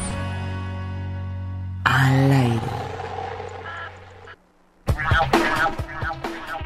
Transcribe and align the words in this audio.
Al 1.84 2.32
aire. 2.32 2.60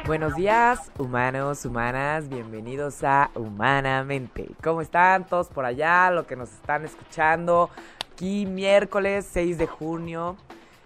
Buenos 0.06 0.34
días, 0.34 0.92
humanos, 0.98 1.64
humanas, 1.64 2.28
bienvenidos 2.28 3.02
a 3.04 3.30
Humanamente. 3.34 4.50
¿Cómo 4.62 4.82
están 4.82 5.24
todos 5.24 5.48
por 5.48 5.64
allá, 5.64 6.10
lo 6.10 6.26
que 6.26 6.36
nos 6.36 6.52
están 6.52 6.84
escuchando? 6.84 7.70
Aquí 8.14 8.46
miércoles 8.46 9.28
6 9.32 9.58
de 9.58 9.66
junio. 9.66 10.36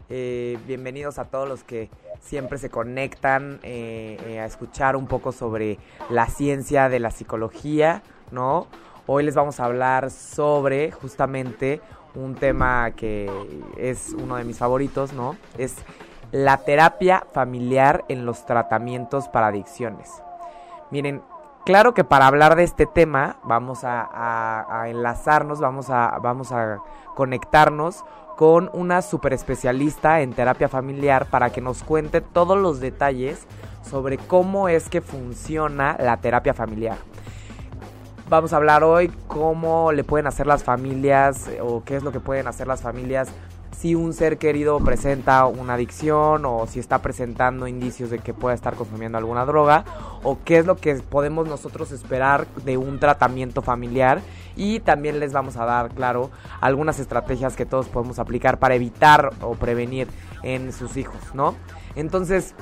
Eh, 0.09 0.57
bienvenidos 0.67 1.19
a 1.19 1.27
todos 1.27 1.47
los 1.47 1.63
que 1.63 1.91
siempre 2.23 2.57
se 2.57 2.71
conectan 2.71 3.61
eh, 3.63 4.17
eh, 4.27 4.41
a 4.41 4.47
escuchar 4.47 4.97
un 4.97 5.07
poco 5.07 5.31
sobre 5.33 5.77
la 6.09 6.25
ciencia 6.29 6.89
de 6.89 7.01
la 7.01 7.11
psicología, 7.11 8.03
¿no? 8.31 8.67
Hoy 9.07 9.25
les 9.25 9.35
vamos 9.35 9.61
a 9.61 9.67
hablar 9.67 10.11
sobre 10.11 10.91
justamente 10.91 11.83
un 12.15 12.35
tema 12.35 12.93
que 12.93 13.31
es 13.77 14.15
uno 14.19 14.37
de 14.37 14.45
mis 14.45 14.57
favoritos, 14.57 15.13
¿no? 15.13 15.37
Es 15.59 15.75
la 16.33 16.57
terapia 16.57 17.27
familiar 17.35 18.07
en 18.09 18.25
los 18.25 18.47
tratamientos 18.47 19.29
para 19.29 19.49
adicciones. 19.49 20.11
Miren, 20.91 21.21
claro 21.69 21.93
que 21.93 22.03
para 22.03 22.27
hablar 22.27 22.57
de 22.57 22.65
este 22.65 22.87
tema 22.87 23.37
vamos 23.45 23.81
a, 23.83 24.87
enlazarnos, 24.87 25.61
vamos 25.61 25.91
a, 25.91 26.19
vamos 26.23 26.51
a 26.51 26.79
conectarnos 27.15 28.07
con 28.39 28.71
una 28.73 29.03
super 29.03 29.35
especialista 29.35 30.23
en 30.23 30.33
terapia 30.33 30.71
familiar 30.71 31.27
para 31.27 31.51
que 31.51 31.61
nos 31.61 31.83
cuente 31.83 32.23
todos 32.23 32.57
los 32.57 32.81
detalles 32.81 33.47
sobre 33.83 34.17
cómo 34.17 34.71
es 34.71 34.89
que 34.89 35.03
funciona 35.03 35.95
la 36.01 36.17
terapia 36.17 36.55
familiar. 36.55 36.97
Vamos 38.31 38.55
a 38.55 38.57
hablar 38.57 38.83
hoy 38.83 39.09
cómo 39.27 39.93
le 39.93 40.05
pueden 40.05 40.27
hacer 40.27 40.47
las 40.47 40.65
familias 40.65 41.51
o 41.61 41.85
qué 41.85 41.97
es 41.97 42.03
lo 42.03 42.13
que 42.13 42.21
pueden 42.21 42.47
hacer 42.47 42.67
las 42.67 42.81
familias 42.81 43.29
si 43.73 43.95
un 43.95 44.13
ser 44.13 44.39
querido 44.39 44.79
presenta 44.81 45.47
una 45.47 45.75
adicción 45.75 46.45
o 46.45 46.67
si 46.67 46.81
está 46.81 47.01
presentando 47.01 47.69
indicios 47.69 48.11
de 48.11 48.19
que 48.19 48.35
pueda 48.35 48.55
estar 48.55 48.75
consumiendo 48.75 49.19
alguna 49.19 49.45
droga 49.45 49.85
o 50.23 50.39
qué 50.45 50.59
es 50.59 50.67
lo 50.67 50.77
que 50.77 50.95
podemos 50.97 51.47
nosotros 51.47 51.93
esperar 51.93 52.47
de 52.65 52.77
un 52.77 52.99
tratamiento 52.99 53.63
familiar 53.63 54.21
y 54.57 54.81
también 54.81 55.21
les 55.21 55.33
vamos 55.33 55.57
a 55.57 55.65
dar, 55.65 55.91
claro, 55.91 56.31
algunas 56.61 56.99
estrategias 56.99 57.55
que 57.55 57.67
todos 57.67 57.89
podemos 57.89 58.19
aplicar 58.19 58.59
para 58.59 58.75
evitar 58.75 59.31
o 59.43 59.55
prevenir 59.55 60.09
en 60.43 60.73
sus 60.73 60.97
hijos, 60.97 61.21
¿no? 61.35 61.55
Entonces, 61.95 62.55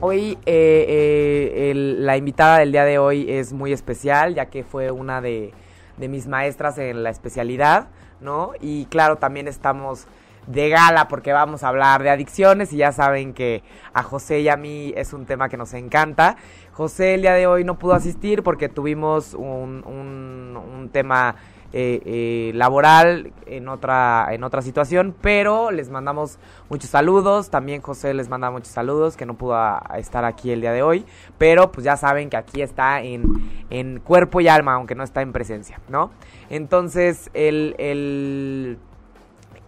Hoy 0.00 0.38
eh, 0.46 1.72
eh, 1.72 1.72
la 1.74 2.16
invitada 2.16 2.58
del 2.58 2.70
día 2.70 2.84
de 2.84 3.00
hoy 3.00 3.28
es 3.28 3.52
muy 3.52 3.72
especial, 3.72 4.32
ya 4.32 4.46
que 4.46 4.62
fue 4.62 4.92
una 4.92 5.20
de, 5.20 5.52
de, 5.96 6.06
mis 6.06 6.28
maestras 6.28 6.78
en 6.78 7.02
la 7.02 7.10
especialidad, 7.10 7.88
¿no? 8.20 8.52
Y 8.60 8.84
claro, 8.84 9.16
también 9.16 9.48
estamos 9.48 10.06
de 10.48 10.70
gala 10.70 11.08
porque 11.08 11.32
vamos 11.32 11.62
a 11.62 11.68
hablar 11.68 12.02
de 12.02 12.10
adicciones 12.10 12.72
y 12.72 12.78
ya 12.78 12.90
saben 12.90 13.34
que 13.34 13.62
a 13.92 14.02
José 14.02 14.40
y 14.40 14.48
a 14.48 14.56
mí 14.56 14.92
es 14.96 15.12
un 15.12 15.26
tema 15.26 15.48
que 15.48 15.58
nos 15.58 15.74
encanta. 15.74 16.36
José 16.72 17.14
el 17.14 17.22
día 17.22 17.34
de 17.34 17.46
hoy 17.46 17.64
no 17.64 17.78
pudo 17.78 17.92
asistir 17.92 18.42
porque 18.42 18.68
tuvimos 18.68 19.34
un, 19.34 19.84
un, 19.84 20.88
tema 20.90 21.34
eh, 21.74 22.00
eh, 22.06 22.52
laboral 22.54 23.32
en 23.44 23.68
otra, 23.68 24.28
en 24.30 24.42
otra 24.42 24.62
situación, 24.62 25.14
pero 25.20 25.70
les 25.70 25.90
mandamos 25.90 26.38
muchos 26.70 26.88
saludos. 26.88 27.50
También 27.50 27.82
José 27.82 28.14
les 28.14 28.30
manda 28.30 28.50
muchos 28.50 28.72
saludos 28.72 29.18
que 29.18 29.26
no 29.26 29.34
pudo 29.34 29.58
estar 29.96 30.24
aquí 30.24 30.50
el 30.50 30.62
día 30.62 30.72
de 30.72 30.82
hoy, 30.82 31.04
pero 31.36 31.70
pues 31.70 31.84
ya 31.84 31.98
saben 31.98 32.30
que 32.30 32.38
aquí 32.38 32.62
está 32.62 33.02
en, 33.02 33.66
en 33.68 34.00
cuerpo 34.00 34.40
y 34.40 34.48
alma, 34.48 34.74
aunque 34.74 34.94
no 34.94 35.04
está 35.04 35.20
en 35.20 35.32
presencia, 35.32 35.78
¿no? 35.88 36.10
Entonces, 36.48 37.28
el, 37.34 37.74
el 37.78 38.78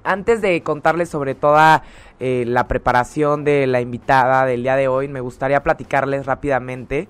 antes 0.05 0.41
de 0.41 0.63
contarles 0.63 1.09
sobre 1.09 1.35
toda 1.35 1.83
eh, 2.19 2.45
la 2.47 2.69
preparación 2.69 3.45
de 3.45 3.67
la 3.67 3.81
invitada 3.81 4.45
del 4.45 4.63
día 4.63 4.77
de 4.77 4.89
hoy, 4.89 5.09
me 5.09 5.21
gustaría 5.21 5.63
platicarles 5.63 6.27
rápidamente 6.27 7.09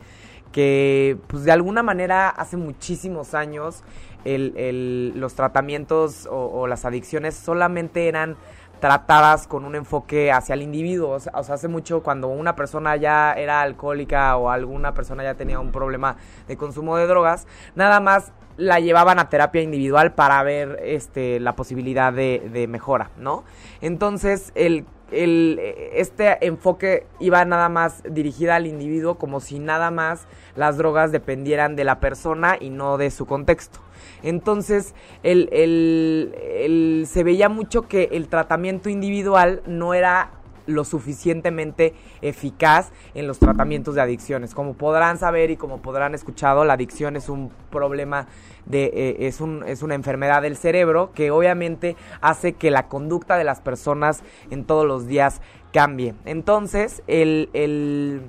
que, 0.53 1.19
pues 1.29 1.45
de 1.45 1.53
alguna 1.53 1.83
manera, 1.83 2.29
hace 2.29 2.57
muchísimos 2.57 3.35
años 3.35 3.83
los 4.25 5.35
tratamientos 5.35 6.29
o, 6.31 6.67
las 6.67 6.85
adicciones 6.85 7.35
solamente 7.35 8.07
eran 8.07 8.37
tratadas 8.81 9.47
con 9.47 9.65
un 9.65 9.75
enfoque 9.75 10.33
hacia 10.33 10.55
el 10.55 10.63
individuo. 10.63 11.11
O 11.11 11.21
sea, 11.21 11.33
hace 11.55 11.69
mucho 11.69 12.03
cuando 12.03 12.29
una 12.29 12.57
persona 12.57 12.97
ya 12.97 13.33
era 13.33 13.63
alcohólica 13.63 14.37
o 14.37 14.51
alguna 14.51 14.93
persona 14.93 15.23
ya 15.23 15.35
tenía 15.35 15.59
un 15.61 15.73
problema 15.73 16.17
de 16.49 16.57
consumo 16.57 16.97
de 16.97 17.07
drogas, 17.07 17.47
nada 17.75 18.01
más 18.01 18.33
la 18.57 18.81
llevaban 18.81 19.19
a 19.19 19.29
terapia 19.29 19.63
individual 19.63 20.13
para 20.13 20.43
ver 20.43 20.81
este, 20.85 21.41
la 21.41 21.57
posibilidad 21.57 22.13
de, 22.13 22.67
mejora, 22.69 23.11
¿no? 23.17 23.45
Entonces, 23.81 24.53
el, 24.55 24.85
el, 25.11 25.59
este 25.95 26.45
enfoque 26.47 27.07
iba 27.19 27.45
nada 27.45 27.69
más 27.69 28.03
dirigida 28.09 28.57
al 28.57 28.67
individuo 28.67 29.17
como 29.17 29.41
si 29.41 29.59
nada 29.59 29.91
más 29.91 30.27
las 30.57 30.77
drogas 30.77 31.13
dependieran 31.13 31.77
de 31.77 31.85
la 31.85 32.01
persona 32.01 32.57
y 32.61 32.71
no 32.71 32.99
de 32.99 33.11
su 33.11 33.27
contexto. 33.27 33.81
Entonces, 34.23 34.95
el, 35.23 35.49
el, 35.53 37.07
se 37.07 37.25
veía 37.25 37.49
mucho 37.49 37.83
que 37.83 38.11
el 38.13 38.29
tratamiento 38.29 38.89
individual 38.89 39.63
no 39.67 39.95
era 39.95 40.31
lo 40.71 40.85
suficientemente 40.85 41.95
eficaz 42.23 42.91
en 43.15 43.27
los 43.27 43.39
tratamientos 43.39 43.95
de 43.95 44.03
adicciones. 44.03 44.55
Como 44.55 44.75
podrán 44.75 45.19
saber 45.19 45.51
y 45.51 45.57
como 45.57 45.83
podrán 45.83 46.15
escuchado, 46.15 46.65
la 46.65 46.75
adicción 46.75 47.17
es 47.17 47.29
un 47.29 47.51
problema 47.71 48.27
de 48.67 48.85
eh, 48.95 49.17
es, 49.27 49.41
un, 49.41 49.65
es 49.67 49.83
una 49.83 49.95
enfermedad 49.95 50.43
del 50.43 50.57
cerebro 50.57 51.13
que 51.15 51.31
obviamente 51.31 51.97
hace 52.21 52.53
que 52.55 52.71
la 52.71 52.89
conducta 52.89 53.37
de 53.37 53.45
las 53.45 53.61
personas 53.61 54.23
en 54.51 54.65
todos 54.65 54.87
los 54.87 55.07
días 55.07 55.41
cambie. 55.73 56.15
Entonces, 56.25 57.03
el, 57.07 57.49
el 57.53 58.23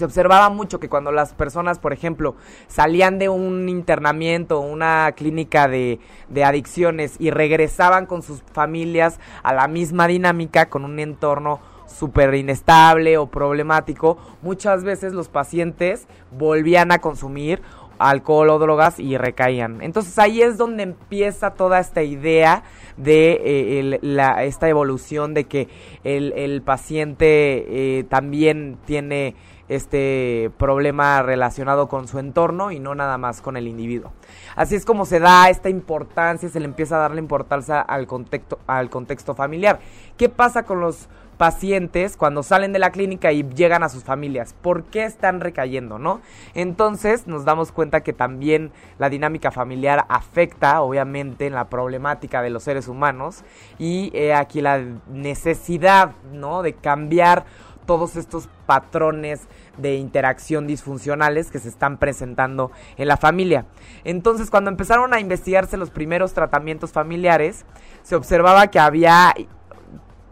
se 0.00 0.06
observaba 0.06 0.48
mucho 0.48 0.80
que 0.80 0.88
cuando 0.88 1.12
las 1.12 1.34
personas, 1.34 1.78
por 1.78 1.92
ejemplo, 1.92 2.34
salían 2.68 3.18
de 3.18 3.28
un 3.28 3.68
internamiento, 3.68 4.58
una 4.60 5.12
clínica 5.12 5.68
de, 5.68 6.00
adicciones 6.42 7.16
y 7.18 7.30
regresaban 7.30 8.06
con 8.06 8.22
sus 8.22 8.42
familias 8.54 9.20
a 9.42 9.52
la 9.52 9.68
misma 9.68 10.06
dinámica, 10.06 10.70
con 10.70 10.86
un 10.86 10.98
entorno 11.00 11.60
súper 11.84 12.34
inestable 12.34 13.18
o 13.18 13.26
problemático, 13.26 14.16
muchas 14.40 14.84
veces 14.84 15.12
los 15.12 15.28
pacientes 15.28 16.08
volvían 16.30 16.92
a 16.92 17.00
consumir 17.00 17.60
alcohol 17.98 18.48
o 18.48 18.58
drogas 18.58 18.98
y 18.98 19.18
recaían. 19.18 19.82
Entonces 19.82 20.18
ahí 20.18 20.40
es 20.40 20.56
donde 20.56 20.82
empieza 20.84 21.50
toda 21.50 21.78
esta 21.78 22.02
idea 22.02 22.62
de 22.96 23.40
eh, 23.44 23.98
la, 24.00 24.44
esta 24.44 24.68
evolución 24.70 25.34
de 25.34 25.44
que 25.44 25.68
el, 26.04 26.62
paciente 26.62 27.98
eh, 27.98 28.04
también 28.04 28.78
tiene 28.86 29.34
este 29.70 30.50
problema 30.58 31.22
relacionado 31.22 31.88
con 31.88 32.08
su 32.08 32.18
entorno 32.18 32.72
y 32.72 32.80
no 32.80 32.94
nada 32.94 33.16
más 33.16 33.40
con 33.40 33.56
el 33.56 33.68
individuo. 33.68 34.12
Así 34.56 34.74
es 34.74 34.84
como 34.84 35.06
se 35.06 35.20
da 35.20 35.48
esta 35.48 35.70
importancia, 35.70 36.48
se 36.48 36.60
le 36.60 36.66
empieza 36.66 36.96
a 36.96 36.98
darle 36.98 37.20
importancia 37.20 37.80
al 37.80 38.06
contexto, 38.06 38.58
al 38.66 38.90
contexto 38.90 39.34
familiar. 39.34 39.78
¿Qué 40.18 40.28
pasa 40.28 40.64
con 40.64 40.80
los 40.80 41.08
pacientes 41.40 42.18
cuando 42.18 42.42
salen 42.42 42.74
de 42.74 42.78
la 42.78 42.90
clínica 42.90 43.32
y 43.32 43.48
llegan 43.54 43.82
a 43.82 43.88
sus 43.88 44.04
familias. 44.04 44.54
¿Por 44.60 44.84
qué 44.84 45.04
están 45.04 45.40
recayendo, 45.40 45.98
no? 45.98 46.20
Entonces 46.52 47.26
nos 47.26 47.46
damos 47.46 47.72
cuenta 47.72 48.02
que 48.02 48.12
también 48.12 48.72
la 48.98 49.08
dinámica 49.08 49.50
familiar 49.50 50.04
afecta, 50.10 50.82
obviamente, 50.82 51.46
en 51.46 51.54
la 51.54 51.70
problemática 51.70 52.42
de 52.42 52.50
los 52.50 52.64
seres 52.64 52.88
humanos 52.88 53.42
y 53.78 54.12
aquí 54.32 54.60
la 54.60 54.84
necesidad, 55.08 56.12
¿no? 56.30 56.60
De 56.60 56.74
cambiar 56.74 57.46
todos 57.86 58.16
estos 58.16 58.48
patrones 58.66 59.40
de 59.78 59.96
interacción 59.96 60.66
disfuncionales 60.66 61.50
que 61.50 61.58
se 61.58 61.68
están 61.68 61.98
presentando 61.98 62.70
en 62.96 63.08
la 63.08 63.16
familia. 63.16 63.66
Entonces, 64.04 64.50
cuando 64.50 64.70
empezaron 64.70 65.14
a 65.14 65.20
investigarse 65.20 65.76
los 65.76 65.90
primeros 65.90 66.32
tratamientos 66.32 66.92
familiares, 66.92 67.64
se 68.02 68.16
observaba 68.16 68.68
que 68.68 68.78
había 68.78 69.34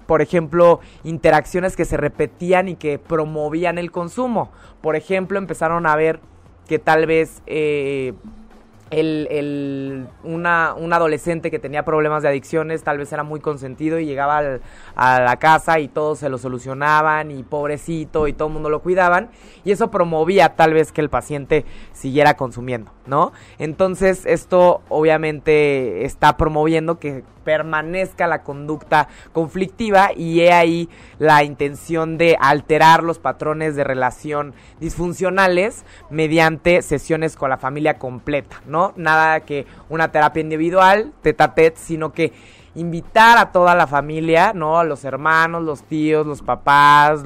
por 0.06 0.23
ejemplo, 0.23 0.81
interacciones 1.05 1.77
que 1.77 1.85
se 1.85 1.99
repetían 1.99 2.69
y 2.69 2.77
que 2.77 2.99
promovían 2.99 3.77
el 3.77 3.93
consumo. 3.93 4.50
Por 4.81 4.97
ejemplo, 4.97 5.37
empezaron 5.37 5.87
a 5.87 5.95
ver 5.97 6.21
que 6.67 6.79
tal 6.79 7.05
vez 7.05 7.43
eh, 7.47 8.15
el, 8.90 9.29
el, 9.31 10.06
una, 10.25 10.75
un 10.75 10.93
adolescente 10.93 11.50
que 11.50 11.58
tenía 11.58 11.85
problemas 11.85 12.23
de 12.23 12.31
adicciones 12.31 12.82
tal 12.82 12.99
vez 12.99 13.12
era 13.12 13.23
muy 13.23 13.40
consentido 13.40 13.99
y 13.99 14.06
llegaba 14.06 14.58
a 14.96 15.20
la 15.20 15.37
casa 15.37 15.79
y 15.79 15.88
todos 15.88 16.19
se 16.19 16.29
lo 16.29 16.38
solucionaban 16.38 17.31
y 17.31 17.43
pobrecito 17.43 18.29
y 18.29 18.32
todo 18.32 18.49
el 18.49 18.55
mundo 18.55 18.70
lo 18.70 18.81
cuidaban 18.81 19.31
y 19.64 19.73
eso 19.73 19.90
promovía 19.90 20.56
tal 20.56 20.75
vez 20.75 20.93
que 20.93 21.00
el 21.00 21.11
paciente 21.11 21.64
siguiera 21.93 22.35
consumiendo, 22.35 22.93
¿no? 23.06 23.32
Entonces 23.58 24.25
esto 24.26 24.82
obviamente 24.88 26.05
está 26.05 26.37
promoviendo 26.37 26.99
que 26.99 27.25
permanezca 27.49 28.27
la 28.27 28.43
conducta 28.43 29.09
conflictiva 29.33 30.11
y 30.15 30.41
he 30.41 30.53
ahí 30.53 30.91
la 31.19 31.45
intención 31.45 32.19
de 32.19 32.37
alterar 32.39 33.03
los 33.03 33.19
patrones 33.19 33.75
de 33.75 33.85
relación 33.85 34.53
disfuncionales 34.81 35.87
mediante 36.11 36.83
sesiones 36.83 37.37
con 37.37 37.49
la 37.49 37.56
familia 37.56 37.97
completa, 37.97 38.61
¿no? 38.67 38.93
Nada 38.97 39.41
que 39.41 39.67
una 39.89 40.12
terapia 40.12 40.43
individual, 40.43 41.15
tete 41.23 41.49
tet, 41.56 41.77
sino 41.77 42.12
que 42.12 42.35
invitar 42.75 43.39
a 43.39 43.50
toda 43.50 43.75
la 43.75 43.87
familia, 43.87 44.53
¿no? 44.55 44.79
A 44.79 44.85
los 44.85 45.06
hermanos, 45.06 45.62
los 45.62 45.85
tíos, 45.85 46.27
los 46.27 46.43
papás, 46.43 47.23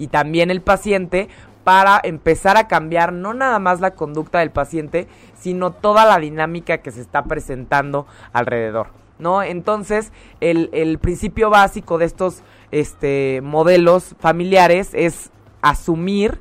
y 0.00 0.08
también 0.08 0.50
el 0.50 0.62
paciente 0.62 1.28
para 1.62 2.00
empezar 2.02 2.56
a 2.56 2.66
cambiar 2.66 3.12
no 3.12 3.34
nada 3.34 3.60
más 3.60 3.80
la 3.80 3.92
conducta 3.92 4.40
del 4.40 4.50
paciente, 4.50 5.06
sino 5.38 5.70
toda 5.70 6.04
la 6.06 6.18
dinámica 6.18 6.78
que 6.78 6.90
se 6.90 7.00
está 7.00 7.22
presentando 7.22 8.08
alrededor. 8.32 9.03
¿No? 9.18 9.42
Entonces, 9.42 10.12
el, 10.40 10.70
el 10.72 10.98
principio 10.98 11.50
básico 11.50 11.98
de 11.98 12.06
estos 12.06 12.42
este, 12.70 13.40
modelos 13.42 14.14
familiares 14.18 14.90
es 14.94 15.30
asumir 15.62 16.40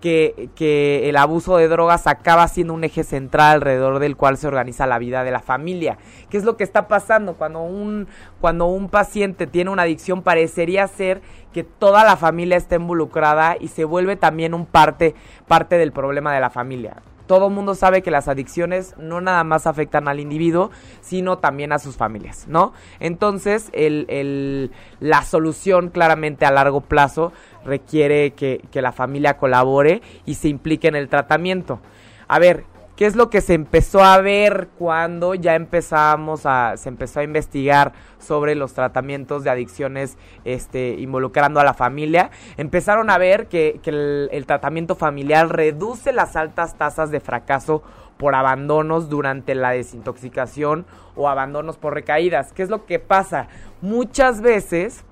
que, 0.00 0.50
que, 0.54 1.08
el 1.08 1.16
abuso 1.16 1.56
de 1.56 1.66
drogas 1.66 2.06
acaba 2.06 2.46
siendo 2.48 2.74
un 2.74 2.84
eje 2.84 3.04
central 3.04 3.54
alrededor 3.54 4.00
del 4.00 4.16
cual 4.16 4.36
se 4.36 4.46
organiza 4.46 4.86
la 4.86 4.98
vida 4.98 5.24
de 5.24 5.30
la 5.30 5.40
familia. 5.40 5.96
¿Qué 6.28 6.36
es 6.36 6.44
lo 6.44 6.58
que 6.58 6.64
está 6.64 6.88
pasando? 6.88 7.34
Cuando 7.34 7.62
un, 7.62 8.06
cuando 8.38 8.66
un 8.66 8.90
paciente 8.90 9.46
tiene 9.46 9.70
una 9.70 9.82
adicción 9.82 10.20
parecería 10.20 10.86
ser 10.88 11.22
que 11.54 11.64
toda 11.64 12.04
la 12.04 12.16
familia 12.16 12.58
está 12.58 12.76
involucrada 12.76 13.56
y 13.58 13.68
se 13.68 13.84
vuelve 13.84 14.16
también 14.16 14.52
un 14.52 14.66
parte, 14.66 15.14
parte 15.48 15.78
del 15.78 15.92
problema 15.92 16.34
de 16.34 16.40
la 16.40 16.50
familia 16.50 16.96
todo 17.26 17.50
mundo 17.50 17.74
sabe 17.74 18.02
que 18.02 18.10
las 18.10 18.28
adicciones 18.28 18.94
no 18.98 19.20
nada 19.20 19.44
más 19.44 19.66
afectan 19.66 20.08
al 20.08 20.20
individuo, 20.20 20.70
sino 21.00 21.38
también 21.38 21.72
a 21.72 21.78
sus 21.78 21.96
familias, 21.96 22.46
¿no? 22.48 22.72
Entonces, 23.00 23.70
el, 23.72 24.06
el, 24.08 24.70
la 25.00 25.22
solución 25.22 25.88
claramente 25.88 26.46
a 26.46 26.50
largo 26.50 26.82
plazo 26.82 27.32
requiere 27.64 28.32
que, 28.32 28.62
que 28.70 28.82
la 28.82 28.92
familia 28.92 29.38
colabore 29.38 30.02
y 30.26 30.34
se 30.34 30.48
implique 30.48 30.88
en 30.88 30.96
el 30.96 31.08
tratamiento. 31.08 31.80
A 32.28 32.38
ver, 32.38 32.64
¿Qué 32.96 33.06
es 33.06 33.16
lo 33.16 33.28
que 33.28 33.40
se 33.40 33.54
empezó 33.54 34.04
a 34.04 34.20
ver 34.20 34.68
cuando 34.78 35.34
ya 35.34 35.56
empezamos 35.56 36.46
a, 36.46 36.76
se 36.76 36.88
empezó 36.88 37.18
a 37.18 37.24
investigar 37.24 37.92
sobre 38.20 38.54
los 38.54 38.72
tratamientos 38.72 39.42
de 39.42 39.50
adicciones 39.50 40.16
este, 40.44 40.90
involucrando 41.00 41.58
a 41.58 41.64
la 41.64 41.74
familia? 41.74 42.30
Empezaron 42.56 43.10
a 43.10 43.18
ver 43.18 43.48
que, 43.48 43.80
el, 43.86 44.28
el 44.30 44.46
tratamiento 44.46 44.94
familiar 44.94 45.48
reduce 45.48 46.12
las 46.12 46.36
altas 46.36 46.78
tasas 46.78 47.10
de 47.10 47.18
fracaso 47.18 47.82
por 48.16 48.36
abandonos 48.36 49.08
durante 49.08 49.56
la 49.56 49.70
desintoxicación 49.70 50.86
o 51.16 51.28
abandonos 51.28 51.76
por 51.76 51.94
recaídas. 51.94 52.52
¿Qué 52.52 52.62
es 52.62 52.70
lo 52.70 52.86
que 52.86 53.00
pasa? 53.00 53.48
Muchas 53.82 54.40
veces 54.40 55.04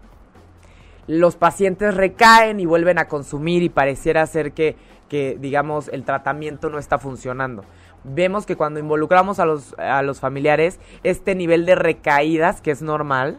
los 1.07 1.37
pacientes 1.37 1.95
recaen 1.95 2.61
y 2.61 2.67
vuelven 2.67 2.99
a 2.99 3.09
consumir 3.09 3.63
y 3.63 3.69
pareciera 3.69 4.27
ser 4.27 4.53
que 4.53 4.77
que, 5.13 5.37
digamos, 5.39 5.89
el 5.89 6.05
tratamiento 6.05 6.71
no 6.71 6.79
está 6.79 6.97
funcionando. 6.97 7.67
Vemos 8.03 8.47
que 8.47 8.57
cuando 8.57 8.81
involucramos 8.81 9.41
a 9.41 9.45
los, 9.45 9.75
a 9.79 10.01
los 10.01 10.21
familiares, 10.21 10.81
este 11.05 11.35
nivel 11.35 11.67
de 11.67 11.75
recaídas, 11.75 12.63
que 12.63 12.71
es 12.71 12.81
normal, 12.81 13.37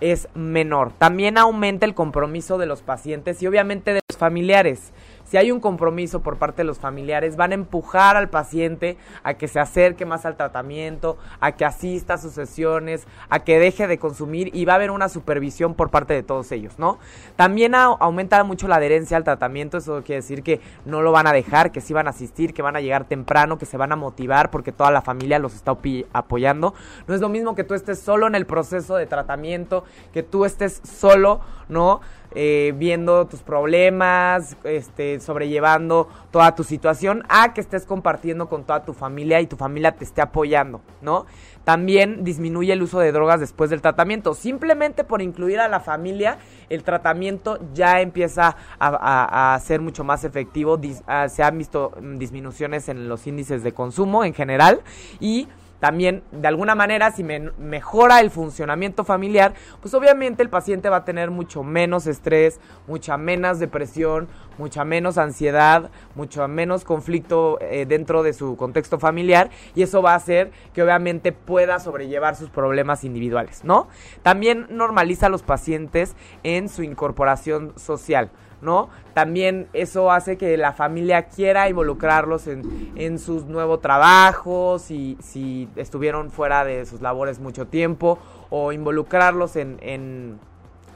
es 0.00 0.26
menor. 0.34 0.90
También 0.94 1.36
aumenta 1.36 1.84
el 1.84 1.94
compromiso 1.94 2.56
de 2.56 2.64
los 2.64 2.80
pacientes 2.80 3.42
y 3.42 3.46
obviamente 3.46 3.92
de 3.92 4.00
los 4.08 4.16
familiares 4.16 4.94
si 5.32 5.38
hay 5.38 5.50
un 5.50 5.60
compromiso 5.60 6.20
por 6.20 6.36
parte 6.36 6.58
de 6.58 6.64
los 6.64 6.78
familiares, 6.78 7.36
van 7.36 7.52
a 7.52 7.54
empujar 7.54 8.18
al 8.18 8.28
paciente 8.28 8.98
a 9.22 9.32
que 9.32 9.48
se 9.48 9.60
acerque 9.60 10.04
más 10.04 10.26
al 10.26 10.36
tratamiento, 10.36 11.16
a 11.40 11.52
que 11.52 11.64
asista 11.64 12.12
a 12.12 12.18
sus 12.18 12.32
sesiones, 12.32 13.06
a 13.30 13.38
que 13.38 13.58
deje 13.58 13.86
de 13.86 13.98
consumir 13.98 14.54
y 14.54 14.66
va 14.66 14.74
a 14.74 14.76
haber 14.76 14.90
una 14.90 15.08
supervisión 15.08 15.72
por 15.72 15.88
parte 15.88 16.12
de 16.12 16.22
todos 16.22 16.52
ellos, 16.52 16.78
¿no? 16.78 16.98
También 17.34 17.74
aumenta 17.74 18.44
mucho 18.44 18.68
la 18.68 18.76
adherencia 18.76 19.16
al 19.16 19.24
tratamiento, 19.24 19.78
eso 19.78 20.02
quiere 20.04 20.20
decir 20.20 20.42
que 20.42 20.60
no 20.84 21.00
lo 21.00 21.12
van 21.12 21.26
a 21.26 21.32
dejar, 21.32 21.72
que 21.72 21.80
sí 21.80 21.94
van 21.94 22.08
a 22.08 22.10
asistir, 22.10 22.52
que 22.52 22.60
van 22.60 22.76
a 22.76 22.82
llegar 22.82 23.06
temprano, 23.06 23.56
que 23.56 23.64
se 23.64 23.78
van 23.78 23.92
a 23.92 23.96
motivar 23.96 24.50
porque 24.50 24.70
toda 24.70 24.90
la 24.90 25.00
familia 25.00 25.38
los 25.38 25.54
está 25.54 25.74
apoyando. 26.12 26.74
No 27.06 27.14
es 27.14 27.22
lo 27.22 27.30
mismo 27.30 27.54
que 27.54 27.64
tú 27.64 27.72
estés 27.72 28.00
solo 28.00 28.26
en 28.26 28.34
el 28.34 28.44
proceso 28.44 28.96
de 28.96 29.06
tratamiento, 29.06 29.84
que 30.12 30.22
tú 30.22 30.44
estés 30.44 30.82
solo, 30.84 31.40
¿no? 31.70 32.02
Eh, 32.34 32.72
viendo 32.76 33.26
tus 33.26 33.42
problemas, 33.42 34.56
este, 34.64 35.20
sobrellevando 35.20 36.08
toda 36.30 36.54
tu 36.54 36.64
situación, 36.64 37.24
a 37.28 37.52
que 37.52 37.60
estés 37.60 37.84
compartiendo 37.84 38.48
con 38.48 38.64
toda 38.64 38.84
tu 38.84 38.94
familia 38.94 39.40
y 39.40 39.46
tu 39.46 39.56
familia 39.56 39.92
te 39.92 40.04
esté 40.04 40.22
apoyando, 40.22 40.80
¿no? 41.02 41.26
También 41.64 42.24
disminuye 42.24 42.72
el 42.72 42.82
uso 42.82 42.98
de 42.98 43.12
drogas 43.12 43.38
después 43.38 43.70
del 43.70 43.82
tratamiento. 43.82 44.34
Simplemente 44.34 45.04
por 45.04 45.22
incluir 45.22 45.60
a 45.60 45.68
la 45.68 45.80
familia, 45.80 46.38
el 46.70 46.82
tratamiento 46.82 47.58
ya 47.72 48.00
empieza 48.00 48.56
a, 48.80 49.58
ser 49.62 49.80
mucho 49.80 50.02
más 50.02 50.24
efectivo. 50.24 50.80
Ah, 51.06 51.28
se 51.28 51.42
han 51.42 51.58
visto 51.58 51.92
mm, 52.00 52.18
disminuciones 52.18 52.88
en 52.88 53.08
los 53.08 53.26
índices 53.26 53.62
de 53.62 53.72
consumo 53.72 54.24
en 54.24 54.34
general 54.34 54.80
y 55.20 55.48
también, 55.82 56.22
de 56.30 56.46
alguna 56.46 56.76
manera, 56.76 57.10
si 57.10 57.24
mejora 57.24 58.20
el 58.20 58.30
funcionamiento 58.30 59.02
familiar, 59.02 59.52
pues 59.80 59.92
obviamente 59.94 60.40
el 60.40 60.48
paciente 60.48 60.88
va 60.88 60.98
a 60.98 61.04
tener 61.04 61.32
mucho 61.32 61.64
menos 61.64 62.06
estrés, 62.06 62.60
mucha 62.86 63.16
menos 63.16 63.58
depresión, 63.58 64.28
mucha 64.58 64.84
menos 64.84 65.18
ansiedad, 65.18 65.90
mucho 66.14 66.46
menos 66.46 66.84
conflicto 66.84 67.58
eh, 67.60 67.84
dentro 67.84 68.22
de 68.22 68.32
su 68.32 68.56
contexto 68.56 69.00
familiar 69.00 69.50
y 69.74 69.82
eso 69.82 70.02
va 70.02 70.12
a 70.12 70.14
hacer 70.14 70.52
que 70.72 70.84
obviamente 70.84 71.32
pueda 71.32 71.80
sobrellevar 71.80 72.36
sus 72.36 72.48
problemas 72.48 73.02
individuales, 73.02 73.64
¿no? 73.64 73.88
También 74.22 74.68
normaliza 74.70 75.26
a 75.26 75.30
los 75.30 75.42
pacientes 75.42 76.14
en 76.44 76.68
su 76.68 76.84
incorporación 76.84 77.72
social. 77.76 78.30
¿No? 78.62 78.88
También 79.12 79.68
eso 79.74 80.10
hace 80.10 80.38
que 80.38 80.56
la 80.56 80.72
familia 80.72 81.24
quiera 81.24 81.68
involucrarlos 81.68 82.46
en, 82.46 82.92
en 82.96 83.18
sus 83.18 83.44
nuevos 83.44 83.82
trabajos, 83.82 84.90
y 84.90 85.18
si 85.20 85.68
estuvieron 85.76 86.30
fuera 86.30 86.64
de 86.64 86.86
sus 86.86 87.02
labores 87.02 87.40
mucho 87.40 87.66
tiempo, 87.66 88.18
o 88.48 88.72
involucrarlos 88.72 89.56
en, 89.56 89.78
en, 89.82 90.38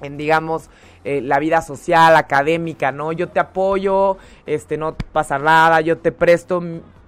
en 0.01 0.17
digamos, 0.17 0.71
eh, 1.05 1.21
la 1.21 1.39
vida 1.39 1.61
social, 1.61 2.17
académica, 2.17 2.93
¿no? 2.93 3.13
Yo 3.13 3.29
te 3.29 3.41
apoyo, 3.41 4.17
este, 4.47 4.77
no 4.77 4.95
pasa 5.13 5.39
nada, 5.39 5.81
yo 5.81 5.99
te 5.99 6.13
presto 6.13 6.63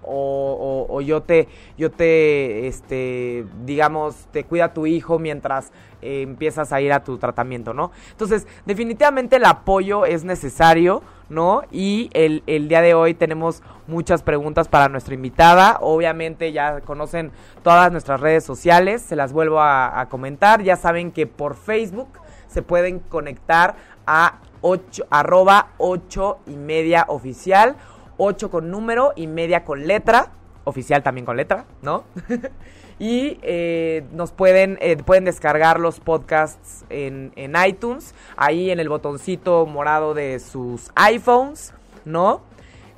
o, 0.08 1.00
yo 1.00 1.22
te, 1.22 1.48
yo 1.76 1.90
te, 1.90 2.66
este, 2.66 3.44
digamos, 3.64 4.26
te 4.32 4.44
cuida 4.44 4.72
tu 4.72 4.86
hijo 4.86 5.18
mientras 5.18 5.72
eh, 6.02 6.22
empiezas 6.22 6.72
a 6.72 6.80
ir 6.80 6.92
a 6.92 7.04
tu 7.04 7.18
tratamiento, 7.18 7.74
¿no? 7.74 7.92
Entonces, 8.10 8.46
definitivamente 8.66 9.36
el 9.36 9.44
apoyo 9.44 10.06
es 10.06 10.24
necesario, 10.24 11.02
¿no? 11.28 11.62
Y 11.70 12.10
el, 12.12 12.42
el 12.46 12.68
día 12.68 12.80
de 12.80 12.94
hoy 12.94 13.14
tenemos 13.14 13.62
muchas 13.88 14.22
preguntas 14.22 14.68
para 14.68 14.88
nuestra 14.88 15.14
invitada. 15.14 15.78
Obviamente 15.80 16.52
ya 16.52 16.80
conocen 16.82 17.32
todas 17.64 17.90
nuestras 17.90 18.20
redes 18.20 18.44
sociales, 18.44 19.02
se 19.02 19.16
las 19.16 19.32
vuelvo 19.32 19.60
a, 19.60 20.06
comentar. 20.08 20.62
Ya 20.62 20.76
saben 20.76 21.10
que 21.10 21.26
por 21.26 21.56
Facebook 21.56 22.08
se 22.46 22.62
pueden 22.62 23.00
conectar 23.00 23.74
a 24.06 24.38
8, 24.60 25.06
arroba 25.10 25.70
8 25.78 26.38
y 26.46 26.56
media 26.56 27.04
oficial 27.08 27.76
8 28.18 28.50
con 28.50 28.70
número 28.70 29.12
y 29.16 29.26
media 29.26 29.64
con 29.64 29.86
letra, 29.86 30.32
oficial 30.64 31.02
también 31.02 31.24
con 31.24 31.36
letra, 31.36 31.64
¿no? 31.82 32.04
y 32.98 33.38
eh, 33.42 34.04
nos 34.12 34.32
pueden, 34.32 34.78
eh, 34.80 34.96
pueden 34.96 35.24
descargar 35.24 35.80
los 35.80 36.00
podcasts 36.00 36.84
en, 36.90 37.32
en 37.36 37.54
iTunes, 37.66 38.14
ahí 38.36 38.70
en 38.70 38.80
el 38.80 38.88
botoncito 38.88 39.66
morado 39.66 40.14
de 40.14 40.40
sus 40.40 40.90
iPhones, 40.94 41.72
¿no? 42.04 42.42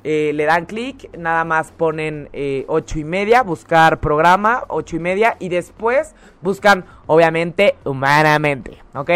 Eh, 0.03 0.31
le 0.33 0.45
dan 0.45 0.65
clic, 0.65 1.15
nada 1.15 1.43
más 1.43 1.71
ponen 1.71 2.27
eh, 2.33 2.65
8 2.67 2.99
y 2.99 3.03
media, 3.03 3.43
buscar 3.43 3.99
programa 3.99 4.63
8 4.69 4.95
y 4.95 4.99
media 4.99 5.37
y 5.37 5.49
después 5.49 6.15
buscan 6.41 6.85
obviamente 7.05 7.75
humanamente, 7.85 8.79
¿ok? 8.95 9.11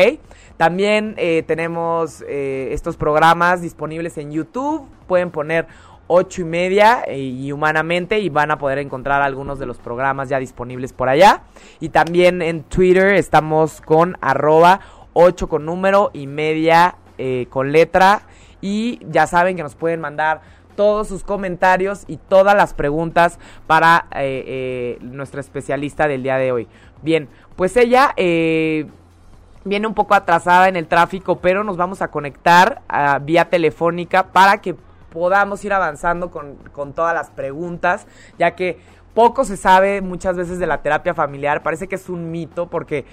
También 0.58 1.16
tenemos 1.48 2.24
estos 2.26 2.96
programas 2.96 3.62
disponibles 3.62 4.18
en 4.18 4.32
YouTube, 4.32 4.88
pueden 5.06 5.30
poner 5.30 5.68
ocho 6.08 6.42
y 6.42 6.46
media 6.46 7.04
eh, 7.08 7.18
y 7.18 7.52
humanamente 7.52 8.20
y 8.20 8.30
van 8.30 8.52
a 8.52 8.58
poder 8.58 8.78
encontrar 8.80 9.22
algunos 9.22 9.60
de 9.60 9.66
los 9.66 9.78
programas 9.78 10.30
ya 10.30 10.40
disponibles 10.40 10.94
por 10.94 11.10
allá. 11.10 11.44
Y 11.80 11.90
también 11.90 12.42
en 12.42 12.64
Twitter 12.64 13.16
estamos 13.16 13.82
con 13.82 14.18
arroba 14.22 14.80
8 15.14 15.48
con 15.48 15.66
número 15.66 16.12
y 16.14 16.28
media 16.28 16.96
eh, 17.18 17.48
con 17.50 17.72
letra. 17.72 18.24
Y 18.62 19.00
ya 19.10 19.28
saben 19.28 19.56
que 19.56 19.64
nos 19.64 19.76
pueden 19.76 20.02
mandar 20.02 20.42
todos 20.76 21.08
sus 21.08 21.24
comentarios 21.24 22.04
y 22.08 22.18
todas 22.18 22.56
las 22.56 22.74
preguntas 22.74 23.40
para 23.66 24.08
eh, 24.16 24.98
nuestra 25.02 25.40
especialista 25.40 26.08
del 26.08 26.24
día 26.24 26.38
de 26.38 26.52
hoy. 26.52 26.68
Bien, 27.02 27.30
pues 27.56 27.78
ella 27.78 28.14
viene 29.66 29.88
un 29.88 29.94
poco 29.94 30.14
atrasada 30.14 30.68
en 30.68 30.76
el 30.76 30.88
tráfico, 30.88 31.40
pero 31.40 31.64
nos 31.64 31.78
vamos 31.78 32.02
a 32.02 32.10
conectar 32.10 32.82
a 32.88 33.20
vía 33.20 33.50
telefónica 33.50 34.28
para 34.28 34.62
que 34.62 34.76
podamos 35.16 35.64
ir 35.64 35.72
avanzando 35.72 36.30
con, 36.30 36.56
con 36.74 36.92
todas 36.92 37.14
las 37.14 37.30
preguntas, 37.30 38.06
ya 38.38 38.52
que 38.52 38.78
poco 39.14 39.46
se 39.46 39.56
sabe 39.56 40.02
muchas 40.02 40.36
veces 40.36 40.60
de 40.60 40.68
la 40.68 40.82
terapia 40.82 41.14
familiar, 41.14 41.64
parece 41.64 41.88
que 41.88 41.96
es 41.96 42.10
un 42.10 42.32
mito 42.32 42.68
porque 42.68 43.06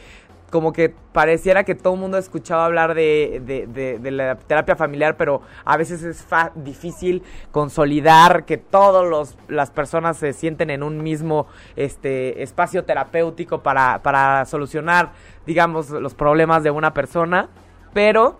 como 0.50 0.72
que 0.72 0.90
pareciera 0.90 1.62
que 1.62 1.76
todo 1.76 1.94
el 1.94 2.00
mundo 2.00 2.16
ha 2.16 2.20
escuchado 2.20 2.60
hablar 2.60 2.94
de, 2.94 3.40
de, 3.40 4.10
la 4.10 4.34
terapia 4.34 4.74
familiar, 4.74 5.16
pero 5.16 5.42
a 5.64 5.76
veces 5.78 6.02
es 6.02 6.26
difícil 6.56 7.22
consolidar 7.52 8.44
que 8.44 8.58
todas 8.58 9.36
las 9.48 9.70
personas 9.70 10.18
se 10.18 10.34
sienten 10.34 10.68
en 10.70 10.82
un 10.82 11.02
mismo 11.02 11.46
este, 11.74 12.42
espacio 12.42 12.84
terapéutico 12.84 13.62
para, 13.62 14.02
para 14.02 14.44
solucionar, 14.44 15.12
digamos, 15.46 15.88
los 15.88 16.14
problemas 16.14 16.62
de 16.64 16.70
una 16.70 16.92
persona. 16.92 17.48
Pero 17.94 18.38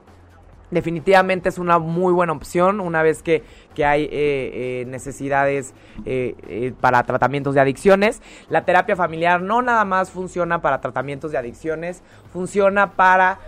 definitivamente 0.73 1.51
es 1.51 1.59
una 1.59 1.79
muy 1.79 2.13
buena 2.13 2.33
opción 2.33 2.81
una 2.81 3.03
vez 3.03 3.23
que, 3.23 3.45
que 3.75 3.85
hay 3.85 4.05
eh, 4.05 4.11
eh, 4.13 4.85
necesidades 4.89 5.75
eh, 6.05 6.35
eh, 6.49 6.73
para 6.81 7.05
tratamientos 7.05 7.55
de 7.55 7.61
adicciones. 7.61 8.21
La 8.49 8.65
terapia 8.65 8.97
familiar 8.97 9.41
no 9.41 9.63
nada 9.63 9.85
más 9.85 10.11
funciona 10.11 10.61
para 10.61 10.81
tratamientos 10.81 11.31
de 11.31 11.39
adicciones, 11.39 12.03
funciona 12.33 12.93
para 12.93 13.39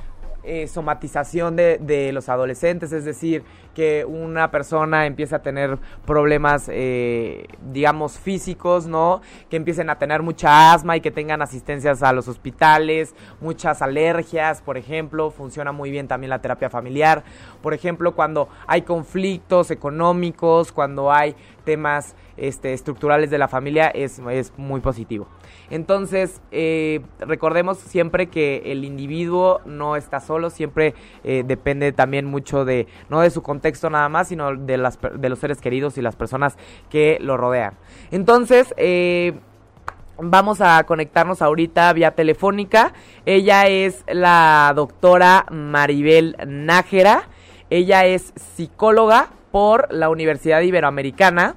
somatización 0.68 1.56
de, 1.56 1.78
de, 1.78 2.12
los 2.12 2.28
adolescentes, 2.28 2.92
es 2.92 3.06
decir, 3.06 3.44
que 3.74 4.04
una 4.04 4.50
persona 4.50 5.06
empiece 5.06 5.34
a 5.34 5.42
tener 5.42 5.78
problemas, 6.06 6.70
eh, 6.72 7.46
digamos, 7.72 8.18
físicos, 8.18 8.86
¿no? 8.86 9.20
Que 9.50 9.56
empiecen 9.56 9.90
a 9.90 9.98
tener 9.98 10.22
mucha 10.22 10.72
asma 10.72 10.96
y 10.96 11.00
que 11.00 11.10
tengan 11.10 11.42
asistencias 11.42 12.02
a 12.02 12.12
los 12.12 12.28
hospitales, 12.28 13.14
muchas 13.40 13.82
alergias, 13.82 14.62
por 14.62 14.78
ejemplo, 14.78 15.30
funciona 15.30 15.72
muy 15.72 15.90
bien 15.90 16.08
también 16.08 16.30
la 16.30 16.40
terapia 16.40 16.70
familiar. 16.70 17.24
Por 17.62 17.74
ejemplo, 17.74 18.14
cuando 18.14 18.48
hay 18.66 18.82
conflictos 18.82 19.70
económicos, 19.70 20.72
cuando 20.72 21.12
hay 21.12 21.34
temas 21.64 22.14
este, 22.36 22.72
estructurales 22.72 23.30
de 23.30 23.38
la 23.38 23.48
familia, 23.48 23.88
es, 23.88 24.20
es 24.30 24.52
muy 24.56 24.80
positivo. 24.80 25.26
Entonces, 25.70 26.40
eh, 26.52 27.00
recordemos 27.20 27.78
siempre 27.78 28.28
que 28.28 28.62
el 28.66 28.84
individuo 28.84 29.60
no 29.64 29.96
está 29.96 30.20
solo, 30.20 30.50
siempre 30.50 30.94
eh, 31.24 31.42
depende 31.46 31.92
también 31.92 32.26
mucho 32.26 32.64
de, 32.64 32.86
no 33.08 33.20
de 33.20 33.30
su 33.30 33.42
contexto 33.42 33.63
nada 33.90 34.08
más, 34.08 34.28
sino 34.28 34.56
de, 34.56 34.76
las, 34.76 34.98
de 35.00 35.28
los 35.28 35.38
seres 35.38 35.60
queridos 35.60 35.98
y 35.98 36.02
las 36.02 36.16
personas 36.16 36.56
que 36.90 37.18
lo 37.20 37.36
rodean. 37.36 37.74
Entonces, 38.10 38.74
eh, 38.76 39.34
Vamos 40.16 40.60
a 40.60 40.84
conectarnos 40.84 41.42
ahorita 41.42 41.92
vía 41.92 42.12
telefónica. 42.12 42.92
Ella 43.26 43.66
es 43.66 44.04
la 44.06 44.72
doctora 44.76 45.44
Maribel 45.50 46.36
Nájera. 46.46 47.24
Ella 47.68 48.04
es 48.04 48.32
psicóloga 48.36 49.30
por 49.50 49.92
la 49.92 50.08
Universidad 50.10 50.60
Iberoamericana. 50.60 51.56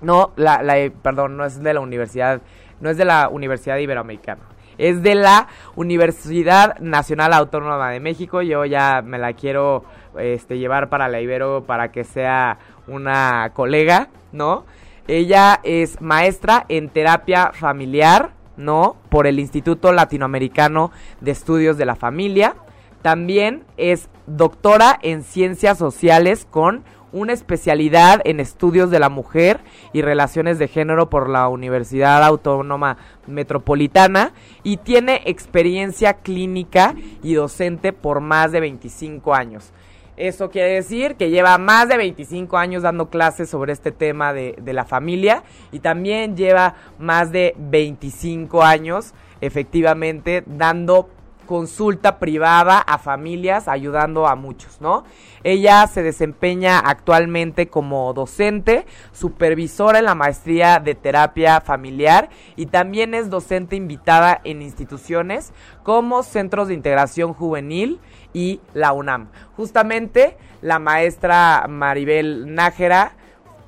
No, 0.00 0.32
la, 0.34 0.64
la, 0.64 0.90
perdón, 1.00 1.36
no 1.36 1.44
es 1.44 1.62
de 1.62 1.72
la 1.72 1.78
Universidad 1.78 2.42
no 2.80 2.90
es 2.90 2.96
de 2.96 3.04
la 3.04 3.28
Universidad 3.28 3.76
Iberoamericana. 3.76 4.42
Es 4.78 5.02
de 5.02 5.14
la 5.14 5.48
Universidad 5.76 6.78
Nacional 6.78 7.34
Autónoma 7.34 7.90
de 7.90 8.00
México. 8.00 8.40
Yo 8.42 8.64
ya 8.64 9.02
me 9.02 9.18
la 9.18 9.34
quiero 9.34 9.84
este, 10.18 10.58
llevar 10.58 10.88
para 10.88 11.08
la 11.08 11.20
Ibero 11.20 11.64
para 11.64 11.92
que 11.92 12.04
sea 12.04 12.58
una 12.86 13.52
colega, 13.54 14.08
¿no? 14.32 14.64
Ella 15.08 15.60
es 15.64 16.00
maestra 16.00 16.66
en 16.68 16.88
terapia 16.88 17.52
familiar, 17.52 18.32
¿no? 18.56 18.96
Por 19.08 19.26
el 19.26 19.38
Instituto 19.38 19.92
Latinoamericano 19.92 20.92
de 21.20 21.30
Estudios 21.32 21.76
de 21.76 21.86
la 21.86 21.96
Familia. 21.96 22.54
También 23.02 23.64
es 23.76 24.08
doctora 24.26 24.98
en 25.02 25.22
ciencias 25.22 25.78
sociales 25.78 26.46
con 26.48 26.84
una 27.12 27.32
especialidad 27.32 28.20
en 28.24 28.40
estudios 28.40 28.90
de 28.90 29.00
la 29.00 29.08
mujer 29.08 29.60
y 29.92 30.02
relaciones 30.02 30.58
de 30.58 30.68
género 30.68 31.10
por 31.10 31.28
la 31.28 31.48
Universidad 31.48 32.22
Autónoma 32.22 32.96
Metropolitana 33.26 34.32
y 34.62 34.76
tiene 34.76 35.22
experiencia 35.26 36.14
clínica 36.14 36.94
y 37.22 37.34
docente 37.34 37.92
por 37.92 38.20
más 38.20 38.52
de 38.52 38.60
25 38.60 39.34
años. 39.34 39.72
Eso 40.20 40.50
quiere 40.50 40.74
decir 40.74 41.14
que 41.16 41.30
lleva 41.30 41.56
más 41.56 41.88
de 41.88 41.96
25 41.96 42.58
años 42.58 42.82
dando 42.82 43.08
clases 43.08 43.48
sobre 43.48 43.72
este 43.72 43.90
tema 43.90 44.34
de, 44.34 44.54
de 44.60 44.74
la 44.74 44.84
familia 44.84 45.44
y 45.72 45.78
también 45.78 46.36
lleva 46.36 46.74
más 46.98 47.32
de 47.32 47.54
25 47.56 48.62
años 48.62 49.14
efectivamente 49.40 50.44
dando 50.44 51.08
consulta 51.50 52.20
privada 52.20 52.78
a 52.78 52.98
familias, 52.98 53.66
ayudando 53.66 54.28
a 54.28 54.36
muchos, 54.36 54.80
¿no? 54.80 55.02
Ella 55.42 55.84
se 55.88 56.04
desempeña 56.04 56.78
actualmente 56.78 57.66
como 57.66 58.12
docente, 58.12 58.86
supervisora 59.10 59.98
en 59.98 60.04
la 60.04 60.14
maestría 60.14 60.78
de 60.78 60.94
terapia 60.94 61.60
familiar 61.60 62.28
y 62.54 62.66
también 62.66 63.14
es 63.14 63.30
docente 63.30 63.74
invitada 63.74 64.40
en 64.44 64.62
instituciones 64.62 65.52
como 65.82 66.22
Centros 66.22 66.68
de 66.68 66.74
Integración 66.74 67.32
Juvenil 67.32 67.98
y 68.32 68.60
la 68.74 68.92
UNAM. 68.92 69.28
Justamente 69.56 70.36
la 70.62 70.78
maestra 70.78 71.66
Maribel 71.68 72.54
Nájera 72.54 73.12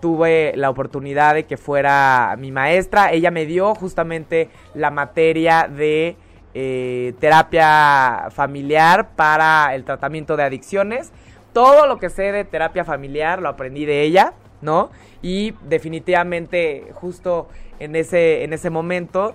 tuve 0.00 0.52
la 0.56 0.68
oportunidad 0.68 1.34
de 1.34 1.44
que 1.44 1.56
fuera 1.56 2.34
mi 2.38 2.50
maestra. 2.50 3.12
Ella 3.12 3.30
me 3.30 3.46
dio 3.46 3.74
justamente 3.74 4.50
la 4.74 4.90
materia 4.90 5.68
de 5.68 6.16
eh, 6.54 7.14
terapia 7.20 8.28
familiar 8.30 9.10
para 9.14 9.74
el 9.74 9.84
tratamiento 9.84 10.36
de 10.36 10.42
adicciones. 10.42 11.12
Todo 11.52 11.86
lo 11.86 11.98
que 11.98 12.10
sé 12.10 12.32
de 12.32 12.44
terapia 12.44 12.84
familiar 12.84 13.40
lo 13.40 13.48
aprendí 13.48 13.84
de 13.84 14.02
ella, 14.02 14.34
¿no? 14.60 14.90
Y 15.22 15.54
definitivamente 15.68 16.90
justo 16.94 17.48
en 17.78 17.94
ese, 17.94 18.42
en 18.42 18.52
ese 18.52 18.70
momento 18.70 19.34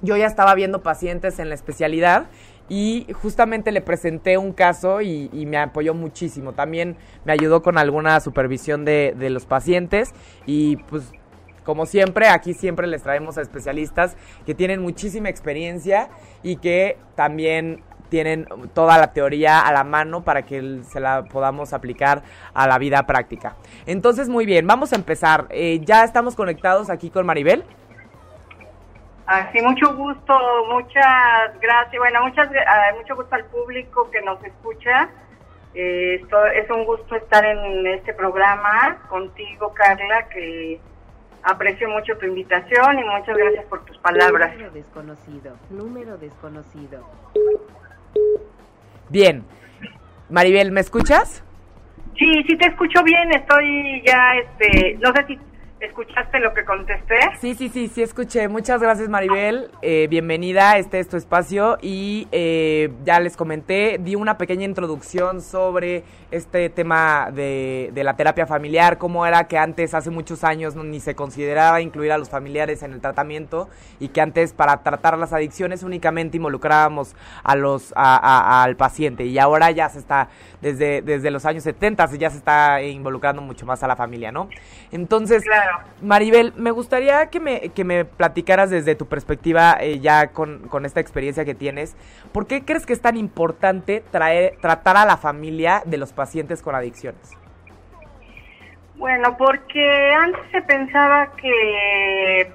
yo 0.00 0.16
ya 0.16 0.26
estaba 0.26 0.54
viendo 0.54 0.82
pacientes 0.82 1.38
en 1.38 1.48
la 1.48 1.54
especialidad 1.54 2.26
y 2.68 3.06
justamente 3.22 3.72
le 3.72 3.80
presenté 3.80 4.38
un 4.38 4.52
caso 4.52 5.00
y, 5.00 5.28
me 5.46 5.58
apoyó 5.58 5.94
muchísimo. 5.94 6.52
También 6.52 6.96
me 7.24 7.32
ayudó 7.32 7.62
con 7.62 7.78
alguna 7.78 8.20
supervisión 8.20 8.84
de, 8.84 9.14
de 9.18 9.30
los 9.30 9.46
pacientes 9.46 10.12
y 10.46 10.76
pues 10.76 11.10
como 11.64 11.84
siempre, 11.84 12.28
aquí 12.28 12.54
siempre 12.54 12.86
les 12.86 13.02
traemos 13.02 13.36
a 13.36 13.42
especialistas 13.42 14.16
que 14.46 14.54
tienen 14.54 14.80
muchísima 14.80 15.28
experiencia 15.28 16.08
y 16.42 16.56
que 16.56 16.96
también 17.14 17.82
tienen 18.08 18.46
toda 18.74 18.98
la 18.98 19.12
teoría 19.12 19.60
a 19.60 19.72
la 19.72 19.84
mano 19.84 20.24
para 20.24 20.42
que 20.42 20.80
se 20.88 21.00
la 21.00 21.24
podamos 21.24 21.72
aplicar 21.72 22.22
a 22.54 22.66
la 22.66 22.78
vida 22.78 23.06
práctica. 23.06 23.56
Entonces, 23.86 24.28
muy 24.28 24.46
bien, 24.46 24.66
vamos 24.66 24.92
a 24.92 24.96
empezar. 24.96 25.46
Eh, 25.50 25.80
ya 25.84 26.04
estamos 26.04 26.34
conectados 26.34 26.90
aquí 26.90 27.10
con 27.10 27.26
Maribel. 27.26 27.64
Así, 29.28 29.62
mucho 29.62 29.94
gusto, 29.94 30.34
muchas 30.68 31.60
gracias. 31.60 31.98
Bueno, 31.98 32.22
muchas, 32.24 32.48
uh, 32.50 32.96
mucho 32.96 33.14
gusto 33.14 33.34
al 33.34 33.44
público 33.44 34.10
que 34.10 34.22
nos 34.22 34.42
escucha. 34.42 35.08
Eh, 35.74 36.18
esto, 36.22 36.46
es 36.46 36.68
un 36.70 36.84
gusto 36.84 37.14
estar 37.14 37.44
en 37.44 37.86
este 37.86 38.14
programa 38.14 39.06
contigo, 39.08 39.72
Carla, 39.74 40.28
que 40.28 40.80
Aprecio 41.42 41.88
mucho 41.88 42.16
tu 42.18 42.26
invitación 42.26 42.98
y 42.98 43.04
muchas 43.04 43.36
gracias 43.36 43.64
por 43.66 43.84
tus 43.84 43.96
palabras. 43.98 44.52
Número 44.52 44.70
desconocido, 44.72 45.56
número 45.70 46.18
desconocido. 46.18 47.08
Bien. 49.08 49.44
Maribel, 50.28 50.72
¿me 50.72 50.80
escuchas? 50.80 51.44
Sí, 52.18 52.42
sí 52.46 52.56
te 52.56 52.66
escucho 52.66 53.02
bien, 53.04 53.32
estoy 53.32 54.02
ya, 54.04 54.34
este, 54.34 54.98
no 55.00 55.12
sé 55.14 55.24
si 55.26 55.38
¿Escuchaste 55.80 56.40
lo 56.40 56.52
que 56.54 56.64
contesté? 56.64 57.14
Sí, 57.40 57.54
sí, 57.54 57.68
sí, 57.68 57.86
sí 57.86 58.02
escuché. 58.02 58.48
Muchas 58.48 58.82
gracias 58.82 59.08
Maribel. 59.08 59.70
Eh, 59.80 60.08
bienvenida, 60.10 60.76
este 60.76 60.98
es 60.98 61.08
tu 61.08 61.16
espacio 61.16 61.78
y 61.80 62.26
eh, 62.32 62.90
ya 63.04 63.20
les 63.20 63.36
comenté, 63.36 63.98
di 64.00 64.16
una 64.16 64.38
pequeña 64.38 64.64
introducción 64.64 65.40
sobre 65.40 66.02
este 66.32 66.68
tema 66.68 67.30
de, 67.32 67.90
de, 67.94 68.04
la 68.04 68.16
terapia 68.16 68.44
familiar, 68.44 68.98
cómo 68.98 69.24
era 69.24 69.44
que 69.44 69.56
antes, 69.56 69.94
hace 69.94 70.10
muchos 70.10 70.42
años, 70.42 70.74
no, 70.74 70.82
ni 70.82 70.98
se 70.98 71.14
consideraba 71.14 71.80
incluir 71.80 72.10
a 72.10 72.18
los 72.18 72.28
familiares 72.28 72.82
en 72.82 72.92
el 72.92 73.00
tratamiento 73.00 73.68
y 74.00 74.08
que 74.08 74.20
antes 74.20 74.52
para 74.52 74.82
tratar 74.82 75.16
las 75.16 75.32
adicciones 75.32 75.84
únicamente 75.84 76.38
involucrábamos 76.38 77.14
a 77.44 77.54
los, 77.54 77.92
a, 77.94 78.16
a, 78.16 78.64
al 78.64 78.76
paciente 78.76 79.24
y 79.26 79.38
ahora 79.38 79.70
ya 79.70 79.88
se 79.88 80.00
está, 80.00 80.28
desde, 80.60 81.02
desde 81.02 81.30
los 81.30 81.46
años 81.46 81.62
70 81.62 82.06
ya 82.16 82.30
se 82.30 82.38
está 82.38 82.82
involucrando 82.82 83.40
mucho 83.42 83.64
más 83.64 83.82
a 83.84 83.86
la 83.86 83.94
familia, 83.94 84.32
¿no? 84.32 84.48
Entonces... 84.90 85.44
Claro 85.44 85.67
Maribel, 86.02 86.52
me 86.56 86.70
gustaría 86.70 87.26
que 87.26 87.40
me, 87.40 87.70
que 87.70 87.84
me 87.84 88.04
platicaras 88.04 88.70
desde 88.70 88.94
tu 88.94 89.06
perspectiva, 89.06 89.76
eh, 89.80 89.98
ya 90.00 90.28
con, 90.28 90.68
con 90.68 90.84
esta 90.84 91.00
experiencia 91.00 91.44
que 91.44 91.54
tienes, 91.54 91.96
¿por 92.32 92.46
qué 92.46 92.64
crees 92.64 92.86
que 92.86 92.92
es 92.92 93.00
tan 93.00 93.16
importante 93.16 94.02
traer, 94.10 94.56
tratar 94.60 94.96
a 94.96 95.04
la 95.04 95.16
familia 95.16 95.82
de 95.84 95.98
los 95.98 96.12
pacientes 96.12 96.62
con 96.62 96.74
adicciones? 96.74 97.36
Bueno, 98.96 99.36
porque 99.36 100.12
antes 100.12 100.40
se 100.50 100.60
pensaba 100.62 101.30
que 101.36 102.52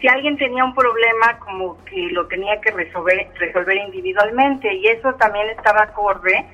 si 0.00 0.08
alguien 0.08 0.36
tenía 0.36 0.64
un 0.64 0.74
problema, 0.74 1.38
como 1.38 1.82
que 1.84 2.08
lo 2.10 2.26
tenía 2.26 2.60
que 2.60 2.70
resolver, 2.70 3.28
resolver 3.38 3.76
individualmente, 3.76 4.72
y 4.74 4.86
eso 4.88 5.14
también 5.14 5.48
estaba 5.50 5.82
acorde 5.82 6.46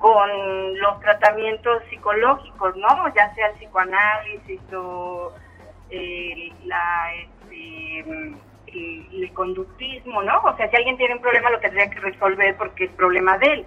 con 0.00 0.78
los 0.78 1.00
tratamientos 1.00 1.82
psicológicos, 1.90 2.74
¿no? 2.76 3.14
Ya 3.14 3.34
sea 3.34 3.48
el 3.48 3.56
psicoanálisis 3.56 4.60
o 4.72 5.32
eh, 5.90 6.52
la, 6.64 7.14
este, 7.14 8.00
el, 8.66 9.08
el 9.12 9.32
conductismo, 9.34 10.22
¿no? 10.22 10.40
O 10.40 10.56
sea, 10.56 10.70
si 10.70 10.76
alguien 10.76 10.96
tiene 10.96 11.14
un 11.16 11.20
problema 11.20 11.50
lo 11.50 11.60
tendría 11.60 11.90
que 11.90 12.00
resolver 12.00 12.56
porque 12.56 12.84
es 12.84 12.90
problema 12.92 13.36
de 13.38 13.46
él. 13.52 13.66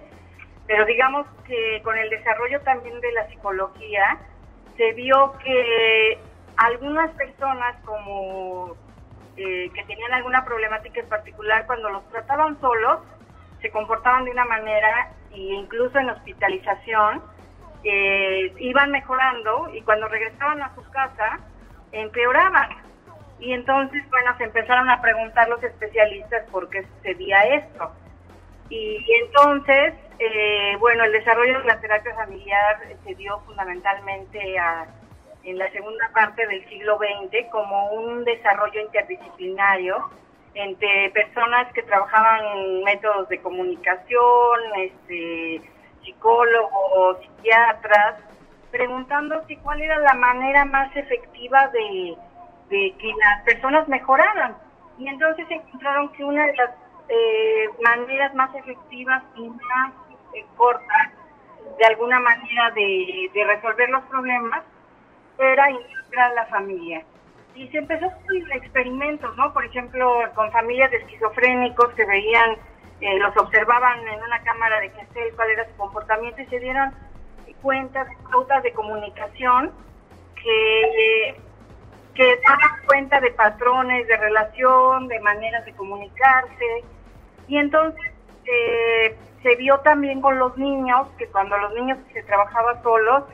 Pero 0.66 0.84
digamos 0.86 1.26
que 1.46 1.80
con 1.84 1.96
el 1.96 2.10
desarrollo 2.10 2.60
también 2.62 3.00
de 3.00 3.12
la 3.12 3.28
psicología, 3.28 4.18
se 4.76 4.92
vio 4.94 5.34
que 5.44 6.18
algunas 6.56 7.10
personas 7.12 7.76
como 7.84 8.74
eh, 9.36 9.70
que 9.74 9.84
tenían 9.84 10.12
alguna 10.14 10.44
problemática 10.44 11.00
en 11.00 11.08
particular, 11.08 11.66
cuando 11.66 11.90
los 11.90 12.08
trataban 12.08 12.60
solos, 12.60 13.00
se 13.60 13.70
comportaban 13.70 14.24
de 14.24 14.30
una 14.30 14.44
manera 14.44 15.12
e 15.34 15.54
incluso 15.54 15.98
en 15.98 16.10
hospitalización 16.10 17.22
eh, 17.82 18.52
iban 18.58 18.90
mejorando 18.90 19.70
y 19.74 19.82
cuando 19.82 20.08
regresaban 20.08 20.62
a 20.62 20.74
su 20.74 20.82
casa 20.90 21.40
empeoraban. 21.92 22.70
Y 23.38 23.52
entonces, 23.52 24.08
bueno, 24.10 24.36
se 24.38 24.44
empezaron 24.44 24.88
a 24.88 25.00
preguntar 25.02 25.48
los 25.48 25.62
especialistas 25.62 26.48
por 26.50 26.70
qué 26.70 26.84
sucedía 26.84 27.42
esto. 27.42 27.92
Y, 28.70 29.04
entonces, 29.22 29.94
eh, 30.18 30.76
bueno, 30.78 31.04
el 31.04 31.12
desarrollo 31.12 31.58
de 31.60 31.66
la 31.66 31.80
terapia 31.80 32.14
familiar 32.14 32.78
se 33.04 33.14
dio 33.14 33.38
fundamentalmente 33.40 34.58
a, 34.58 34.86
en 35.42 35.58
la 35.58 35.70
segunda 35.70 36.10
parte 36.14 36.46
del 36.46 36.66
siglo 36.68 36.98
XX 36.98 37.50
como 37.50 37.90
un 37.92 38.24
desarrollo 38.24 38.80
interdisciplinario 38.80 40.10
entre 40.54 41.10
personas 41.10 41.72
que 41.72 41.82
trabajaban 41.82 42.82
métodos 42.84 43.28
de 43.28 43.40
comunicación, 43.40 44.60
este, 44.76 45.60
psicólogos, 46.02 47.18
psiquiatras, 47.20 48.16
preguntándose 48.70 49.56
cuál 49.58 49.80
era 49.80 49.98
la 49.98 50.14
manera 50.14 50.64
más 50.64 50.94
efectiva 50.96 51.68
de, 51.68 52.16
de 52.70 52.94
que 52.98 53.12
las 53.18 53.42
personas 53.44 53.88
mejoraran. 53.88 54.56
Y 54.98 55.08
entonces 55.08 55.46
encontraron 55.50 56.08
que 56.12 56.24
una 56.24 56.46
de 56.46 56.56
las 56.56 56.70
eh, 57.08 57.68
maneras 57.82 58.34
más 58.34 58.54
efectivas 58.54 59.22
y 59.36 59.48
más 59.48 59.92
eh, 60.34 60.44
cortas 60.56 61.12
de 61.78 61.84
alguna 61.84 62.20
manera 62.20 62.70
de, 62.70 63.30
de, 63.32 63.44
resolver 63.44 63.90
los 63.90 64.02
problemas 64.04 64.62
era 65.38 65.70
involucrar 65.70 66.30
a 66.30 66.34
la 66.34 66.46
familia. 66.46 67.04
Y 67.54 67.68
se 67.68 67.78
empezó 67.78 68.06
hacer 68.06 68.42
experimentos, 68.52 69.36
¿no? 69.36 69.52
Por 69.52 69.64
ejemplo, 69.64 70.22
con 70.34 70.50
familias 70.50 70.90
de 70.90 70.98
esquizofrénicos 70.98 71.94
que 71.94 72.04
veían, 72.04 72.56
eh, 73.00 73.18
los 73.18 73.36
observaban 73.36 74.06
en 74.08 74.22
una 74.22 74.42
cámara 74.42 74.80
de 74.80 74.90
Gesell 74.90 75.34
cuál 75.36 75.50
era 75.50 75.68
su 75.68 75.76
comportamiento 75.76 76.42
y 76.42 76.46
se 76.46 76.58
dieron 76.58 76.92
cuenta 77.62 78.06
pautas 78.30 78.62
de 78.62 78.72
comunicación 78.72 79.72
que 80.36 81.34
que 82.14 82.40
daban 82.46 82.86
cuenta 82.86 83.20
de 83.20 83.30
patrones 83.32 84.06
de 84.06 84.16
relación, 84.16 85.08
de 85.08 85.20
maneras 85.20 85.64
de 85.64 85.72
comunicarse. 85.74 86.84
Y 87.48 87.58
entonces 87.58 88.12
eh, 88.44 89.16
se 89.42 89.56
vio 89.56 89.78
también 89.80 90.20
con 90.20 90.38
los 90.38 90.56
niños, 90.56 91.08
que 91.18 91.26
cuando 91.26 91.58
los 91.58 91.74
niños 91.74 91.98
se 92.12 92.22
trabajaba 92.22 92.80
solos, 92.82 93.24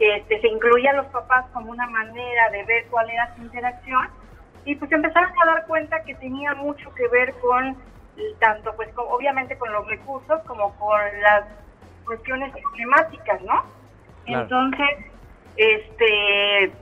este, 0.00 0.40
se 0.40 0.48
incluía 0.48 0.90
a 0.92 0.94
los 0.94 1.06
papás 1.06 1.44
como 1.52 1.70
una 1.70 1.86
manera 1.86 2.50
de 2.50 2.64
ver 2.64 2.86
cuál 2.90 3.08
era 3.10 3.34
su 3.36 3.42
interacción. 3.42 4.08
Y 4.64 4.74
pues 4.74 4.90
empezaron 4.92 5.30
a 5.42 5.46
dar 5.46 5.66
cuenta 5.66 6.02
que 6.04 6.14
tenía 6.16 6.54
mucho 6.54 6.92
que 6.94 7.06
ver 7.08 7.34
con, 7.34 7.76
tanto 8.38 8.74
pues 8.76 8.88
obviamente 8.96 9.56
con 9.58 9.72
los 9.72 9.86
recursos 9.86 10.40
como 10.46 10.74
con 10.76 11.00
las 11.20 11.44
cuestiones 12.04 12.52
climáticas, 12.72 13.40
¿no? 13.42 13.64
Entonces, 14.26 14.88
este 15.56 16.72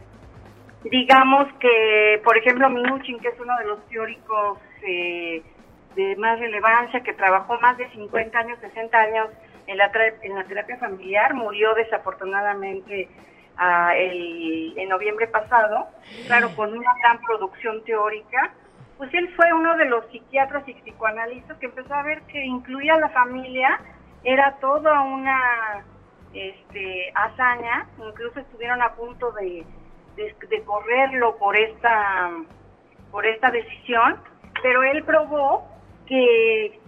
digamos 0.85 1.53
que, 1.61 2.21
por 2.25 2.37
ejemplo, 2.37 2.71
Minuchin, 2.71 3.19
que 3.19 3.29
es 3.29 3.41
uno 3.41 3.57
de 3.59 3.65
los 3.65 3.87
teóricos 3.89 4.59
eh, 4.83 5.43
de 5.97 6.17
más 6.17 6.39
relevancia, 6.39 7.03
que 7.03 7.13
trabajó 7.13 7.59
más 7.61 7.77
de 7.79 7.89
50 7.91 8.39
años, 8.39 8.59
60 8.61 8.99
años 8.99 9.29
en 9.69 9.79
la, 9.79 9.91
en 10.23 10.35
la 10.35 10.45
terapia 10.45 10.77
familiar, 10.79 11.35
murió 11.35 11.75
desafortunadamente 11.75 13.09
uh, 13.57 13.91
el, 13.97 14.75
en 14.77 14.89
noviembre 14.89 15.29
pasado, 15.29 15.87
claro, 16.27 16.51
con 16.57 16.77
una 16.77 16.93
gran 17.03 17.21
producción 17.21 17.85
teórica. 17.85 18.53
Pues 18.97 19.15
él 19.15 19.33
fue 19.37 19.53
uno 19.53 19.77
de 19.77 19.85
los 19.85 20.05
psiquiatras 20.11 20.69
y 20.69 20.75
psicoanalistas 20.75 21.57
que 21.59 21.67
empezó 21.67 21.95
a 21.95 22.03
ver 22.03 22.23
que 22.23 22.45
incluía 22.45 22.95
a 22.95 22.99
la 22.99 23.11
familia, 23.11 23.81
era 24.25 24.57
toda 24.61 25.03
una 25.03 25.85
este, 26.35 27.13
hazaña, 27.15 27.87
incluso 28.05 28.41
estuvieron 28.41 28.83
a 28.83 28.95
punto 28.95 29.31
de 29.33 29.65
de, 30.49 30.63
correrlo 30.65 31.37
por 31.37 31.57
esta, 31.57 32.31
por 33.11 33.27
esta 33.27 33.51
decisión, 33.51 34.17
pero 34.63 34.83
él 34.83 35.05
probó 35.05 35.67
que 36.07 36.81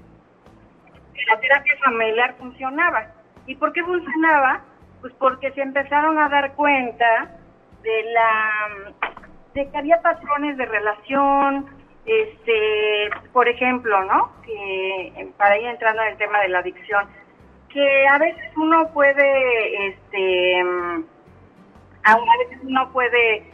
la 1.26 1.40
terapia 1.40 1.74
familiar 1.84 2.34
funcionaba. 2.38 3.06
¿Y 3.46 3.54
por 3.56 3.72
qué 3.72 3.82
funcionaba? 3.82 4.62
Pues 5.00 5.12
porque 5.14 5.50
se 5.52 5.62
empezaron 5.62 6.18
a 6.18 6.28
dar 6.28 6.54
cuenta 6.54 7.36
de 7.82 8.02
la 8.12 8.92
de 9.54 9.68
que 9.68 9.78
había 9.78 10.00
patrones 10.00 10.56
de 10.56 10.66
relación, 10.66 11.66
este, 12.06 13.10
por 13.32 13.48
ejemplo, 13.48 14.04
¿no? 14.04 14.32
Que 14.44 15.32
para 15.36 15.58
ir 15.58 15.66
entrando 15.66 16.02
en 16.02 16.08
el 16.08 16.16
tema 16.18 16.40
de 16.40 16.48
la 16.48 16.60
adicción, 16.60 17.08
que 17.68 18.06
a 18.08 18.18
veces 18.18 18.50
uno 18.56 18.90
puede, 18.92 19.88
este, 19.88 20.60
a 22.04 22.16
veces 22.16 22.58
uno 22.62 22.92
puede 22.92 23.50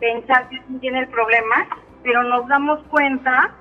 pensar 0.00 0.48
que 0.48 0.60
tiene 0.80 1.00
el 1.00 1.08
problema, 1.08 1.66
pero 2.02 2.22
nos 2.22 2.46
damos 2.48 2.82
cuenta 2.84 3.54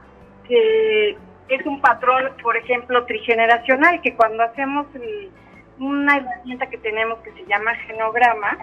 que 0.48 1.18
es 1.50 1.66
un 1.66 1.82
patrón, 1.82 2.32
por 2.42 2.58
ejemplo, 2.58 3.06
trigeneracional, 3.06 4.02
que 4.02 4.16
cuando 4.16 4.44
hacemos 4.44 4.88
una 5.80 6.18
herramienta 6.18 6.68
que 6.70 6.78
tenemos 6.78 7.20
que 7.20 7.32
se 7.32 7.46
llama 7.46 7.76
genograma, 7.76 8.58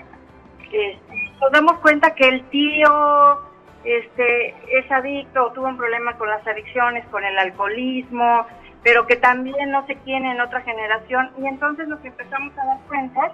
nos 1.40 1.52
damos 1.52 1.78
cuenta 1.78 2.14
que 2.14 2.28
el 2.28 2.44
tío 2.50 3.40
este, 3.84 4.48
es 4.70 4.90
adicto 4.90 5.44
o 5.44 5.52
tuvo 5.52 5.68
un 5.68 5.76
problema 5.76 6.16
con 6.18 6.28
las 6.28 6.46
adicciones, 6.46 7.06
con 7.08 7.24
el 7.24 7.38
alcoholismo, 7.38 8.46
pero 8.82 9.06
que 9.06 9.16
también 9.16 9.70
no 9.70 9.86
se 9.86 9.96
quiere 9.96 10.30
en 10.30 10.40
otra 10.40 10.60
generación, 10.62 11.30
y 11.38 11.46
entonces 11.46 11.88
nos 11.88 12.04
empezamos 12.04 12.52
a 12.58 12.66
dar 12.66 12.78
cuenta 12.88 13.32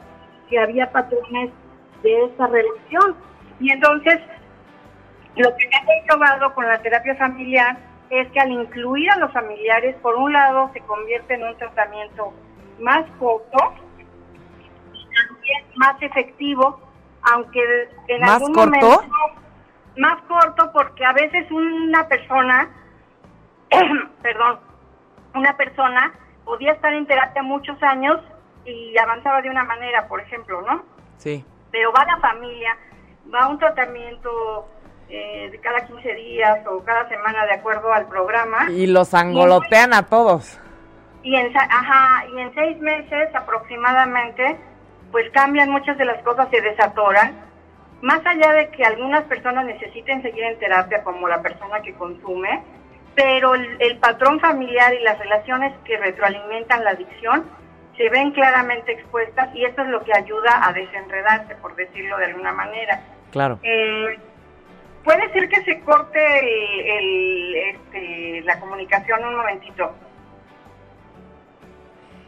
que 0.48 0.58
había 0.58 0.90
patrones 0.92 1.50
de 2.02 2.24
esa 2.24 2.46
relación. 2.46 3.16
Y 3.58 3.72
entonces, 3.72 4.20
lo 5.36 5.54
que 5.56 5.68
se 5.68 5.76
ha 5.76 6.06
probado 6.06 6.54
con 6.54 6.66
la 6.66 6.80
terapia 6.82 7.14
familiar 7.16 7.76
es 8.10 8.30
que 8.32 8.40
al 8.40 8.50
incluir 8.50 9.10
a 9.10 9.16
los 9.18 9.32
familiares, 9.32 9.96
por 10.02 10.16
un 10.16 10.32
lado, 10.32 10.70
se 10.72 10.80
convierte 10.80 11.34
en 11.34 11.44
un 11.44 11.56
tratamiento 11.56 12.32
más 12.80 13.04
corto 13.18 13.58
y 14.92 15.04
también 15.14 15.64
más 15.76 16.02
efectivo, 16.02 16.80
aunque 17.32 17.60
en 18.08 18.20
¿Más 18.20 18.32
algún 18.32 18.54
corto? 18.54 18.70
momento 18.70 19.00
más 19.96 20.22
corto 20.22 20.70
porque 20.72 21.04
a 21.04 21.12
veces 21.12 21.50
una 21.50 22.08
persona, 22.08 22.70
perdón, 24.22 24.60
una 25.34 25.56
persona 25.56 26.12
podía 26.44 26.72
estar 26.72 26.92
en 26.94 27.06
terapia 27.06 27.42
muchos 27.42 27.80
años 27.82 28.20
y 28.64 28.96
avanzaba 28.98 29.42
de 29.42 29.50
una 29.50 29.64
manera, 29.64 30.06
por 30.08 30.20
ejemplo, 30.20 30.62
¿no? 30.62 30.84
Sí 31.16 31.44
pero 31.70 31.92
va 31.92 32.04
la 32.04 32.18
familia, 32.18 32.76
va 33.32 33.40
a 33.40 33.48
un 33.48 33.58
tratamiento 33.58 34.68
eh, 35.10 35.48
de 35.50 35.58
cada 35.58 35.86
15 35.86 36.14
días 36.14 36.66
o 36.66 36.84
cada 36.84 37.08
semana 37.08 37.44
de 37.46 37.54
acuerdo 37.54 37.92
al 37.92 38.06
programa. 38.06 38.70
Y 38.70 38.86
los 38.86 39.12
angolotean 39.12 39.92
a 39.92 40.06
todos. 40.06 40.58
Y 41.22 41.34
en, 41.34 41.54
ajá, 41.56 42.24
y 42.32 42.40
en 42.40 42.54
seis 42.54 42.78
meses 42.78 43.34
aproximadamente, 43.34 44.56
pues 45.10 45.28
cambian 45.32 45.70
muchas 45.70 45.98
de 45.98 46.04
las 46.04 46.22
cosas, 46.22 46.48
se 46.50 46.60
desatoran. 46.60 47.34
Más 48.02 48.24
allá 48.24 48.52
de 48.52 48.70
que 48.70 48.84
algunas 48.84 49.24
personas 49.24 49.66
necesiten 49.66 50.22
seguir 50.22 50.44
en 50.44 50.58
terapia, 50.58 51.02
como 51.02 51.28
la 51.28 51.42
persona 51.42 51.82
que 51.82 51.92
consume, 51.94 52.62
pero 53.14 53.54
el, 53.54 53.76
el 53.80 53.98
patrón 53.98 54.40
familiar 54.40 54.94
y 54.94 55.02
las 55.02 55.18
relaciones 55.18 55.74
que 55.84 55.98
retroalimentan 55.98 56.84
la 56.84 56.90
adicción 56.90 57.44
se 57.96 58.08
ven 58.08 58.30
claramente 58.30 58.92
expuestas 58.92 59.54
y 59.54 59.64
eso 59.64 59.82
es 59.82 59.88
lo 59.88 60.02
que 60.02 60.16
ayuda 60.16 60.66
a 60.66 60.72
desenredarse, 60.72 61.54
por 61.56 61.76
decirlo 61.76 62.16
de 62.16 62.26
alguna 62.26 62.52
manera. 62.52 63.02
Claro. 63.30 63.58
Eh, 63.62 64.18
puede 65.10 65.32
ser 65.32 65.48
que 65.48 65.64
se 65.64 65.80
corte 65.80 66.18
el, 66.38 66.86
el, 66.86 67.56
este, 67.56 68.40
la 68.42 68.60
comunicación 68.60 69.24
un 69.24 69.36
momentito. 69.36 69.92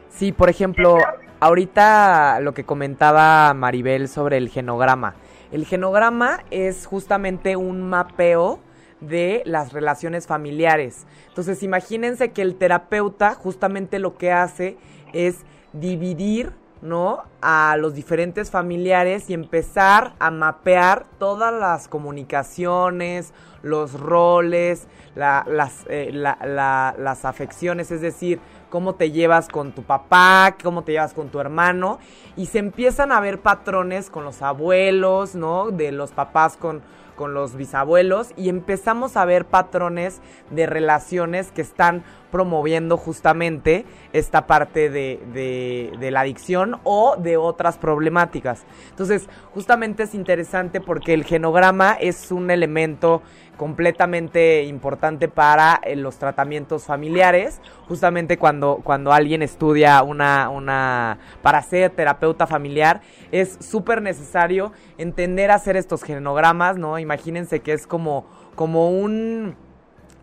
Sí, 0.08 0.32
por 0.32 0.50
ejemplo, 0.50 0.98
ahorita 1.40 2.40
lo 2.40 2.54
que 2.54 2.64
comentaba 2.64 3.54
Maribel 3.54 4.08
sobre 4.08 4.36
el 4.36 4.48
genograma. 4.48 5.14
El 5.52 5.64
genograma 5.64 6.44
es 6.50 6.86
justamente 6.86 7.56
un 7.56 7.88
mapeo 7.88 8.60
de 9.00 9.42
las 9.46 9.72
relaciones 9.72 10.26
familiares. 10.26 11.06
Entonces, 11.28 11.62
imagínense 11.62 12.32
que 12.32 12.42
el 12.42 12.56
terapeuta 12.56 13.34
justamente 13.34 13.98
lo 13.98 14.16
que 14.16 14.32
hace 14.32 14.76
es 15.12 15.44
dividir, 15.72 16.52
¿no? 16.82 17.22
A 17.40 17.76
los 17.78 17.94
diferentes 17.94 18.50
familiares 18.50 19.30
y 19.30 19.34
empezar 19.34 20.14
a 20.18 20.30
mapear 20.30 21.06
todas 21.18 21.54
las 21.54 21.88
comunicaciones, 21.88 23.32
los 23.62 23.98
roles, 23.98 24.88
la- 25.14 25.44
las, 25.48 25.84
eh, 25.88 26.10
la- 26.12 26.38
la- 26.44 26.94
las 26.98 27.24
afecciones, 27.24 27.90
es 27.90 28.00
decir, 28.00 28.40
cómo 28.68 28.94
te 28.94 29.10
llevas 29.10 29.48
con 29.48 29.72
tu 29.72 29.82
papá, 29.84 30.56
cómo 30.62 30.82
te 30.82 30.92
llevas 30.92 31.14
con 31.14 31.28
tu 31.28 31.38
hermano, 31.38 31.98
y 32.36 32.46
se 32.46 32.58
empiezan 32.58 33.12
a 33.12 33.20
ver 33.20 33.40
patrones 33.40 34.10
con 34.10 34.24
los 34.24 34.42
abuelos, 34.42 35.34
¿no? 35.34 35.70
De 35.70 35.92
los 35.92 36.10
papás 36.10 36.56
con, 36.56 36.82
con 37.14 37.34
los 37.34 37.54
bisabuelos, 37.54 38.30
y 38.36 38.48
empezamos 38.48 39.16
a 39.16 39.24
ver 39.26 39.44
patrones 39.44 40.20
de 40.50 40.66
relaciones 40.66 41.52
que 41.52 41.60
están 41.60 42.02
promoviendo 42.32 42.96
justamente 42.96 43.84
esta 44.12 44.48
parte 44.48 44.90
de, 44.90 45.20
de- 45.32 46.10
la 46.10 46.20
adicción 46.20 46.80
o 46.82 47.14
de 47.16 47.36
otras 47.36 47.78
problemáticas. 47.78 48.64
Entonces, 48.90 49.28
justamente 49.54 50.02
es 50.02 50.14
interesante 50.14 50.80
porque 50.80 51.14
el 51.14 51.24
genograma 51.24 51.92
es 51.92 52.32
un 52.32 52.50
elemento 52.50 53.22
completamente 53.56 54.64
importante 54.64 55.28
para 55.28 55.78
eh, 55.84 55.94
los 55.94 56.16
tratamientos 56.16 56.84
familiares. 56.84 57.60
Justamente 57.86 58.36
cuando, 58.38 58.80
cuando 58.82 59.12
alguien 59.12 59.42
estudia 59.42 60.02
una, 60.02 60.48
una, 60.48 61.18
para 61.42 61.62
ser 61.62 61.90
terapeuta 61.90 62.46
familiar, 62.46 63.02
es 63.30 63.58
súper 63.60 64.02
necesario 64.02 64.72
entender 64.98 65.50
hacer 65.50 65.76
estos 65.76 66.02
genogramas, 66.02 66.76
¿no? 66.76 66.98
Imagínense 66.98 67.60
que 67.60 67.72
es 67.72 67.86
como, 67.86 68.26
como 68.54 68.90
un, 68.90 69.54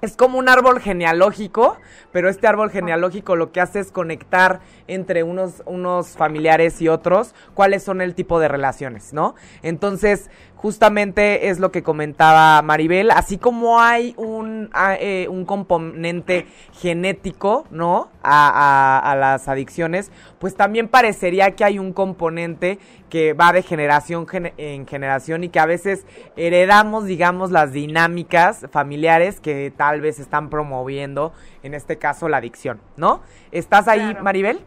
es 0.01 0.15
como 0.15 0.37
un 0.37 0.49
árbol 0.49 0.79
genealógico, 0.79 1.77
pero 2.11 2.29
este 2.29 2.47
árbol 2.47 2.71
genealógico 2.71 3.35
lo 3.35 3.51
que 3.51 3.61
hace 3.61 3.79
es 3.79 3.91
conectar 3.91 4.61
entre 4.89 5.23
unos, 5.23 5.63
unos 5.65 6.09
familiares 6.17 6.81
y 6.81 6.87
otros 6.89 7.33
cuáles 7.53 7.83
son 7.83 8.01
el 8.01 8.15
tipo 8.15 8.39
de 8.39 8.47
relaciones, 8.47 9.13
¿no? 9.13 9.35
Entonces, 9.63 10.29
justamente 10.55 11.47
es 11.49 11.59
lo 11.59 11.71
que 11.71 11.83
comentaba 11.83 12.61
Maribel, 12.61 13.11
así 13.11 13.37
como 13.37 13.79
hay 13.79 14.13
un, 14.17 14.69
eh, 14.99 15.27
un 15.29 15.45
componente 15.45 16.47
genético, 16.73 17.65
¿no? 17.71 18.09
A, 18.23 18.49
a- 18.99 19.11
a 19.11 19.15
las 19.15 19.47
adicciones, 19.47 20.11
pues 20.39 20.55
también 20.55 20.89
parecería 20.89 21.51
que 21.51 21.63
hay 21.63 21.79
un 21.79 21.93
componente 21.93 22.77
que 23.09 23.31
va 23.33 23.53
de 23.53 23.61
generación 23.63 24.27
gene- 24.27 24.53
en 24.57 24.85
generación 24.85 25.43
y 25.45 25.49
que 25.49 25.59
a 25.59 25.65
veces 25.65 26.05
heredamos, 26.35 27.05
digamos, 27.05 27.51
las 27.51 27.71
dinámicas 27.71 28.65
familiares 28.71 29.39
que 29.39 29.71
tal 29.75 30.01
vez 30.01 30.19
están 30.19 30.49
promoviendo, 30.49 31.31
en 31.63 31.73
este 31.73 31.97
caso, 31.97 32.27
la 32.27 32.37
adicción, 32.37 32.81
¿no? 32.97 33.21
¿Estás 33.51 33.87
ahí, 33.87 33.99
Claro. 33.99 34.23
Maribel? 34.23 34.59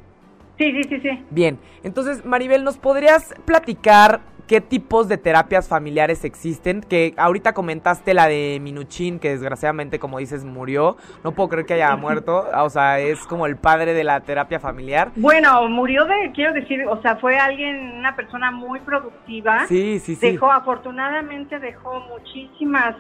Sí, 0.63 0.83
sí, 0.83 0.89
sí, 0.89 1.01
sí. 1.01 1.25
Bien, 1.31 1.59
entonces 1.83 2.25
Maribel, 2.25 2.63
¿nos 2.63 2.79
podrías 2.79 3.35
platicar 3.45 4.21
qué 4.47 4.61
tipos 4.61 5.09
de 5.09 5.19
terapias 5.19 5.67
familiares 5.67 6.25
existen? 6.25 6.83
Que 6.83 7.15
ahorita 7.17 7.53
comentaste 7.53 8.15
la 8.15 8.29
de 8.29 8.59
Minuchin, 8.63 9.19
que 9.19 9.31
desgraciadamente, 9.31 9.99
como 9.99 10.19
dices, 10.19 10.45
murió. 10.45 10.97
No 11.25 11.33
puedo 11.33 11.49
creer 11.49 11.67
que 11.67 11.75
haya 11.75 11.97
muerto. 11.97 12.47
O 12.57 12.71
sea, 12.71 13.01
es 13.01 13.19
como 13.27 13.47
el 13.47 13.57
padre 13.57 13.93
de 13.93 14.05
la 14.05 14.21
terapia 14.21 14.61
familiar. 14.61 15.11
Bueno, 15.17 15.69
murió 15.69 16.05
de, 16.05 16.31
quiero 16.33 16.53
decir, 16.53 16.87
o 16.87 17.03
sea, 17.03 17.17
fue 17.17 17.37
alguien, 17.37 17.97
una 17.99 18.15
persona 18.15 18.53
muy 18.53 18.79
productiva. 18.81 19.67
Sí, 19.67 19.99
sí, 19.99 20.15
sí. 20.15 20.31
Dejó, 20.31 20.53
afortunadamente 20.53 21.59
dejó 21.59 22.01
muchísimas 22.03 22.95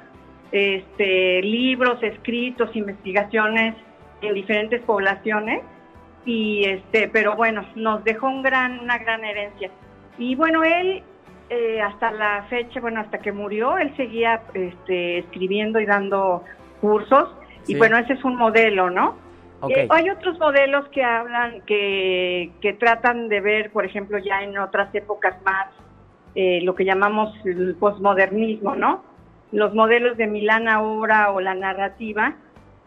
este, 0.51 1.43
libros, 1.43 2.03
escritos, 2.03 2.75
investigaciones 2.75 3.77
en 4.21 4.35
diferentes 4.35 4.83
poblaciones 4.83 5.63
y 6.25 6.65
este, 6.65 7.09
pero 7.09 7.37
bueno, 7.37 7.67
nos 7.75 8.05
dejó 8.05 8.29
un 8.29 8.43
gran, 8.43 8.81
una 8.81 8.99
gran 8.99 9.25
herencia. 9.25 9.71
Y 10.19 10.35
bueno, 10.35 10.63
él 10.65 11.03
eh, 11.51 11.81
hasta 11.81 12.13
la 12.13 12.45
fecha, 12.49 12.81
bueno, 12.81 13.01
hasta 13.01 13.19
que 13.19 13.33
murió, 13.33 13.79
él 13.79 13.95
seguía 13.97 14.43
este, 14.55 15.19
escribiendo 15.19 15.81
y 15.81 15.87
dando 15.87 16.45
cursos 16.81 17.29
Sí. 17.65 17.75
y 17.75 17.79
bueno, 17.79 17.97
ese 17.97 18.15
es 18.15 18.25
un 18.25 18.37
modelo, 18.37 18.91
¿no? 18.91 19.17
Eh, 19.69 19.87
hay 19.91 20.11
otros 20.11 20.39
modelos 20.41 20.89
que 20.89 21.05
hablan, 21.05 21.61
que, 21.63 22.51
que 22.61 22.73
tratan 22.73 23.29
de 23.29 23.41
ver, 23.41 23.71
por 23.71 23.85
ejemplo, 23.85 24.19
ya 24.19 24.43
en 24.43 24.59
otras 24.59 24.93
épocas 24.93 25.41
más, 25.45 25.69
eh, 26.35 26.61
lo 26.63 26.75
que 26.75 26.85
llamamos 26.85 27.33
el 27.45 27.77
posmodernismo, 27.79 28.75
¿no? 28.75 29.05
Los 29.53 29.73
modelos 29.75 30.17
de 30.17 30.27
Milán 30.27 30.67
ahora 30.67 31.31
o 31.31 31.41
la 31.41 31.55
narrativa, 31.55 32.35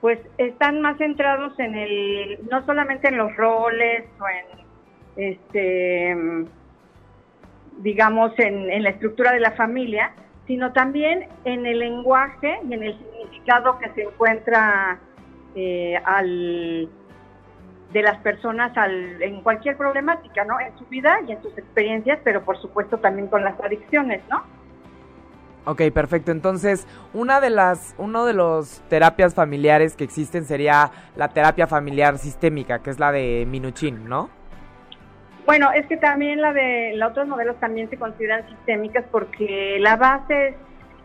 pues 0.05 0.19
están 0.37 0.81
más 0.81 0.99
centrados 0.99 1.59
en 1.59 1.73
el, 1.73 2.37
no 2.51 2.63
solamente 2.67 3.07
en 3.07 3.17
los 3.17 3.35
roles 3.35 4.05
o 4.19 4.25
en, 4.27 5.25
este, 5.31 6.45
digamos, 7.79 8.31
en, 8.37 8.69
en 8.69 8.83
la 8.83 8.91
estructura 8.91 9.31
de 9.31 9.39
la 9.39 9.53
familia, 9.53 10.11
sino 10.45 10.73
también 10.73 11.27
en 11.43 11.65
el 11.65 11.79
lenguaje 11.79 12.59
y 12.69 12.75
en 12.75 12.83
el 12.83 12.95
significado 12.99 13.79
que 13.79 13.89
se 13.93 14.03
encuentra 14.03 14.99
eh, 15.55 15.99
al, 16.05 16.87
de 17.91 18.01
las 18.03 18.19
personas 18.19 18.77
al, 18.77 19.19
en 19.23 19.41
cualquier 19.41 19.75
problemática, 19.75 20.45
¿no? 20.45 20.59
En 20.59 20.77
su 20.77 20.85
vida 20.85 21.17
y 21.27 21.31
en 21.31 21.41
sus 21.41 21.57
experiencias, 21.57 22.19
pero 22.23 22.45
por 22.45 22.61
supuesto 22.61 22.99
también 22.99 23.27
con 23.27 23.43
las 23.43 23.59
adicciones, 23.59 24.21
¿no? 24.29 24.43
Ok, 25.65 25.81
perfecto. 25.93 26.31
Entonces, 26.31 26.87
una 27.13 27.41
de 27.41 27.49
las, 27.49 27.95
uno 27.97 28.25
de 28.25 28.33
los 28.33 28.81
terapias 28.87 29.33
familiares 29.33 29.95
que 29.95 30.03
existen 30.03 30.45
sería 30.45 30.91
la 31.15 31.29
terapia 31.29 31.65
familiar 31.65 32.19
sistémica, 32.19 32.79
que 32.79 32.91
es 32.91 32.99
la 32.99 33.11
de 33.11 33.45
Minuchin, 33.47 34.07
¿no? 34.07 34.29
Bueno, 35.45 35.71
es 35.71 35.85
que 35.87 35.97
también 35.97 36.41
la 36.41 36.53
de 36.53 36.93
los 36.95 37.11
otros 37.11 37.27
modelos 37.27 37.59
también 37.59 37.89
se 37.89 37.97
consideran 37.97 38.47
sistémicas 38.47 39.05
porque 39.11 39.77
la 39.79 39.95
base 39.95 40.49
es 40.49 40.55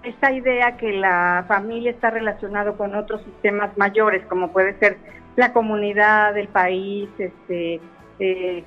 esta 0.03 0.33
idea 0.33 0.77
que 0.77 0.93
la 0.93 1.45
familia 1.47 1.91
está 1.91 2.11
relacionado 2.11 2.77
con 2.77 2.95
otros 2.95 3.23
sistemas 3.23 3.77
mayores, 3.77 4.25
como 4.27 4.51
puede 4.51 4.79
ser 4.79 4.97
la 5.37 5.53
comunidad, 5.53 6.37
el 6.37 6.49
país, 6.49 7.09
este, 7.19 7.81
eh, 8.19 8.65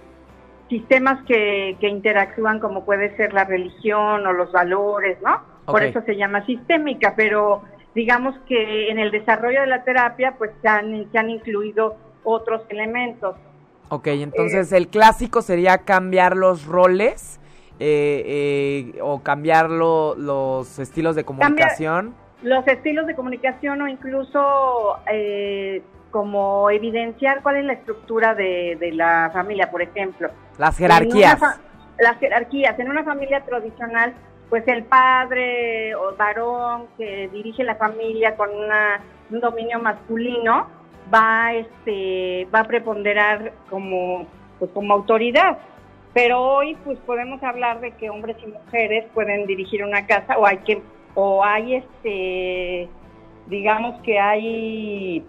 sistemas 0.69 1.23
que, 1.25 1.75
que 1.79 1.87
interactúan 1.87 2.59
como 2.59 2.85
puede 2.85 3.15
ser 3.17 3.33
la 3.33 3.45
religión 3.45 4.25
o 4.25 4.33
los 4.33 4.51
valores, 4.51 5.17
¿no? 5.23 5.52
Por 5.65 5.83
eso 5.83 6.01
se 6.05 6.15
llama 6.15 6.45
sistémica, 6.45 7.13
pero 7.15 7.63
digamos 7.95 8.35
que 8.47 8.89
en 8.89 8.99
el 8.99 9.11
desarrollo 9.11 9.61
de 9.61 9.67
la 9.67 9.83
terapia 9.83 10.35
pues 10.37 10.51
se 10.61 10.67
han, 10.67 11.09
se 11.11 11.17
han 11.17 11.29
incluido 11.29 11.95
otros 12.23 12.61
elementos. 12.69 13.35
Ok, 13.89 14.07
entonces 14.07 14.71
el 14.71 14.87
clásico 14.87 15.41
sería 15.41 15.77
cambiar 15.79 16.35
los 16.35 16.65
roles 16.65 17.39
eh, 17.79 18.93
eh, 18.95 18.99
o 19.01 19.21
cambiar 19.21 19.69
lo- 19.69 20.15
los 20.15 20.79
estilos 20.79 21.15
de 21.15 21.23
comunicación. 21.23 22.15
Los 22.41 22.67
estilos 22.67 23.07
de 23.07 23.15
comunicación 23.15 23.81
o 23.81 23.87
incluso 23.87 24.97
eh, 25.11 25.81
como 26.11 26.69
evidenciar 26.69 27.41
cuál 27.41 27.57
es 27.57 27.65
la 27.65 27.73
estructura 27.73 28.35
de, 28.35 28.77
de 28.79 28.91
la 28.91 29.29
familia, 29.33 29.71
por 29.71 29.81
ejemplo. 29.81 30.29
Las 30.57 30.77
jerarquías. 30.77 31.39
las 31.99 32.17
jerarquías. 32.19 32.77
En 32.79 32.89
una 32.89 33.03
familia 33.03 33.41
tradicional, 33.45 34.13
pues 34.49 34.67
el 34.67 34.83
padre 34.83 35.95
o 35.95 36.15
varón 36.15 36.87
que 36.97 37.27
dirige 37.29 37.63
la 37.63 37.75
familia 37.75 38.35
con 38.35 38.49
una, 38.55 39.01
un 39.31 39.39
dominio 39.39 39.79
masculino 39.79 40.67
va, 41.13 41.53
este, 41.53 42.47
va 42.53 42.59
a 42.59 42.63
preponderar 42.65 43.53
como, 43.69 44.25
pues, 44.59 44.69
como 44.71 44.93
autoridad. 44.93 45.57
Pero 46.13 46.39
hoy, 46.41 46.75
pues 46.85 46.99
podemos 46.99 47.41
hablar 47.41 47.79
de 47.79 47.91
que 47.91 48.09
hombres 48.09 48.37
y 48.43 48.47
mujeres 48.47 49.05
pueden 49.15 49.47
dirigir 49.47 49.83
una 49.83 50.05
casa 50.05 50.37
o 50.37 50.45
hay 50.45 50.57
que, 50.57 50.81
o 51.15 51.43
hay 51.43 51.75
este, 51.75 52.87
digamos 53.47 53.99
que 54.03 54.19
hay 54.19 55.25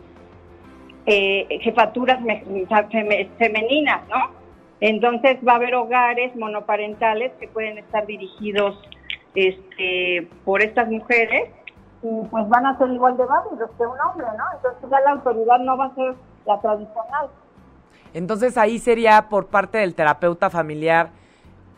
eh, 1.07 1.59
jefaturas 1.63 2.21
me- 2.21 2.45
feme- 2.45 3.29
femeninas, 3.39 4.07
¿no? 4.09 4.31
Entonces 4.81 5.39
va 5.47 5.53
a 5.53 5.57
haber 5.57 5.75
hogares 5.75 6.35
monoparentales 6.37 7.33
que 7.41 7.49
pueden 7.49 7.79
estar 7.79 8.07
dirigidos 8.07 8.79
este, 9.35 10.29
por 10.45 10.63
estas 10.63 10.89
mujeres 10.89 11.51
y 12.03 12.27
pues 12.31 12.49
van 12.49 12.67
a 12.67 12.79
ser 12.79 12.91
igual 12.91 13.17
de 13.17 13.25
válidos 13.25 13.71
que 13.77 13.87
un 13.87 13.99
hombre, 14.01 14.27
¿no? 14.37 14.45
Entonces 14.57 14.91
ya 14.91 15.01
la 15.01 15.13
autoridad 15.13 15.59
no 15.61 15.77
va 15.77 15.87
a 15.87 15.95
ser 15.95 16.15
la 16.47 16.61
tradicional. 16.61 17.29
Entonces 18.13 18.57
ahí 18.59 18.79
sería 18.79 19.29
por 19.29 19.47
parte 19.47 19.79
del 19.79 19.95
terapeuta 19.95 20.51
familiar 20.51 21.11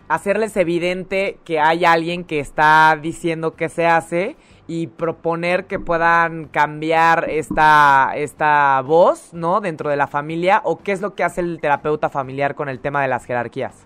hacerles 0.08 0.56
evidente 0.56 1.38
que 1.44 1.60
hay 1.60 1.84
alguien 1.84 2.24
que 2.24 2.40
está 2.40 2.96
diciendo 3.00 3.54
qué 3.54 3.68
se 3.68 3.86
hace 3.86 4.36
y 4.66 4.88
proponer 4.88 5.66
que 5.66 5.78
puedan 5.78 6.46
cambiar 6.46 7.30
esta, 7.30 8.12
esta 8.16 8.82
voz, 8.82 9.32
¿no? 9.32 9.60
Dentro 9.60 9.90
de 9.90 9.96
la 9.96 10.06
familia, 10.06 10.60
o 10.64 10.78
qué 10.78 10.92
es 10.92 11.00
lo 11.00 11.14
que 11.14 11.24
hace 11.24 11.40
el 11.40 11.60
terapeuta 11.60 12.08
familiar 12.08 12.54
con 12.54 12.68
el 12.68 12.80
tema 12.80 13.02
de 13.02 13.08
las 13.08 13.24
jerarquías. 13.24 13.85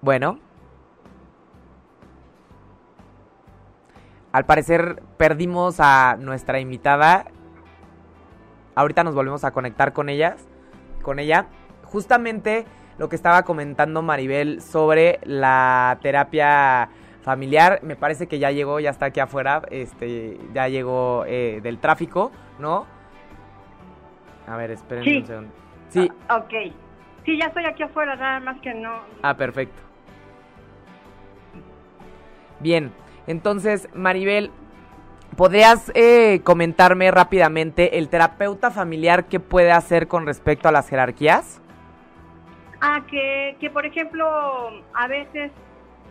Bueno. 0.00 0.38
Al 4.32 4.44
parecer 4.44 5.02
perdimos 5.16 5.76
a 5.80 6.16
nuestra 6.18 6.60
invitada. 6.60 7.26
Ahorita 8.74 9.02
nos 9.02 9.14
volvemos 9.14 9.42
a 9.44 9.50
conectar 9.50 9.92
con 9.92 10.08
ellas, 10.08 10.46
con 11.02 11.18
ella. 11.18 11.46
Justamente 11.84 12.66
lo 12.98 13.08
que 13.08 13.16
estaba 13.16 13.42
comentando 13.42 14.02
Maribel 14.02 14.60
sobre 14.60 15.18
la 15.24 15.98
terapia 16.02 16.90
familiar, 17.22 17.80
me 17.82 17.96
parece 17.96 18.26
que 18.28 18.38
ya 18.38 18.50
llegó, 18.50 18.80
ya 18.80 18.90
está 18.90 19.06
aquí 19.06 19.20
afuera, 19.20 19.62
este, 19.70 20.38
ya 20.54 20.68
llegó 20.68 21.24
eh, 21.26 21.60
del 21.62 21.78
tráfico, 21.78 22.30
¿no? 22.58 22.86
A 24.46 24.56
ver, 24.56 24.70
esperen 24.70 25.04
Sí. 25.04 25.16
un 25.18 25.26
segundo. 25.26 25.52
Sí, 25.88 26.10
Ah, 26.28 26.36
ok. 26.36 26.52
Sí, 27.24 27.38
ya 27.38 27.46
estoy 27.46 27.64
aquí 27.66 27.82
afuera, 27.82 28.14
nada 28.16 28.40
más 28.40 28.60
que 28.60 28.72
no. 28.74 29.00
Ah, 29.22 29.36
perfecto. 29.36 29.82
Bien, 32.60 32.92
entonces, 33.26 33.88
Maribel, 33.94 34.50
¿podrías 35.36 35.92
eh, 35.94 36.40
comentarme 36.44 37.10
rápidamente 37.10 37.98
el 37.98 38.08
terapeuta 38.08 38.70
familiar 38.70 39.26
qué 39.26 39.40
puede 39.40 39.72
hacer 39.72 40.08
con 40.08 40.26
respecto 40.26 40.68
a 40.68 40.72
las 40.72 40.88
jerarquías? 40.88 41.60
Ah, 42.80 43.02
que, 43.08 43.56
que 43.60 43.70
por 43.70 43.86
ejemplo, 43.86 44.26
a 44.94 45.08
veces 45.08 45.52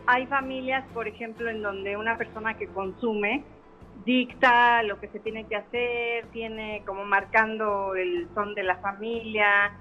hay 0.05 0.25
familias, 0.27 0.85
por 0.93 1.07
ejemplo, 1.07 1.49
en 1.49 1.61
donde 1.61 1.97
una 1.97 2.17
persona 2.17 2.55
que 2.55 2.67
consume 2.67 3.43
dicta 4.05 4.83
lo 4.83 4.99
que 4.99 5.07
se 5.09 5.19
tiene 5.19 5.45
que 5.45 5.55
hacer, 5.55 6.27
tiene 6.27 6.83
como 6.85 7.03
marcando 7.03 7.95
el 7.95 8.27
son 8.33 8.55
de 8.55 8.63
la 8.63 8.77
familia 8.77 9.73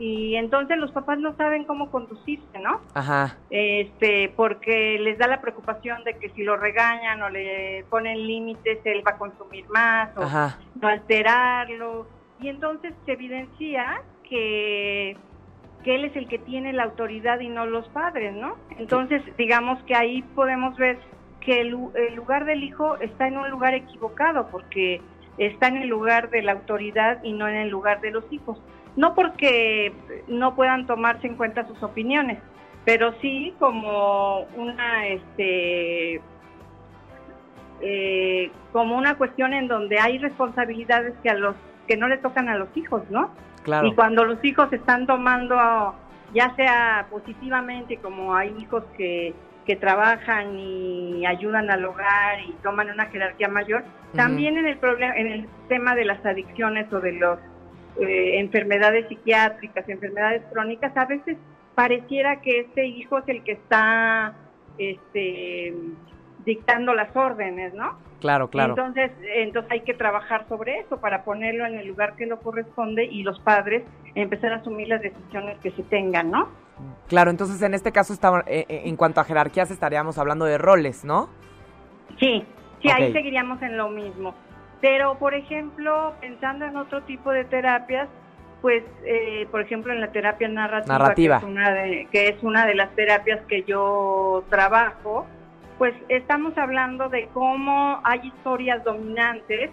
y 0.00 0.34
entonces 0.36 0.78
los 0.78 0.90
papás 0.92 1.18
no 1.18 1.36
saben 1.36 1.64
cómo 1.64 1.90
conducirse, 1.90 2.58
¿no? 2.58 2.80
Ajá, 2.94 3.36
Este, 3.50 4.32
porque 4.34 4.98
les 4.98 5.18
da 5.18 5.26
la 5.26 5.42
preocupación 5.42 6.02
de 6.04 6.16
que 6.16 6.30
si 6.30 6.42
lo 6.42 6.56
regañan 6.56 7.20
o 7.20 7.28
le 7.28 7.84
ponen 7.90 8.26
límites, 8.26 8.78
él 8.84 9.02
va 9.06 9.12
a 9.12 9.18
consumir 9.18 9.68
más 9.68 10.16
o 10.16 10.22
ajá, 10.22 10.58
no 10.80 10.88
alterarlo. 10.88 12.06
Y 12.40 12.48
entonces 12.48 12.94
se 13.04 13.12
evidencia 13.12 14.00
que, 14.26 15.18
que 15.84 15.96
él 15.96 16.06
es 16.06 16.16
el 16.16 16.28
que 16.28 16.38
tiene 16.38 16.72
la 16.72 16.84
autoridad 16.84 17.38
y 17.40 17.50
no 17.50 17.66
los 17.66 17.86
padres, 17.88 18.32
¿no? 18.34 18.56
Entonces, 18.78 19.22
digamos 19.36 19.82
que 19.82 19.94
ahí 19.94 20.22
podemos 20.34 20.78
ver 20.78 20.98
que 21.40 21.60
el, 21.60 21.76
el 21.94 22.14
lugar 22.14 22.46
del 22.46 22.64
hijo 22.64 22.96
está 22.96 23.28
en 23.28 23.36
un 23.36 23.50
lugar 23.50 23.74
equivocado, 23.74 24.48
porque 24.50 25.02
está 25.36 25.68
en 25.68 25.76
el 25.76 25.88
lugar 25.88 26.30
de 26.30 26.40
la 26.40 26.52
autoridad 26.52 27.22
y 27.22 27.34
no 27.34 27.48
en 27.48 27.56
el 27.56 27.68
lugar 27.68 28.00
de 28.00 28.12
los 28.12 28.24
hijos. 28.32 28.58
No 28.96 29.14
porque 29.14 29.92
no 30.28 30.54
puedan 30.54 30.86
tomarse 30.86 31.26
en 31.26 31.36
cuenta 31.36 31.66
sus 31.66 31.82
opiniones, 31.82 32.38
pero 32.84 33.14
sí 33.20 33.54
como 33.58 34.42
una, 34.56 35.06
este, 35.06 36.20
eh, 37.80 38.50
como 38.72 38.96
una 38.96 39.16
cuestión 39.16 39.52
en 39.54 39.68
donde 39.68 39.98
hay 39.98 40.18
responsabilidades 40.18 41.14
que 41.22 41.30
a 41.30 41.34
los 41.34 41.54
que 41.86 41.96
no 41.96 42.08
le 42.08 42.18
tocan 42.18 42.48
a 42.48 42.56
los 42.56 42.68
hijos, 42.76 43.02
¿no? 43.10 43.30
claro. 43.62 43.88
Y 43.88 43.94
cuando 43.94 44.24
los 44.24 44.42
hijos 44.44 44.72
están 44.72 45.06
tomando, 45.06 45.56
ya 46.34 46.54
sea 46.56 47.06
positivamente, 47.10 47.96
como 47.98 48.34
hay 48.34 48.54
hijos 48.58 48.84
que, 48.96 49.34
que 49.66 49.76
trabajan 49.76 50.56
y 50.58 51.26
ayudan 51.26 51.70
al 51.70 51.84
hogar 51.84 52.40
y 52.40 52.52
toman 52.62 52.90
una 52.90 53.06
jerarquía 53.06 53.48
mayor, 53.48 53.84
también 54.14 54.56
en 54.56 54.66
el 54.66 54.78
problema, 54.78 55.14
en 55.16 55.26
el 55.28 55.48
tema 55.68 55.94
de 55.94 56.04
las 56.04 56.24
adicciones 56.24 56.92
o 56.92 57.00
de 57.00 57.12
las 57.98 58.08
enfermedades 58.08 59.08
psiquiátricas, 59.08 59.88
enfermedades 59.88 60.42
crónicas, 60.52 60.96
a 60.96 61.06
veces 61.06 61.36
pareciera 61.74 62.40
que 62.40 62.60
este 62.60 62.86
hijo 62.86 63.18
es 63.18 63.28
el 63.28 63.42
que 63.42 63.52
está 63.52 64.34
este, 64.78 65.74
dictando 66.44 66.94
las 66.94 67.14
órdenes, 67.16 67.74
¿no? 67.74 67.98
Claro, 68.20 68.48
claro. 68.48 68.74
Entonces, 68.76 69.12
entonces 69.34 69.72
hay 69.72 69.80
que 69.80 69.94
trabajar 69.94 70.46
sobre 70.48 70.80
eso 70.80 71.00
para 71.00 71.24
ponerlo 71.24 71.64
en 71.64 71.74
el 71.76 71.86
lugar 71.86 72.16
que 72.16 72.26
lo 72.26 72.38
corresponde 72.40 73.04
y 73.04 73.22
los 73.22 73.40
padres 73.40 73.82
empezar 74.14 74.52
a 74.52 74.56
asumir 74.56 74.88
las 74.88 75.00
decisiones 75.00 75.58
que 75.60 75.70
se 75.70 75.82
tengan, 75.84 76.30
¿no? 76.30 76.48
Claro, 77.08 77.30
entonces 77.30 77.60
en 77.62 77.74
este 77.74 77.92
caso 77.92 78.12
está, 78.12 78.44
eh, 78.46 78.66
eh, 78.68 78.82
en 78.84 78.96
cuanto 78.96 79.20
a 79.20 79.24
jerarquías 79.24 79.70
estaríamos 79.70 80.18
hablando 80.18 80.44
de 80.44 80.58
roles, 80.58 81.04
¿no? 81.04 81.28
Sí, 82.18 82.44
sí, 82.82 82.90
ahí 82.90 83.12
seguiríamos 83.12 83.60
en 83.62 83.76
lo 83.76 83.88
mismo. 83.88 84.34
Pero, 84.80 85.18
por 85.18 85.34
ejemplo, 85.34 86.14
pensando 86.20 86.64
en 86.64 86.76
otro 86.76 87.02
tipo 87.02 87.30
de 87.30 87.44
terapias, 87.44 88.08
pues, 88.62 88.82
eh, 89.04 89.46
por 89.50 89.60
ejemplo, 89.60 89.92
en 89.92 90.00
la 90.00 90.12
terapia 90.12 90.48
narrativa, 90.48 90.98
Narrativa. 90.98 91.40
Que, 91.40 91.46
es 91.46 91.50
una 91.50 91.70
de, 91.70 92.08
que 92.10 92.28
es 92.28 92.42
una 92.42 92.66
de 92.66 92.74
las 92.74 92.90
terapias 92.94 93.40
que 93.46 93.62
yo 93.64 94.44
trabajo, 94.50 95.26
pues 95.78 95.94
estamos 96.08 96.56
hablando 96.58 97.08
de 97.08 97.28
cómo 97.32 98.00
hay 98.04 98.20
historias 98.22 98.84
dominantes 98.84 99.70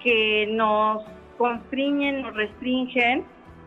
que 0.00 0.46
nos 0.52 1.02
constriñen, 1.36 2.22
nos 2.22 2.34
restringen 2.36 3.24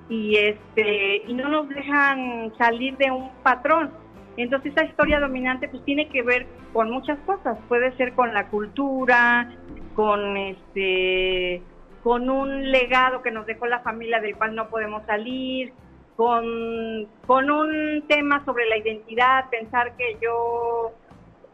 y 0.07 0.38
este 0.38 1.23
y 1.27 1.33
no 1.33 1.49
nos 1.49 1.67
dejan 1.67 2.53
salir 2.57 2.95
de 2.95 3.11
un 3.11 3.29
patrón. 3.43 3.91
Entonces 4.38 4.69
esta 4.69 4.85
historia 4.85 5.19
dominante 5.19 5.67
pues 5.67 5.83
tiene 5.83 6.07
que 6.07 6.21
ver 6.21 6.47
con 6.71 6.91
muchas 6.91 7.19
cosas, 7.25 7.57
puede 7.67 7.95
ser 7.97 8.13
con 8.13 8.33
la 8.33 8.47
cultura, 8.47 9.49
con 9.95 10.38
este 10.38 11.62
con 12.03 12.29
un 12.29 12.71
legado 12.71 13.23
que 13.23 13.31
nos 13.31 13.47
dejó 13.47 13.65
la 13.65 13.79
familia 13.79 14.19
del 14.19 14.36
cual 14.36 14.53
no 14.53 14.69
podemos 14.69 15.03
salir, 15.08 15.73
con, 16.15 17.08
con 17.25 17.49
un 17.49 18.03
tema 18.08 18.45
sobre 18.45 18.67
la 18.67 18.77
identidad, 18.77 19.49
pensar 19.49 19.95
que 19.97 20.15
yo 20.21 20.91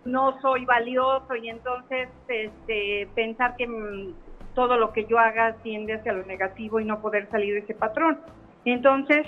no 0.04 0.42
soy 0.42 0.66
valioso 0.66 1.36
y 1.36 1.50
entonces 1.50 2.10
este, 2.28 3.08
pensar 3.16 3.56
que 3.56 3.66
mm, 3.66 4.14
todo 4.54 4.78
lo 4.78 4.92
que 4.92 5.06
yo 5.06 5.20
haga 5.20 5.54
tiende 5.64 5.94
hacia 5.94 6.12
lo 6.12 6.26
negativo 6.26 6.82
y 6.82 6.86
no 6.86 7.02
poder 7.02 7.30
salir 7.32 7.54
de 7.54 7.60
ese 7.62 7.74
patrón. 7.74 8.20
Entonces, 8.66 9.26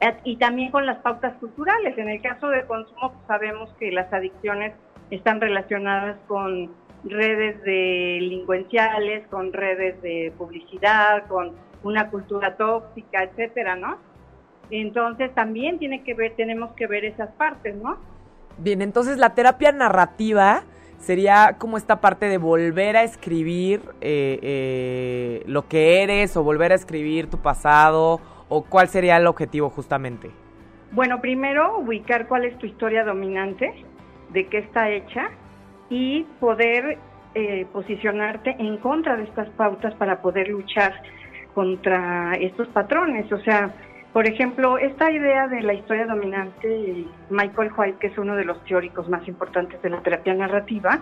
eh, 0.00 0.16
y 0.24 0.36
también 0.36 0.70
con 0.70 0.86
las 0.86 0.98
pautas 0.98 1.34
culturales. 1.38 1.96
En 1.96 2.08
el 2.08 2.20
caso 2.20 2.48
de 2.48 2.66
consumo, 2.66 3.12
pues, 3.12 3.26
sabemos 3.26 3.72
que 3.78 3.92
las 3.92 4.12
adicciones 4.12 4.74
están 5.10 5.40
relacionadas 5.40 6.16
con 6.26 6.70
redes 7.04 7.62
delincuenciales, 7.62 9.26
con 9.28 9.52
redes 9.52 10.00
de 10.02 10.32
publicidad, 10.36 11.26
con 11.26 11.52
una 11.82 12.10
cultura 12.10 12.56
tóxica, 12.56 13.24
etcétera, 13.24 13.76
¿no? 13.76 13.98
Entonces 14.70 15.34
también 15.34 15.78
tiene 15.78 16.02
que 16.02 16.14
ver, 16.14 16.34
tenemos 16.36 16.72
que 16.72 16.86
ver 16.86 17.04
esas 17.04 17.30
partes, 17.32 17.74
¿no? 17.74 17.98
Bien, 18.58 18.82
entonces 18.82 19.18
la 19.18 19.34
terapia 19.34 19.72
narrativa 19.72 20.62
sería 20.98 21.56
como 21.58 21.76
esta 21.76 22.00
parte 22.00 22.26
de 22.26 22.38
volver 22.38 22.96
a 22.96 23.02
escribir 23.02 23.80
eh, 24.00 24.38
eh, 24.42 25.42
lo 25.46 25.66
que 25.66 26.02
eres 26.02 26.36
o 26.36 26.44
volver 26.44 26.72
a 26.72 26.76
escribir 26.76 27.28
tu 27.28 27.38
pasado 27.38 28.20
o 28.48 28.62
cuál 28.62 28.88
sería 28.88 29.16
el 29.16 29.26
objetivo 29.26 29.68
justamente. 29.70 30.30
Bueno, 30.92 31.20
primero 31.20 31.78
ubicar 31.78 32.28
cuál 32.28 32.44
es 32.44 32.56
tu 32.58 32.66
historia 32.66 33.02
dominante, 33.02 33.84
de 34.30 34.46
qué 34.46 34.58
está 34.58 34.90
hecha 34.90 35.30
y 35.92 36.24
poder 36.40 36.96
eh, 37.34 37.66
posicionarte 37.70 38.56
en 38.58 38.78
contra 38.78 39.14
de 39.14 39.24
estas 39.24 39.46
pautas 39.50 39.92
para 39.96 40.22
poder 40.22 40.48
luchar 40.48 40.94
contra 41.52 42.34
estos 42.36 42.66
patrones. 42.68 43.30
O 43.30 43.38
sea, 43.40 43.74
por 44.14 44.26
ejemplo, 44.26 44.78
esta 44.78 45.10
idea 45.10 45.48
de 45.48 45.60
la 45.60 45.74
historia 45.74 46.06
dominante, 46.06 47.04
Michael 47.28 47.72
White, 47.76 47.98
que 48.00 48.06
es 48.06 48.16
uno 48.16 48.36
de 48.36 48.46
los 48.46 48.64
teóricos 48.64 49.06
más 49.10 49.28
importantes 49.28 49.82
de 49.82 49.90
la 49.90 50.00
terapia 50.00 50.32
narrativa, 50.32 51.00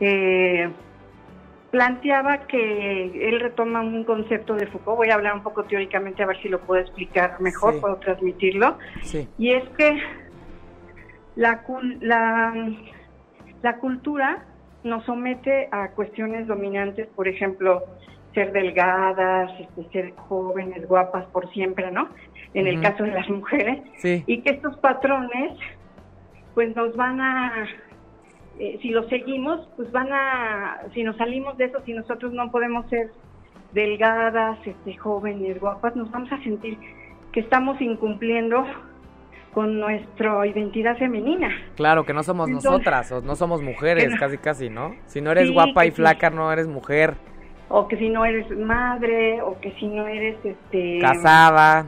eh, 0.00 0.68
planteaba 1.70 2.38
que 2.48 3.28
él 3.28 3.38
retoma 3.38 3.82
un 3.82 4.02
concepto 4.02 4.56
de 4.56 4.66
Foucault, 4.66 4.96
voy 4.98 5.10
a 5.10 5.14
hablar 5.14 5.34
un 5.34 5.44
poco 5.44 5.62
teóricamente 5.62 6.24
a 6.24 6.26
ver 6.26 6.40
si 6.42 6.48
lo 6.48 6.58
puedo 6.60 6.80
explicar 6.80 7.40
mejor, 7.40 7.74
Sí. 7.74 7.80
puedo 7.80 7.96
transmitirlo, 7.98 8.78
Sí. 9.02 9.28
y 9.38 9.52
es 9.52 9.68
que 9.76 9.96
la, 11.36 11.62
la, 12.00 12.54
la 13.64 13.78
cultura 13.78 14.44
nos 14.84 15.04
somete 15.06 15.68
a 15.72 15.88
cuestiones 15.92 16.46
dominantes, 16.46 17.08
por 17.16 17.26
ejemplo, 17.26 17.82
ser 18.34 18.52
delgadas, 18.52 19.50
este, 19.58 19.88
ser 19.90 20.14
jóvenes, 20.28 20.86
guapas 20.86 21.24
por 21.32 21.50
siempre, 21.50 21.90
¿no? 21.90 22.10
En 22.52 22.66
el 22.66 22.82
caso 22.82 23.04
de 23.04 23.12
las 23.12 23.28
mujeres, 23.30 23.82
Sí. 23.96 24.22
y 24.26 24.42
que 24.42 24.50
estos 24.50 24.76
patrones, 24.78 25.58
pues 26.52 26.76
nos 26.76 26.94
van 26.94 27.22
a, 27.22 27.66
eh, 28.58 28.78
si 28.82 28.90
los 28.90 29.08
seguimos, 29.08 29.66
pues 29.76 29.90
van 29.92 30.12
a, 30.12 30.82
si 30.92 31.02
nos 31.02 31.16
salimos 31.16 31.56
de 31.56 31.64
eso, 31.64 31.80
si 31.86 31.94
nosotros 31.94 32.34
no 32.34 32.50
podemos 32.50 32.86
ser 32.90 33.12
delgadas, 33.72 34.58
este, 34.66 34.94
jóvenes, 34.98 35.58
guapas, 35.58 35.96
nos 35.96 36.10
vamos 36.10 36.30
a 36.32 36.38
sentir 36.42 36.76
que 37.32 37.40
estamos 37.40 37.80
incumpliendo 37.80 38.66
con 39.54 39.78
nuestra 39.80 40.44
identidad 40.46 40.96
femenina. 40.98 41.48
Claro, 41.76 42.04
que 42.04 42.12
no 42.12 42.22
somos 42.24 42.48
Entonces- 42.48 42.70
nosotras, 42.70 43.12
o 43.12 43.20
no 43.22 43.36
somos 43.36 43.62
mujeres, 43.62 44.10
no- 44.10 44.18
casi 44.18 44.36
casi, 44.38 44.68
¿no? 44.68 44.96
Si 45.06 45.20
no 45.20 45.30
eres 45.30 45.46
Sí, 45.48 45.54
guapa 45.54 45.86
y 45.86 45.90
sí. 45.90 45.96
flaca, 45.96 46.28
no 46.30 46.52
eres 46.52 46.66
mujer. 46.66 47.14
O 47.68 47.86
que 47.88 47.96
si 47.96 48.08
no 48.08 48.24
eres 48.24 48.50
madre, 48.58 49.40
o 49.42 49.58
que 49.60 49.70
si 49.78 49.86
no 49.86 50.06
eres 50.06 50.36
este 50.44 50.98
Casada. 51.00 51.86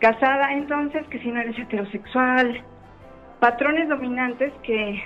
casada, 0.00 0.52
entonces 0.52 1.06
que 1.08 1.18
si 1.20 1.28
no 1.30 1.40
eres 1.40 1.58
heterosexual. 1.58 2.60
Patrones 3.40 3.88
dominantes 3.88 4.52
que 4.62 5.00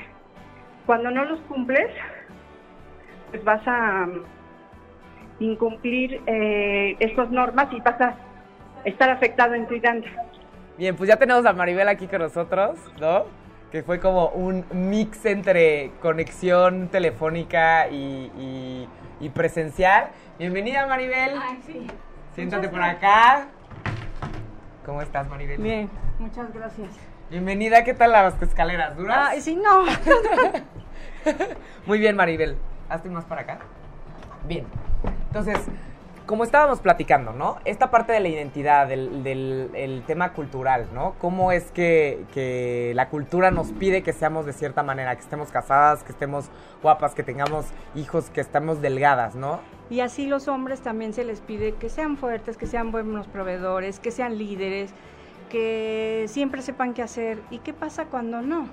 cuando 0.87 1.11
no 1.11 1.25
los 1.27 1.41
cumples, 1.43 1.89
pues 3.31 3.45
vas 3.45 3.63
a 3.67 4.07
mm, 4.07 4.23
incumplir 5.45 6.21
eh, 6.27 6.97
estas 7.01 7.31
normas 7.31 7.69
y 7.73 7.81
vas 7.81 8.01
a 8.01 8.15
estar 8.85 9.11
afectado 9.11 9.55
en 9.55 9.67
tu 9.67 9.75
vida. 9.75 9.95
Bien, 10.81 10.97
pues 10.97 11.09
ya 11.09 11.19
tenemos 11.19 11.45
a 11.45 11.53
Maribel 11.53 11.87
aquí 11.91 12.07
con 12.07 12.23
nosotros, 12.23 12.79
¿no? 12.99 13.27
Que 13.71 13.83
fue 13.83 14.01
como 14.01 14.29
un 14.29 14.65
mix 14.73 15.27
entre 15.27 15.91
conexión 16.01 16.89
telefónica 16.89 17.87
y, 17.91 18.33
y- 18.39 18.89
y 19.21 19.29
presencial. 19.29 20.09
Bienvenida, 20.39 20.87
Maribel. 20.87 21.33
Siéntate 22.35 22.71
por 22.71 22.81
acá. 22.83 23.49
¿Cómo 24.87 25.03
estás, 25.03 25.29
Maribel? 25.29 25.61
Bien, 25.61 25.91
muchas 26.19 26.51
gracias. 26.55 26.89
Bienvenida, 27.29 27.85
¿qué 27.85 27.93
tal 27.93 28.13
las 28.13 28.41
escaleras? 28.41 28.97
¿Duras? 28.97 29.29
Ay, 29.33 29.43
sí, 29.43 29.57
no. 29.57 29.85
Muy 31.85 31.99
bien, 31.99 32.17
Maribel. 32.17 32.57
Hazte 32.89 33.11
más 33.11 33.27
para 33.27 33.43
acá. 33.43 33.59
Bien. 34.49 34.65
Entonces, 35.27 35.59
como 36.31 36.45
estábamos 36.45 36.79
platicando, 36.79 37.33
¿no? 37.33 37.57
Esta 37.65 37.91
parte 37.91 38.13
de 38.13 38.21
la 38.21 38.29
identidad, 38.29 38.87
del, 38.87 39.25
del- 39.25 39.69
el 39.75 40.05
tema 40.07 40.33
cultural, 40.33 40.87
¿no? 40.95 41.17
Cómo 41.19 41.51
es 41.51 41.73
que, 41.73 42.25
que 42.33 42.93
la 42.95 43.09
cultura 43.09 43.51
nos 43.51 43.73
pide 43.73 44.05
que 44.05 44.13
seamos 44.13 44.47
de 44.47 44.53
cierta 44.53 44.85
manera, 44.85 45.13
que 45.17 45.23
estemos 45.23 45.51
casadas, 45.51 46.05
que 46.05 46.13
estemos 46.13 46.49
guapas, 46.85 47.17
que 47.17 47.25
tengamos 47.25 47.67
hijos, 47.97 48.31
que 48.31 48.41
estemos 48.41 48.81
delgadas, 48.81 49.35
¿no? 49.35 49.59
Y 49.91 50.03
así 50.03 50.29
los 50.29 50.47
hombres 50.47 50.83
también 50.83 51.13
se 51.15 51.25
les 51.25 51.41
pide 51.41 51.73
que 51.73 51.89
sean 51.89 52.17
fuertes, 52.17 52.57
que 52.57 52.69
sean 52.69 52.93
buenos 52.93 53.27
proveedores, 53.27 53.99
que 53.99 54.13
sean 54.13 54.39
líderes, 54.39 54.95
que 55.49 56.27
siempre 56.29 56.63
sepan 56.63 56.95
qué 56.95 57.03
hacer. 57.03 57.41
¿Y 57.51 57.59
qué 57.59 57.73
pasa 57.73 58.05
cuando 58.05 58.41
no? 58.41 58.67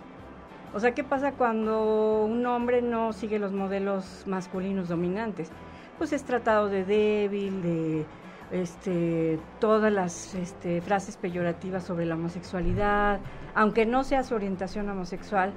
O 0.76 0.80
sea, 0.80 0.92
¿qué 0.92 1.04
pasa 1.04 1.32
cuando 1.32 2.24
un 2.24 2.46
hombre 2.46 2.84
no 2.84 3.14
sigue 3.14 3.40
los 3.40 3.52
modelos 3.52 4.26
masculinos 4.28 4.90
dominantes? 4.90 5.50
Pues 5.98 6.14
es 6.14 6.24
tratado 6.24 6.70
de 6.70 6.86
débil, 6.86 7.62
de 7.62 8.06
este, 8.52 9.40
todas 9.60 9.92
las 9.92 10.36
este, 10.36 10.82
frases 10.82 11.18
peyorativas 11.18 11.84
sobre 11.84 12.06
la 12.06 12.16
homosexualidad, 12.16 13.20
aunque 13.56 13.86
no 13.86 14.04
sea 14.04 14.24
su 14.24 14.36
orientación 14.36 14.90
homosexual, 14.90 15.54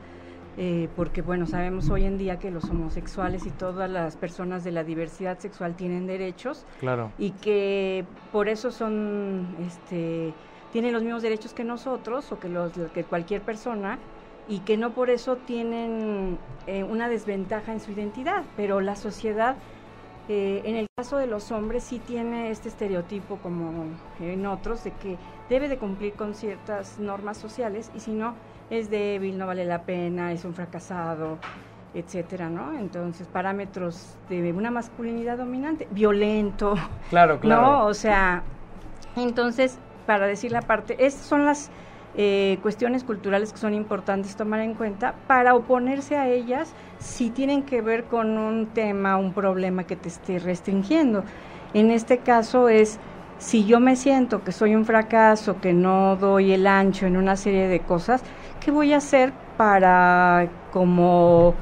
eh, 0.56 0.88
porque 0.96 1.22
bueno, 1.22 1.46
sabemos 1.46 1.90
hoy 1.90 2.04
en 2.04 2.18
día 2.18 2.38
que 2.38 2.50
los 2.50 2.64
homosexuales 2.64 3.46
y 3.46 3.50
todas 3.50 3.88
las 3.88 4.16
personas 4.16 4.64
de 4.64 4.72
la 4.72 4.82
diversidad 4.82 5.38
sexual 5.38 5.76
tienen 5.76 6.06
derechos 6.06 6.66
Claro. 6.80 7.12
y 7.18 7.30
que 7.32 8.04
por 8.32 8.48
eso 8.48 8.70
son, 8.72 9.54
este, 9.64 10.34
tienen 10.72 10.92
los 10.92 11.02
mismos 11.02 11.22
derechos 11.22 11.54
que 11.54 11.62
nosotros 11.64 12.32
o 12.32 12.40
que, 12.40 12.48
los, 12.48 12.72
que 12.92 13.04
cualquier 13.04 13.42
persona 13.42 13.98
y 14.48 14.60
que 14.60 14.76
no 14.76 14.90
por 14.92 15.10
eso 15.10 15.36
tienen 15.36 16.36
eh, 16.66 16.82
una 16.82 17.08
desventaja 17.08 17.72
en 17.72 17.78
su 17.78 17.92
identidad, 17.92 18.42
pero 18.56 18.80
la 18.80 18.96
sociedad, 18.96 19.56
eh, 20.32 20.62
en 20.64 20.76
el 20.76 20.86
caso 20.96 21.16
de 21.16 21.26
los 21.26 21.50
hombres, 21.50 21.82
sí 21.82 21.98
tiene 21.98 22.52
este 22.52 22.68
estereotipo 22.68 23.38
como 23.38 23.86
en 24.20 24.46
otros, 24.46 24.84
de 24.84 24.92
que 24.92 25.18
debe 25.48 25.68
de 25.68 25.76
cumplir 25.76 26.12
con 26.12 26.36
ciertas 26.36 27.00
normas 27.00 27.36
sociales 27.36 27.90
y 27.96 27.98
si 27.98 28.12
no, 28.12 28.36
es 28.70 28.90
débil, 28.90 29.36
no 29.36 29.48
vale 29.48 29.64
la 29.64 29.82
pena, 29.82 30.30
es 30.30 30.44
un 30.44 30.54
fracasado, 30.54 31.38
etcétera, 31.94 32.48
¿no? 32.48 32.78
Entonces, 32.78 33.26
parámetros 33.26 34.14
de 34.28 34.52
una 34.52 34.70
masculinidad 34.70 35.36
dominante, 35.36 35.88
violento, 35.90 36.76
Claro, 37.08 37.40
claro. 37.40 37.62
¿no? 37.62 37.86
O 37.86 37.94
sea, 37.94 38.44
entonces, 39.16 39.80
para 40.06 40.28
decir 40.28 40.52
la 40.52 40.62
parte, 40.62 41.04
estas 41.04 41.26
son 41.26 41.44
las 41.44 41.70
eh, 42.16 42.58
cuestiones 42.62 43.04
culturales 43.04 43.52
que 43.52 43.58
son 43.58 43.72
importantes 43.72 44.34
tomar 44.34 44.60
en 44.60 44.74
cuenta 44.74 45.14
para 45.28 45.54
oponerse 45.54 46.16
a 46.16 46.28
ellas 46.28 46.72
si 46.98 47.30
tienen 47.30 47.62
que 47.62 47.82
ver 47.82 48.04
con 48.04 48.36
un 48.36 48.66
tema, 48.66 49.16
un 49.16 49.32
problema 49.32 49.84
que 49.84 49.96
te 49.96 50.08
esté 50.08 50.38
restringiendo. 50.38 51.22
En 51.72 51.90
este 51.90 52.18
caso 52.18 52.68
es, 52.68 52.98
si 53.38 53.64
yo 53.64 53.78
me 53.78 53.94
siento 53.94 54.42
que 54.42 54.50
soy 54.52 54.74
un 54.74 54.84
fracaso, 54.84 55.60
que 55.60 55.72
no 55.72 56.16
doy 56.16 56.52
el 56.52 56.66
ancho 56.66 57.06
en 57.06 57.16
una 57.16 57.36
serie 57.36 57.68
de 57.68 57.80
cosas, 57.80 58.22
¿qué 58.60 58.70
voy 58.70 58.92
a 58.92 58.96
hacer 58.96 59.32
para 59.56 60.48
como 60.72 61.54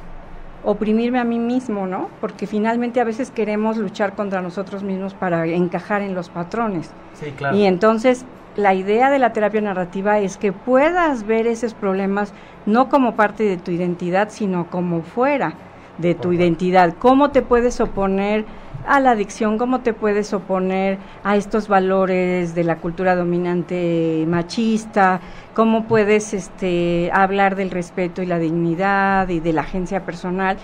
oprimirme 0.65 1.19
a 1.19 1.25
mí 1.25 1.39
mismo, 1.39 1.87
¿no? 1.87 2.09
Porque 2.21 2.47
finalmente 2.47 3.01
a 3.01 3.05
veces 3.05 3.31
queremos 3.31 3.77
luchar 3.77 4.15
contra 4.15 4.41
nosotros 4.41 4.83
mismos 4.83 5.15
para 5.15 5.47
encajar 5.47 6.03
en 6.03 6.15
los 6.15 6.31
patrones. 6.31 6.91
Sí, 7.15 7.31
claro. 7.33 7.57
Y 7.57 7.65
entonces 7.65 8.25
la 8.59 8.75
idea 8.75 9.09
de 9.09 9.21
la 9.21 9.33
terapia 9.33 9.61
narrativa 9.61 10.19
es 10.19 10.37
que 10.37 10.53
puedas 10.53 11.25
ver 11.25 11.47
esos 11.47 11.75
problemas 11.75 12.35
no 12.67 12.89
como 12.89 13.15
parte 13.15 13.45
de 13.45 13.57
tu 13.57 13.71
identidad, 13.71 14.31
sino 14.31 14.69
como 14.69 15.03
fuera 15.03 15.55
de 15.99 16.17
tu 16.17 16.33
identidad. 16.33 16.95
¿Cómo 16.99 17.31
te 17.31 17.41
puedes 17.41 17.81
oponer 17.81 18.47
a 18.85 18.99
la 18.99 19.13
adicción? 19.13 19.59
¿Cómo 19.59 19.83
te 19.83 19.93
puedes 19.93 20.33
oponer 20.33 20.99
a 21.23 21.37
estos 21.37 21.69
valores 21.69 22.57
de 22.57 22.65
la 22.65 22.79
cultura 22.79 23.15
dominante 23.15 24.25
machista? 24.27 25.21
¿Cómo 25.55 25.85
puedes 25.85 26.35
este, 26.35 27.13
hablar 27.13 27.55
del 27.55 27.71
respeto 27.71 28.23
y 28.23 28.27
la 28.27 28.41
dignidad 28.41 29.29
y 29.29 29.39
de 29.39 29.53
la 29.53 29.61
agencia 29.61 30.05
personal? 30.05 30.57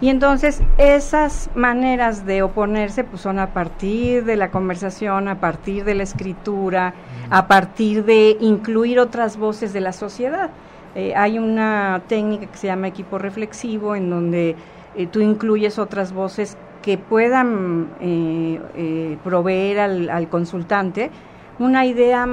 Y 0.00 0.08
entonces 0.08 0.62
esas 0.78 1.50
maneras 1.54 2.24
de 2.24 2.42
oponerse 2.42 3.04
pues 3.04 3.20
son 3.22 3.38
a 3.38 3.48
partir 3.48 4.24
de 4.24 4.36
la 4.36 4.50
conversación, 4.50 5.28
a 5.28 5.40
partir 5.40 5.84
de 5.84 5.94
la 5.94 6.02
escritura, 6.04 6.94
a 7.28 7.46
partir 7.46 8.04
de 8.04 8.36
incluir 8.40 8.98
otras 8.98 9.36
voces 9.36 9.72
de 9.74 9.80
la 9.80 9.92
sociedad. 9.92 10.50
Eh, 10.94 11.14
hay 11.14 11.38
una 11.38 12.00
técnica 12.08 12.46
que 12.46 12.56
se 12.56 12.66
llama 12.68 12.88
equipo 12.88 13.18
reflexivo 13.18 13.94
en 13.94 14.08
donde 14.10 14.56
eh, 14.96 15.06
tú 15.06 15.20
incluyes 15.20 15.78
otras 15.78 16.12
voces 16.12 16.56
que 16.82 16.96
puedan 16.96 17.88
eh, 18.00 18.58
eh, 18.74 19.18
proveer 19.22 19.80
al, 19.80 20.08
al 20.08 20.28
consultante 20.28 21.10
una 21.58 21.84
idea 21.84 22.26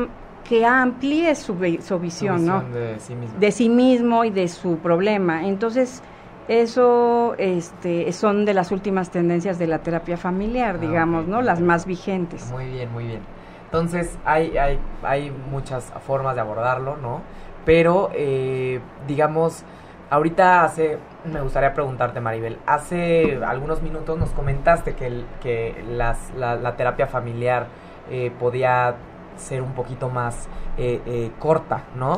que 0.47 0.65
amplíe 0.65 1.36
su, 1.36 1.53
vi- 1.56 1.82
su 1.82 1.99
visión, 1.99 2.45
¿no? 2.45 2.62
de 2.62 2.97
sí 2.99 3.13
mismo. 3.13 3.39
de 3.39 3.51
sí 3.51 3.67
mismo 3.69 4.23
y 4.23 4.30
de 4.30 4.47
su 4.47 4.77
problema. 4.77 5.45
Entonces, 5.45 6.01
eso 6.48 7.36
este, 7.38 8.12
son 8.14 8.46
de 8.46 8.54
las 8.54 8.72
últimas 8.72 9.10
tendencias 9.12 9.60
de 9.60 9.68
la 9.68 9.80
terapia 9.80 10.18
familiar, 10.18 10.76
Ah, 10.78 10.82
digamos, 10.82 11.28
¿no? 11.28 11.42
Las 11.42 11.60
más 11.62 11.86
vigentes. 11.86 12.50
Muy 12.52 12.66
bien, 12.66 12.92
muy 12.92 13.06
bien. 13.06 13.20
Entonces, 13.66 14.18
hay, 14.26 14.58
hay, 14.58 14.80
hay 15.04 15.32
muchas 15.52 15.92
formas 16.06 16.36
de 16.36 16.42
abordarlo, 16.42 16.96
¿no? 16.98 17.22
Pero, 17.66 18.10
eh, 18.14 18.80
digamos, 19.08 19.64
ahorita 20.10 20.64
hace, 20.64 20.98
me 21.26 21.42
gustaría 21.42 21.74
preguntarte, 21.74 22.22
Maribel, 22.22 22.58
hace 22.66 23.40
algunos 23.46 23.82
minutos 23.82 24.18
nos 24.18 24.30
comentaste 24.30 24.96
que, 24.96 25.08
el- 25.08 25.26
que 25.42 25.84
las, 25.90 26.32
la, 26.38 26.56
la 26.56 26.78
terapia 26.78 27.08
familiar 27.08 27.68
eh, 28.10 28.32
podía 28.40 28.96
ser 29.38 29.62
un 29.62 29.73
poquito 29.73 30.10
más 30.10 30.47
eh, 30.78 31.02
eh, 31.06 31.32
corta, 31.39 31.84
¿no? 31.95 32.15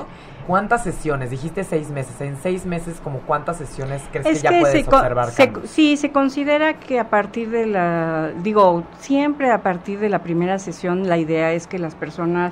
¿Cuántas 0.48 0.84
sesiones? 0.84 1.30
Dijiste 1.30 1.64
seis 1.64 1.92
meses. 1.92 2.20
En 2.22 2.36
seis 2.38 2.66
meses, 2.66 3.00
como 3.04 3.20
cuántas 3.20 3.58
sesiones 3.58 4.02
crees 4.12 4.28
que 4.28 4.34
ya 4.36 4.50
puedes 4.60 4.88
observar 4.88 5.30
se- 5.30 5.52
sí, 5.68 5.96
se 5.96 6.12
considera 6.12 6.74
que 6.80 7.00
a 7.00 7.10
partir 7.10 7.52
de 7.52 7.68
la, 7.68 8.32
digo, 8.42 8.84
siempre 8.98 9.52
a 9.52 9.62
partir 9.62 10.00
de 10.00 10.10
la 10.10 10.20
primera 10.20 10.58
sesión 10.58 11.08
la 11.08 11.18
idea 11.18 11.52
es 11.54 11.68
que 11.68 11.78
las 11.78 11.94
personas 11.94 12.52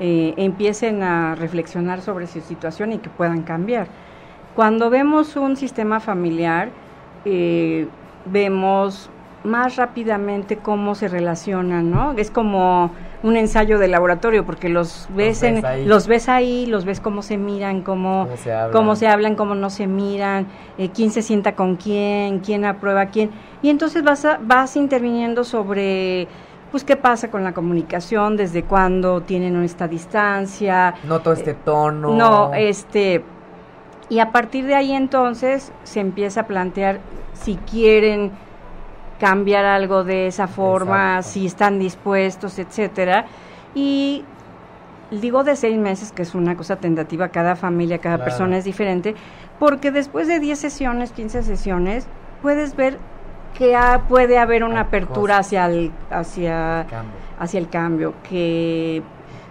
eh, 0.00 0.34
empiecen 0.36 1.02
a 1.02 1.34
reflexionar 1.36 2.00
sobre 2.00 2.26
su 2.26 2.40
situación 2.40 2.92
y 2.92 2.98
que 2.98 3.08
puedan 3.10 3.42
cambiar. 3.42 3.86
Cuando 4.56 4.90
vemos 4.90 5.36
un 5.36 5.56
sistema 5.56 6.00
familiar, 6.00 6.70
eh, 7.24 7.86
vemos 8.26 9.10
más 9.44 9.76
rápidamente 9.76 10.56
cómo 10.56 10.94
se 10.96 11.06
relacionan, 11.08 11.90
¿no? 11.90 12.12
Es 12.16 12.30
como 12.30 12.90
un 13.22 13.36
ensayo 13.36 13.78
de 13.78 13.88
laboratorio 13.88 14.44
porque 14.46 14.68
los 14.68 15.08
ves, 15.10 15.40
ves 15.40 15.42
en, 15.42 15.64
ahí. 15.66 15.84
los 15.84 16.06
ves 16.06 16.28
ahí, 16.28 16.66
los 16.66 16.84
ves 16.84 17.00
cómo 17.00 17.22
se 17.22 17.36
miran, 17.36 17.82
cómo, 17.82 18.24
¿Cómo 18.26 18.36
se 18.36 18.52
hablan? 18.52 18.72
cómo 18.72 18.96
se 18.96 19.08
hablan, 19.08 19.34
cómo 19.34 19.54
no 19.54 19.70
se 19.70 19.86
miran, 19.88 20.46
eh, 20.78 20.90
quién 20.90 21.10
se 21.10 21.22
sienta 21.22 21.56
con 21.56 21.76
quién, 21.76 22.38
quién 22.40 22.64
aprueba 22.64 23.00
a 23.02 23.06
quién. 23.06 23.30
Y 23.60 23.70
entonces 23.70 24.04
vas, 24.04 24.24
a- 24.24 24.38
vas 24.40 24.76
interviniendo 24.76 25.42
sobre, 25.42 26.28
pues, 26.70 26.84
qué 26.84 26.94
pasa 26.96 27.28
con 27.30 27.42
la 27.42 27.52
comunicación, 27.52 28.36
desde 28.36 28.62
cuándo 28.62 29.20
tienen 29.22 29.60
esta 29.64 29.88
distancia. 29.88 30.94
Noto 31.04 31.32
este 31.32 31.54
tono. 31.54 32.10
No, 32.14 32.54
este... 32.54 33.24
Y 34.10 34.20
a 34.20 34.32
partir 34.32 34.64
de 34.64 34.74
ahí 34.74 34.92
entonces 34.92 35.70
se 35.82 36.00
empieza 36.00 36.42
a 36.42 36.46
plantear 36.46 37.00
si 37.34 37.56
quieren 37.56 38.30
cambiar 39.18 39.64
algo 39.64 40.04
de 40.04 40.26
esa 40.28 40.46
forma, 40.48 41.16
Exacto. 41.16 41.28
si 41.30 41.46
están 41.46 41.78
dispuestos, 41.78 42.58
etcétera. 42.58 43.26
Y 43.74 44.24
digo 45.10 45.44
de 45.44 45.56
seis 45.56 45.76
meses, 45.78 46.12
que 46.12 46.22
es 46.22 46.34
una 46.34 46.56
cosa 46.56 46.76
tentativa, 46.76 47.28
cada 47.28 47.56
familia, 47.56 47.98
cada 47.98 48.16
Claro. 48.16 48.30
persona 48.30 48.58
es 48.58 48.64
diferente, 48.64 49.14
porque 49.58 49.90
después 49.90 50.28
de 50.28 50.38
10 50.40 50.58
sesiones, 50.58 51.12
15 51.12 51.42
sesiones, 51.42 52.06
puedes 52.42 52.76
ver 52.76 52.98
que 53.56 53.74
ha- 53.74 54.02
puede 54.08 54.38
haber 54.38 54.62
una 54.62 54.80
Hay 54.82 54.86
apertura 54.86 55.38
cosas. 55.38 55.46
hacia 55.46 55.66
el, 55.66 55.90
hacia, 56.10 56.86
Cambio. 56.88 57.14
hacia 57.40 57.58
el 57.58 57.68
cambio, 57.68 58.14
que 58.28 59.02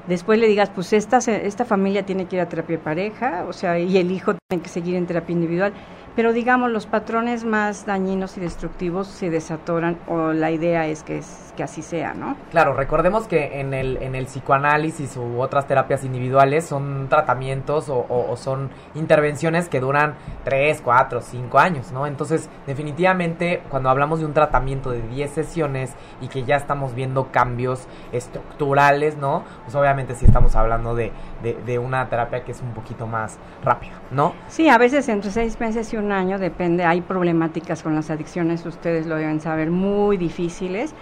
después 0.08 0.40
le 0.40 0.48
digas, 0.48 0.70
pues 0.70 0.94
esta, 0.94 1.18
esta 1.18 1.66
familia 1.66 2.06
tiene 2.06 2.26
que 2.26 2.38
ir 2.38 2.42
a 2.42 2.48
terapia 2.48 2.78
de 2.78 2.84
pareja, 2.84 3.44
o 3.50 3.54
sea, 3.54 3.78
y 3.80 3.98
el 3.98 4.12
hijo 4.12 4.36
tiene 4.48 4.64
que 4.64 4.70
seguir 4.70 4.96
en 4.96 5.06
terapia 5.08 5.34
individual, 5.34 5.74
pero 6.18 6.34
digamos, 6.34 6.72
los 6.72 6.88
patrones 6.88 7.44
más 7.44 7.86
dañinos 7.86 8.38
y 8.38 8.40
destructivos 8.40 9.06
se 9.06 9.30
desatoran, 9.30 10.00
o 10.08 10.34
la 10.34 10.50
idea 10.50 10.88
es 10.88 11.04
que, 11.04 11.20
es, 11.20 11.47
que 11.58 11.64
así 11.64 11.82
sea, 11.82 12.14
¿no? 12.14 12.38
Claro, 12.52 12.74
recordemos 12.74 13.28
que 13.28 13.60
en 13.60 13.74
el, 13.74 13.98
en 14.02 14.16
el 14.16 14.28
psicoanálisis 14.28 15.18
u 15.18 15.42
otras 15.42 15.68
terapias 15.68 16.06
individuales 16.06 16.66
son 16.66 17.08
tratamientos 17.10 17.90
o, 17.90 17.98
o- 17.98 18.32
o 18.32 18.38
son 18.38 18.70
intervenciones 18.96 19.68
que 19.68 19.82
duran 19.82 20.16
3, 20.46 20.82
4, 20.82 21.20
5 21.20 21.60
años, 21.60 21.92
¿no? 21.92 22.08
Entonces, 22.08 22.50
definitivamente, 22.66 23.62
cuando 23.70 23.90
hablamos 23.90 24.20
de 24.20 24.26
un 24.26 24.34
tratamiento 24.34 24.92
de 24.92 25.02
10 25.02 25.32
sesiones 25.32 25.94
y 26.22 26.30
que 26.30 26.44
ya 26.46 26.56
estamos 26.56 26.94
viendo 26.96 27.32
cambios 27.34 27.88
estructurales, 28.14 29.18
¿no? 29.18 29.44
Pues 29.64 29.76
obviamente 29.76 30.16
sí 30.16 30.26
estamos 30.26 30.56
hablando 30.56 30.96
de, 30.96 31.12
de, 31.44 31.54
de 31.66 31.80
una 31.80 32.08
terapia 32.10 32.44
que 32.44 32.52
es 32.52 32.62
un 32.62 32.72
poquito 32.74 33.08
más 33.08 33.40
rápida, 33.64 33.94
¿no? 34.12 34.34
Sí, 34.48 34.70
a 34.70 34.78
veces 34.78 35.10
entre 35.10 35.32
seis 35.32 35.60
meses 35.60 35.92
y 35.94 35.98
un 35.98 36.12
año, 36.12 36.38
depende, 36.40 36.86
hay 36.86 37.02
problemáticas 37.02 37.82
con 37.84 37.96
las 37.96 38.10
adicciones, 38.10 38.66
ustedes 38.66 39.08
lo 39.08 39.16
deben 39.16 39.40
saber, 39.42 39.72
muy 39.72 40.18
difíciles, 40.18 40.94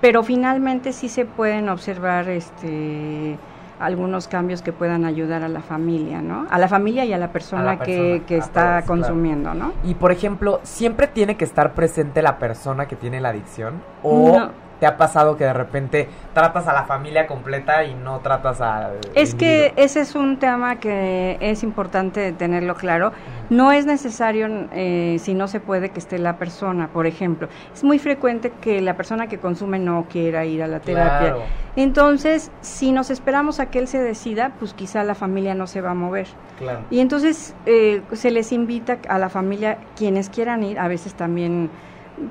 pero 0.00 0.22
finalmente 0.22 0.92
sí 0.92 1.08
se 1.08 1.24
pueden 1.24 1.68
observar 1.68 2.28
este 2.28 3.38
algunos 3.78 4.28
cambios 4.28 4.60
que 4.60 4.74
puedan 4.74 5.06
ayudar 5.06 5.42
a 5.42 5.48
la 5.48 5.62
familia, 5.62 6.20
¿no? 6.20 6.46
A 6.50 6.58
la 6.58 6.68
familia 6.68 7.06
y 7.06 7.14
a 7.14 7.18
la 7.18 7.32
persona, 7.32 7.78
persona, 7.78 7.84
que, 7.84 8.22
que 8.26 8.34
a 8.34 8.38
está 8.38 8.62
claro. 8.62 8.86
consumiendo, 8.86 9.54
¿no? 9.54 9.72
Y 9.84 9.94
por 9.94 10.12
ejemplo, 10.12 10.60
¿siempre 10.64 11.06
tiene 11.06 11.36
que 11.36 11.46
estar 11.46 11.72
presente 11.72 12.20
la 12.20 12.38
persona 12.38 12.86
que 12.86 12.96
tiene 12.96 13.20
la 13.22 13.30
adicción? 13.30 13.82
¿O 14.02 14.38
No. 14.38 14.69
Te 14.80 14.86
ha 14.86 14.96
pasado 14.96 15.36
que 15.36 15.44
de 15.44 15.52
repente 15.52 16.08
tratas 16.32 16.66
a 16.66 16.72
la 16.72 16.84
familia 16.84 17.26
completa 17.26 17.84
y 17.84 17.94
no 17.94 18.20
tratas 18.20 18.62
a... 18.62 18.92
Es 19.14 19.34
que 19.34 19.74
ese 19.76 20.00
es 20.00 20.14
un 20.14 20.38
tema 20.38 20.80
que 20.80 21.36
es 21.40 21.62
importante 21.62 22.32
tenerlo 22.32 22.74
claro. 22.74 23.12
No 23.50 23.72
es 23.72 23.84
necesario, 23.84 24.48
eh, 24.72 25.18
si 25.20 25.34
no 25.34 25.48
se 25.48 25.60
puede, 25.60 25.90
que 25.90 25.98
esté 25.98 26.18
la 26.18 26.38
persona, 26.38 26.88
por 26.88 27.06
ejemplo. 27.06 27.48
Es 27.74 27.84
muy 27.84 27.98
frecuente 27.98 28.52
que 28.60 28.80
la 28.80 28.96
persona 28.96 29.26
que 29.26 29.38
consume 29.38 29.78
no 29.78 30.06
quiera 30.08 30.46
ir 30.46 30.62
a 30.62 30.66
la 30.66 30.80
terapia. 30.80 31.18
Claro, 31.18 31.42
Entonces, 31.76 32.50
si 32.62 32.90
nos 32.92 33.10
esperamos 33.10 33.60
a 33.60 33.66
que 33.66 33.80
él 33.80 33.86
se 33.86 33.98
decida, 33.98 34.52
pues 34.58 34.72
quizá 34.72 35.04
la 35.04 35.14
familia 35.14 35.54
no 35.54 35.66
se 35.66 35.82
va 35.82 35.90
a 35.90 35.94
mover. 35.94 36.28
claro. 36.58 36.80
Y 36.90 37.00
entonces 37.00 37.54
eh, 37.66 38.02
se 38.12 38.30
les 38.30 38.50
invita 38.52 38.98
a 39.08 39.18
la 39.18 39.28
familia, 39.28 39.78
quienes 39.96 40.30
quieran 40.30 40.62
ir, 40.62 40.78
a 40.78 40.88
veces 40.88 41.12
también 41.14 41.70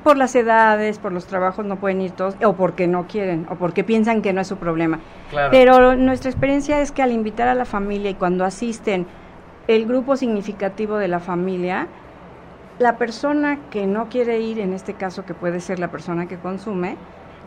por 0.04 0.18
las 0.18 0.36
edades, 0.36 1.00
por 1.00 1.12
los 1.12 1.26
trabajos 1.26 1.66
no 1.66 1.78
pueden 1.78 2.02
ir 2.02 2.12
todos, 2.12 2.36
o 2.44 2.54
porque 2.54 2.88
no 2.88 3.08
quieren, 3.08 3.48
o 3.50 3.56
porque 3.56 3.84
piensan 3.84 4.22
que 4.22 4.34
no 4.34 4.42
es 4.42 4.48
su 4.48 4.58
problema. 4.58 5.00
claro. 5.30 5.50
Pero 5.52 5.96
nuestra 5.96 6.30
experiencia 6.30 6.82
es 6.82 6.92
que 6.92 7.02
al 7.02 7.12
invitar 7.12 7.48
a 7.48 7.56
la 7.56 7.66
familia 7.66 8.12
y 8.12 8.16
cuando 8.16 8.46
asisten 8.46 9.08
el 9.68 9.86
grupo 9.86 10.16
significativo 10.16 10.98
de 10.98 11.08
la 11.08 11.20
familia, 11.20 11.88
la 12.80 12.98
persona 12.98 13.60
que 13.70 13.86
no 13.88 14.10
quiere 14.10 14.40
ir, 14.40 14.60
en 14.60 14.74
este 14.74 14.94
caso 14.94 15.26
que 15.26 15.34
puede 15.34 15.60
ser 15.60 15.80
la 15.80 15.90
persona 15.90 16.28
que 16.28 16.38
consume, 16.38 16.96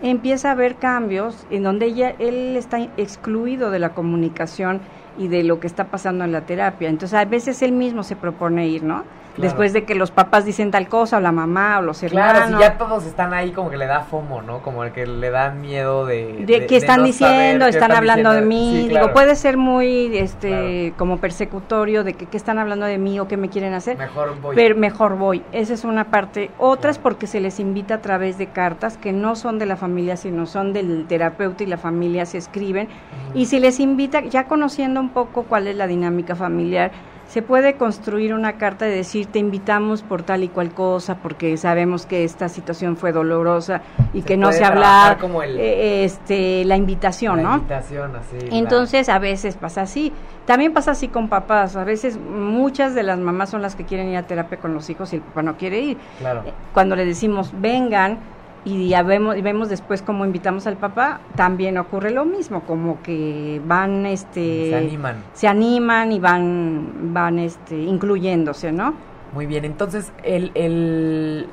empieza 0.03 0.51
a 0.51 0.55
ver 0.55 0.77
cambios 0.77 1.47
en 1.51 1.63
donde 1.63 1.87
ella, 1.87 2.15
él 2.19 2.57
está 2.57 2.79
excluido 2.97 3.71
de 3.71 3.79
la 3.79 3.91
comunicación 3.91 4.81
y 5.19 5.29
de 5.29 5.43
lo 5.43 5.61
que 5.61 5.67
está 5.67 5.85
pasando 5.85 6.25
en 6.25 6.33
la 6.33 6.43
terapia. 6.43 6.89
Entonces 6.89 7.19
a 7.19 7.25
veces 7.25 7.63
él 7.63 7.73
mismo 7.73 8.03
se 8.03 8.17
propone 8.17 8.69
ir, 8.69 8.83
¿no? 8.83 9.05
Claro. 9.35 9.49
Después 9.49 9.73
de 9.73 9.85
que 9.85 9.95
los 9.95 10.11
papás 10.11 10.45
dicen 10.45 10.71
tal 10.71 10.89
cosa, 10.89 11.17
o 11.17 11.21
la 11.21 11.33
mamá, 11.33 11.79
o 11.79 11.83
los 11.83 12.03
hermanos. 12.03 12.33
Claro, 12.33 12.57
si 12.59 12.63
ya 12.63 12.77
todos 12.77 13.07
están 13.07 13.33
ahí 13.33 13.51
como 13.53 13.71
que 13.71 13.79
le 13.79 13.87
da 13.87 14.01
fomo, 14.01 14.43
¿no? 14.43 14.61
Como 14.61 14.85
el 14.85 14.93
que 14.93 15.07
le 15.07 15.31
da 15.31 15.51
miedo 15.51 16.05
de... 16.05 16.45
de, 16.45 16.67
que 16.67 16.77
están 16.77 17.01
no 17.01 17.07
diciendo, 17.07 17.65
saber 17.65 17.75
están, 17.75 17.93
hablando 17.93 18.33
de 18.33 18.43
mí, 18.43 18.83
Sí, 18.83 18.89
digo, 18.89 19.13
puede 19.13 19.35
ser 19.35 19.57
muy 19.57 20.17
este 20.17 20.93
como 20.99 21.19
persecutorio 21.19 22.05
de 22.05 22.15
que, 22.15 22.27
que 22.27 22.37
están 22.37 22.59
hablando 22.59 22.87
de 22.87 22.99
mí 22.99 23.19
o 23.21 23.29
qué 23.29 23.37
me 23.37 23.49
quieren 23.49 23.75
hacer, 23.75 23.97
Mejor 23.97 24.39
voy. 24.41 24.55
pero 24.55 24.77
mejor 24.77 25.17
voy. 25.17 25.43
Esa 25.53 25.75
es 25.75 25.85
una 25.85 26.05
parte. 26.11 26.51
Otras 26.59 26.97
Claro. 26.99 27.03
porque 27.05 27.27
se 27.27 27.41
les 27.41 27.59
invita 27.59 27.95
a 27.95 28.01
través 28.03 28.37
de 28.39 28.49
cartas 28.49 28.97
que 28.99 29.13
no 29.13 29.35
son 29.35 29.59
de 29.59 29.67
la 29.67 29.77
familia, 29.77 30.17
sino 30.17 30.47
son 30.47 30.73
del 30.73 31.07
terapeuta 31.07 31.63
y 31.65 31.67
la 31.67 31.79
familia 31.79 32.27
se 32.27 32.39
escriben 32.39 32.89
y 33.35 33.47
se 33.47 33.61
les 33.61 33.81
invita 33.81 34.21
ya 34.21 34.45
conociendo 34.45 35.01
un 35.01 35.11
poco 35.11 35.45
cuál 35.45 35.67
es 35.69 35.77
la 35.77 35.87
dinámica 35.87 36.37
familiar. 36.37 36.91
Se 37.33 37.41
puede 37.41 37.77
construir 37.77 38.35
una 38.35 38.59
carta 38.59 38.85
de 38.85 38.95
decir 38.95 39.25
te 39.25 39.39
invitamos 39.39 40.03
por 40.03 40.23
tal 40.23 40.45
y 40.45 40.49
cual 40.49 40.75
cosa 40.75 41.15
porque 41.15 41.57
sabemos 41.57 42.05
que 42.05 42.25
esta 42.25 42.51
situación 42.51 42.99
fue 42.99 43.11
dolorosa 43.13 43.81
y 44.13 44.21
Se 44.21 44.27
que 44.27 44.37
no 44.37 44.53
se 44.53 44.63
habla 44.63 45.17
como 45.19 45.43
el- 45.43 45.59
eh, 45.59 46.05
este 46.05 46.63
la 46.67 46.77
invitación, 46.77 47.39
La 47.39 47.43
¿no? 47.43 47.55
invitación, 47.55 48.15
así. 48.17 48.37
la- 48.51 48.55
Entonces 48.59 49.09
a 49.09 49.19
veces 49.19 49.57
pasa 49.57 49.81
así. 49.81 50.13
También 50.45 50.75
pasa 50.75 50.91
así 50.91 51.09
con 51.09 51.31
papás. 51.31 51.75
A 51.77 51.85
veces 51.85 52.19
muchas 52.19 52.95
de 52.95 53.03
las 53.03 53.19
mamás 53.19 53.49
son 53.49 53.63
las 53.63 53.77
que 53.77 53.85
quieren 53.87 54.11
ir 54.11 54.19
a 54.19 54.25
terapia 54.25 54.59
con 54.59 54.75
los 54.75 54.91
hijos 54.91 55.11
y 55.15 55.17
el 55.17 55.23
papá 55.23 55.41
no 55.41 55.57
quiere 55.57 55.81
ir. 55.81 55.97
Claro. 56.19 56.43
Cuando 56.75 56.97
le 56.97 57.07
decimos 57.07 57.51
vengan 57.59 58.19
y 58.65 58.89
ya 58.89 59.03
vemos, 59.03 59.37
y 59.37 59.43
vemos 59.43 59.69
después 59.69 60.03
cómo 60.03 60.25
invitamos 60.25 60.67
al 60.67 60.77
papá, 60.77 61.21
también 61.35 61.79
ocurre 61.79 62.11
lo 62.11 62.25
mismo, 62.25 62.61
como 62.61 63.03
que 63.03 63.61
van 63.67 64.07
este 64.07 64.71
Se 64.71 64.77
animan. 64.77 65.17
se 65.33 65.49
animan 65.49 66.13
y 66.13 66.21
van 66.21 67.13
van 67.13 67.39
este 67.39 67.77
incluyéndose, 67.77 68.71
¿no? 68.73 68.95
Muy 69.33 69.47
bien, 69.47 69.65
entonces 69.65 70.13
el... 70.23 70.53
el 70.55 71.47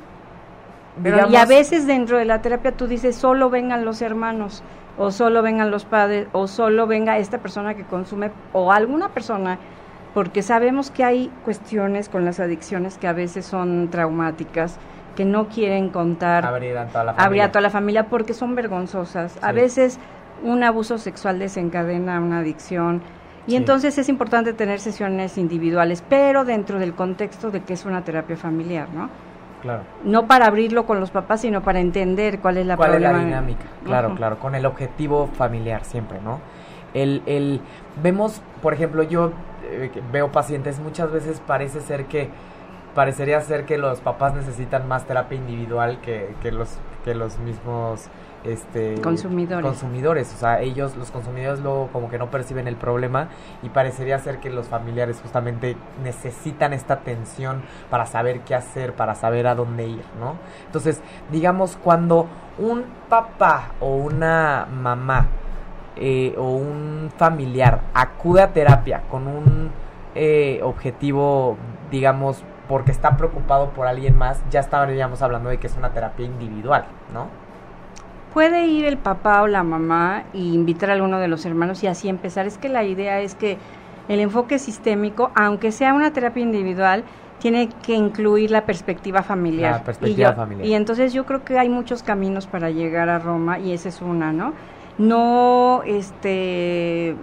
Pero, 1.02 1.16
digamos- 1.16 1.32
y 1.32 1.36
a 1.36 1.46
veces 1.46 1.86
dentro 1.86 2.18
de 2.18 2.24
la 2.26 2.42
terapia 2.42 2.72
tú 2.72 2.86
dices 2.86 3.16
solo 3.16 3.50
vengan 3.50 3.84
los 3.84 4.02
hermanos 4.02 4.62
o 4.98 5.10
solo 5.10 5.40
vengan 5.42 5.70
los 5.70 5.84
padres 5.84 6.28
o 6.32 6.46
solo 6.46 6.86
venga 6.86 7.18
esta 7.18 7.38
persona 7.38 7.74
que 7.74 7.84
consume 7.84 8.30
o 8.52 8.70
alguna 8.70 9.08
persona 9.08 9.58
porque 10.12 10.42
sabemos 10.42 10.90
que 10.90 11.04
hay 11.04 11.30
cuestiones 11.44 12.08
con 12.08 12.24
las 12.24 12.38
adicciones 12.40 12.98
que 12.98 13.06
a 13.08 13.12
veces 13.12 13.46
son 13.46 13.88
traumáticas 13.90 14.78
que 15.16 15.24
no 15.24 15.48
quieren 15.48 15.90
contar 15.90 16.44
abrir 16.46 16.76
a 16.78 16.86
toda 16.86 17.04
la 17.04 17.10
abrir 17.12 17.24
familia. 17.24 17.44
a 17.44 17.52
toda 17.52 17.62
la 17.62 17.70
familia 17.70 18.06
porque 18.06 18.34
son 18.34 18.54
vergonzosas. 18.54 19.38
A 19.42 19.52
veces 19.52 19.98
un 20.42 20.62
abuso 20.64 20.98
sexual 20.98 21.38
desencadena 21.38 22.20
una 22.20 22.38
adicción 22.38 23.02
y 23.46 23.50
Sí. 23.52 23.56
entonces 23.56 23.96
es 23.98 24.08
importante 24.08 24.52
tener 24.52 24.80
sesiones 24.80 25.36
individuales, 25.38 26.02
pero 26.08 26.44
dentro 26.44 26.78
del 26.78 26.94
contexto 26.94 27.50
de 27.50 27.62
que 27.62 27.72
es 27.74 27.84
una 27.84 28.02
terapia 28.04 28.36
familiar, 28.36 28.88
¿no? 28.94 29.08
Claro. 29.62 29.82
no 30.04 30.26
para 30.26 30.46
abrirlo 30.46 30.86
con 30.86 31.00
los 31.00 31.10
papás, 31.10 31.42
sino 31.42 31.60
para 31.62 31.80
entender 31.80 32.38
cuál 32.40 32.56
es 32.56 32.64
la 32.66 32.78
¿Cuál 32.78 32.94
es 32.94 33.02
la 33.02 33.18
dinámica? 33.18 33.64
Claro, 33.84 34.14
claro, 34.14 34.38
con 34.38 34.54
el 34.54 34.64
objetivo 34.64 35.26
familiar 35.36 35.84
siempre, 35.84 36.18
¿no? 36.24 36.40
El, 36.94 37.22
el, 37.26 37.60
vemos, 38.02 38.40
por 38.62 38.72
ejemplo, 38.72 39.02
yo 39.02 39.32
eh, 39.70 39.90
veo 40.10 40.32
pacientes, 40.32 40.80
muchas 40.80 41.12
veces 41.12 41.42
parece 41.46 41.82
ser 41.82 42.06
que, 42.06 42.30
parecería 42.94 43.40
ser 43.40 43.64
que 43.64 43.78
los 43.78 44.00
papás 44.00 44.34
necesitan 44.34 44.88
más 44.88 45.06
terapia 45.06 45.38
individual 45.38 46.00
que, 46.00 46.34
que 46.42 46.52
los, 46.52 46.78
que 47.04 47.14
los 47.14 47.38
mismos 47.38 48.08
este 48.44 49.00
Consumidores. 49.02 49.66
consumidores, 49.66 50.34
o 50.34 50.38
sea, 50.38 50.60
ellos, 50.60 50.96
los 50.96 51.10
consumidores 51.10 51.60
luego 51.60 51.88
como 51.92 52.08
que 52.08 52.18
no 52.18 52.30
perciben 52.30 52.68
el 52.68 52.76
problema 52.76 53.28
y 53.62 53.68
parecería 53.68 54.18
ser 54.18 54.38
que 54.40 54.50
los 54.50 54.66
familiares 54.66 55.20
justamente 55.20 55.76
necesitan 56.02 56.72
esta 56.72 56.94
atención 56.94 57.62
para 57.90 58.06
saber 58.06 58.40
qué 58.40 58.54
hacer, 58.54 58.94
para 58.94 59.14
saber 59.14 59.46
a 59.46 59.54
dónde 59.54 59.86
ir, 59.86 60.04
¿no? 60.18 60.36
Entonces, 60.66 61.02
digamos, 61.30 61.76
cuando 61.76 62.26
un 62.58 62.84
papá 63.08 63.72
o 63.80 63.96
una 63.96 64.66
mamá 64.70 65.26
eh, 65.96 66.34
o 66.38 66.52
un 66.52 67.10
familiar 67.16 67.82
acude 67.92 68.40
a 68.40 68.52
terapia 68.52 69.02
con 69.10 69.26
un 69.26 69.70
eh, 70.14 70.60
objetivo, 70.62 71.56
digamos, 71.90 72.42
porque 72.70 72.92
está 72.92 73.16
preocupado 73.16 73.70
por 73.70 73.88
alguien 73.88 74.16
más, 74.16 74.40
ya 74.48 74.60
estaríamos 74.60 75.22
hablando 75.22 75.50
de 75.50 75.58
que 75.58 75.66
es 75.66 75.76
una 75.76 75.90
terapia 75.90 76.24
individual, 76.24 76.84
¿no? 77.12 77.26
Puede 78.32 78.68
ir 78.68 78.84
el 78.84 78.96
papá 78.96 79.42
o 79.42 79.48
la 79.48 79.64
mamá 79.64 80.22
y 80.32 80.54
invitar 80.54 80.88
a 80.90 80.92
alguno 80.92 81.18
de 81.18 81.26
los 81.26 81.44
hermanos 81.44 81.82
y 81.82 81.88
así 81.88 82.08
empezar. 82.08 82.46
Es 82.46 82.58
que 82.58 82.68
la 82.68 82.84
idea 82.84 83.18
es 83.18 83.34
que 83.34 83.58
el 84.06 84.20
enfoque 84.20 84.60
sistémico, 84.60 85.32
aunque 85.34 85.72
sea 85.72 85.94
una 85.94 86.12
terapia 86.12 86.44
individual, 86.44 87.02
tiene 87.40 87.70
que 87.82 87.94
incluir 87.94 88.52
la 88.52 88.64
perspectiva 88.66 89.24
familiar. 89.24 89.72
La 89.72 89.82
perspectiva 89.82 90.28
y 90.28 90.30
yo- 90.30 90.36
familiar. 90.36 90.64
Y 90.68 90.74
entonces 90.74 91.12
yo 91.12 91.26
creo 91.26 91.42
que 91.42 91.58
hay 91.58 91.68
muchos 91.68 92.04
caminos 92.04 92.46
para 92.46 92.70
llegar 92.70 93.08
a 93.08 93.18
Roma 93.18 93.58
y 93.58 93.72
esa 93.72 93.88
es 93.88 94.00
una, 94.00 94.32
¿no? 94.32 94.52
No, 94.96 95.82
este, 95.84 97.16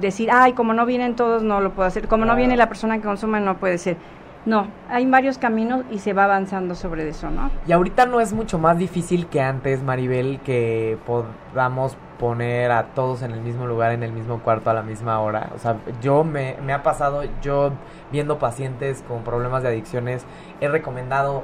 decir, 0.00 0.30
ay, 0.32 0.54
como 0.54 0.72
no 0.72 0.86
vienen 0.86 1.16
todos, 1.16 1.42
no 1.42 1.60
lo 1.60 1.72
puedo 1.72 1.86
hacer. 1.86 2.08
Como 2.08 2.24
no 2.24 2.34
viene 2.34 2.56
la 2.56 2.68
persona 2.68 2.96
que 2.96 3.02
consume, 3.04 3.40
no 3.40 3.58
puede 3.58 3.76
ser. 3.76 3.98
No, 4.46 4.68
hay 4.88 5.04
varios 5.06 5.38
caminos 5.38 5.84
y 5.90 5.98
se 5.98 6.12
va 6.12 6.24
avanzando 6.24 6.76
sobre 6.76 7.08
eso, 7.08 7.30
¿no? 7.30 7.50
Y 7.66 7.72
ahorita 7.72 8.06
no 8.06 8.20
es 8.20 8.32
mucho 8.32 8.58
más 8.58 8.78
difícil 8.78 9.26
que 9.26 9.40
antes, 9.40 9.82
Maribel, 9.82 10.38
que 10.44 10.98
podamos 11.04 11.96
poner 12.20 12.70
a 12.70 12.84
todos 12.94 13.22
en 13.22 13.32
el 13.32 13.40
mismo 13.40 13.66
lugar, 13.66 13.90
en 13.90 14.04
el 14.04 14.12
mismo 14.12 14.40
cuarto 14.40 14.70
a 14.70 14.74
la 14.74 14.82
misma 14.82 15.18
hora. 15.18 15.50
O 15.54 15.58
sea, 15.58 15.78
yo 16.00 16.22
me, 16.22 16.56
me 16.64 16.72
ha 16.72 16.84
pasado, 16.84 17.24
yo 17.42 17.72
viendo 18.12 18.38
pacientes 18.38 19.02
con 19.08 19.24
problemas 19.24 19.64
de 19.64 19.70
adicciones, 19.70 20.24
he 20.60 20.68
recomendado 20.68 21.42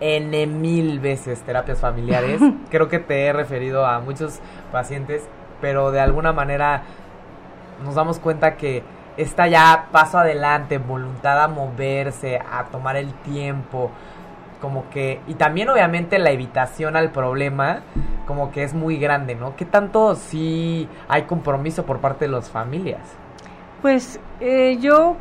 N 0.00 0.46
mil 0.48 0.98
veces 0.98 1.42
terapias 1.42 1.78
familiares. 1.78 2.40
Creo 2.70 2.88
que 2.88 2.98
te 2.98 3.26
he 3.26 3.32
referido 3.32 3.86
a 3.86 4.00
muchos 4.00 4.40
pacientes, 4.72 5.28
pero 5.60 5.92
de 5.92 6.00
alguna 6.00 6.32
manera 6.32 6.82
nos 7.84 7.94
damos 7.94 8.18
cuenta 8.18 8.56
que 8.56 8.82
está 9.22 9.48
ya 9.48 9.88
paso 9.92 10.18
adelante, 10.18 10.78
voluntad 10.78 11.42
a 11.42 11.48
moverse, 11.48 12.38
a 12.38 12.64
tomar 12.64 12.96
el 12.96 13.12
tiempo, 13.12 13.90
como 14.60 14.88
que, 14.90 15.20
y 15.26 15.34
también 15.34 15.68
obviamente 15.68 16.18
la 16.18 16.30
evitación 16.30 16.96
al 16.96 17.10
problema, 17.10 17.80
como 18.26 18.50
que 18.50 18.62
es 18.62 18.74
muy 18.74 18.98
grande, 18.98 19.34
¿no? 19.34 19.56
¿Qué 19.56 19.64
tanto 19.64 20.14
sí 20.14 20.88
hay 21.08 21.22
compromiso 21.22 21.84
por 21.84 22.00
parte 22.00 22.26
de 22.26 22.30
las 22.30 22.50
familias? 22.50 23.00
Pues 23.82 24.20
eh, 24.40 24.78
yo 24.80 25.16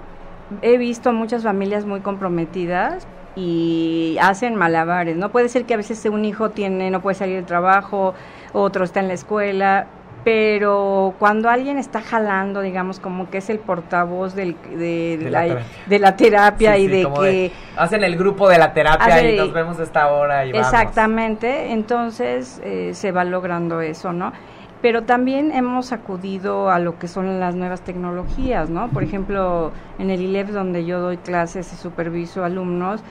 he 0.61 0.77
visto 0.77 1.11
muchas 1.13 1.43
familias 1.43 1.85
muy 1.85 2.01
comprometidas 2.01 3.07
y 3.35 4.17
hacen 4.21 4.55
malabares, 4.55 5.15
¿no? 5.15 5.29
Puede 5.29 5.49
ser 5.49 5.65
que 5.65 5.73
a 5.73 5.77
veces 5.77 6.03
un 6.05 6.25
hijo 6.25 6.49
tiene, 6.49 6.91
no 6.91 7.01
puede 7.01 7.15
salir 7.15 7.35
del 7.35 7.45
trabajo, 7.45 8.13
otro 8.51 8.83
está 8.83 8.99
en 8.99 9.07
la 9.07 9.13
escuela, 9.13 9.87
pero 10.23 11.13
cuando 11.17 11.49
alguien 11.49 11.77
está 11.77 12.01
jalando, 12.01 12.61
digamos, 12.61 12.99
como 12.99 13.29
que 13.29 13.37
es 13.37 13.49
el 13.49 13.59
portavoz 13.59 14.35
del, 14.35 14.55
de, 14.75 15.27
la, 15.29 15.63
de 15.85 15.99
la 15.99 16.15
terapia 16.15 16.77
y 16.77 16.87
de 16.87 17.07
que... 17.19 17.51
hacen 17.77 18.03
el 18.03 18.17
grupo 18.17 18.49
de 18.49 18.57
la 18.57 18.73
terapia 18.73 19.31
y 19.31 19.37
nos 19.37 19.53
vemos 19.53 19.79
esta 19.79 20.11
hora 20.11 20.45
y 20.45 20.49
Exactamente, 20.49 21.71
entonces 21.71 22.61
eh, 22.63 22.91
se 22.93 23.11
va 23.11 23.23
logrando 23.23 23.81
eso, 23.81 24.11
¿no? 24.11 24.33
Pero 24.81 25.03
también 25.03 25.51
hemos 25.51 25.91
acudido 25.91 26.69
a 26.69 26.79
lo 26.79 26.99
que 26.99 27.09
son 27.09 27.39
las 27.39 27.55
nuevas 27.55 27.81
tecnologías, 27.81 28.69
¿no? 28.69 28.87
Por 28.89 29.03
ejemplo, 29.03 29.71
en 29.99 30.09
el 30.09 30.21
ILEF, 30.21 30.51
donde 30.51 30.85
yo 30.85 31.01
doy 31.01 31.17
clases 31.17 31.73
y 31.73 31.75
superviso 31.75 32.45
alumnos, 32.45 33.01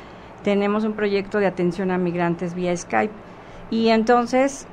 tenemos 0.42 0.84
un 0.84 0.94
proyecto 0.94 1.38
de 1.38 1.46
atención 1.46 1.90
a 1.90 1.98
migrantes 1.98 2.54
vía 2.54 2.74
Skype. 2.74 3.12
Y 3.70 3.88
entonces 3.90 4.66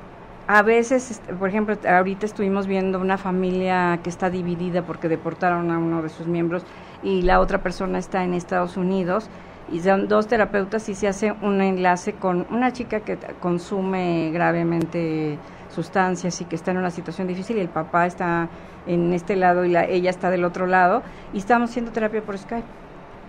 a 0.48 0.62
veces, 0.62 1.10
este, 1.10 1.34
por 1.34 1.48
ejemplo, 1.48 1.76
ahorita 1.88 2.24
estuvimos 2.24 2.66
viendo 2.66 3.00
una 3.00 3.18
familia 3.18 3.98
que 4.02 4.10
está 4.10 4.30
dividida 4.30 4.82
porque 4.82 5.08
deportaron 5.08 5.70
a 5.72 5.78
uno 5.78 6.02
de 6.02 6.08
sus 6.08 6.28
miembros 6.28 6.62
y 7.02 7.22
la 7.22 7.40
otra 7.40 7.62
persona 7.62 7.98
está 7.98 8.22
en 8.22 8.32
Estados 8.32 8.76
Unidos 8.76 9.28
y 9.72 9.80
son 9.80 10.06
dos 10.06 10.28
terapeutas 10.28 10.88
y 10.88 10.94
se 10.94 11.08
hace 11.08 11.32
un 11.42 11.60
enlace 11.60 12.12
con 12.12 12.46
una 12.50 12.72
chica 12.72 13.00
que 13.00 13.18
consume 13.40 14.30
gravemente 14.32 15.38
sustancias 15.74 16.40
y 16.40 16.44
que 16.44 16.54
está 16.54 16.70
en 16.70 16.78
una 16.78 16.90
situación 16.90 17.26
difícil 17.26 17.56
y 17.56 17.60
el 17.60 17.68
papá 17.68 18.06
está 18.06 18.48
en 18.86 19.12
este 19.12 19.34
lado 19.34 19.64
y 19.64 19.70
la, 19.70 19.84
ella 19.84 20.10
está 20.10 20.30
del 20.30 20.44
otro 20.44 20.66
lado 20.66 21.02
y 21.32 21.38
estamos 21.38 21.70
haciendo 21.70 21.90
terapia 21.90 22.22
por 22.22 22.38
Skype. 22.38 22.66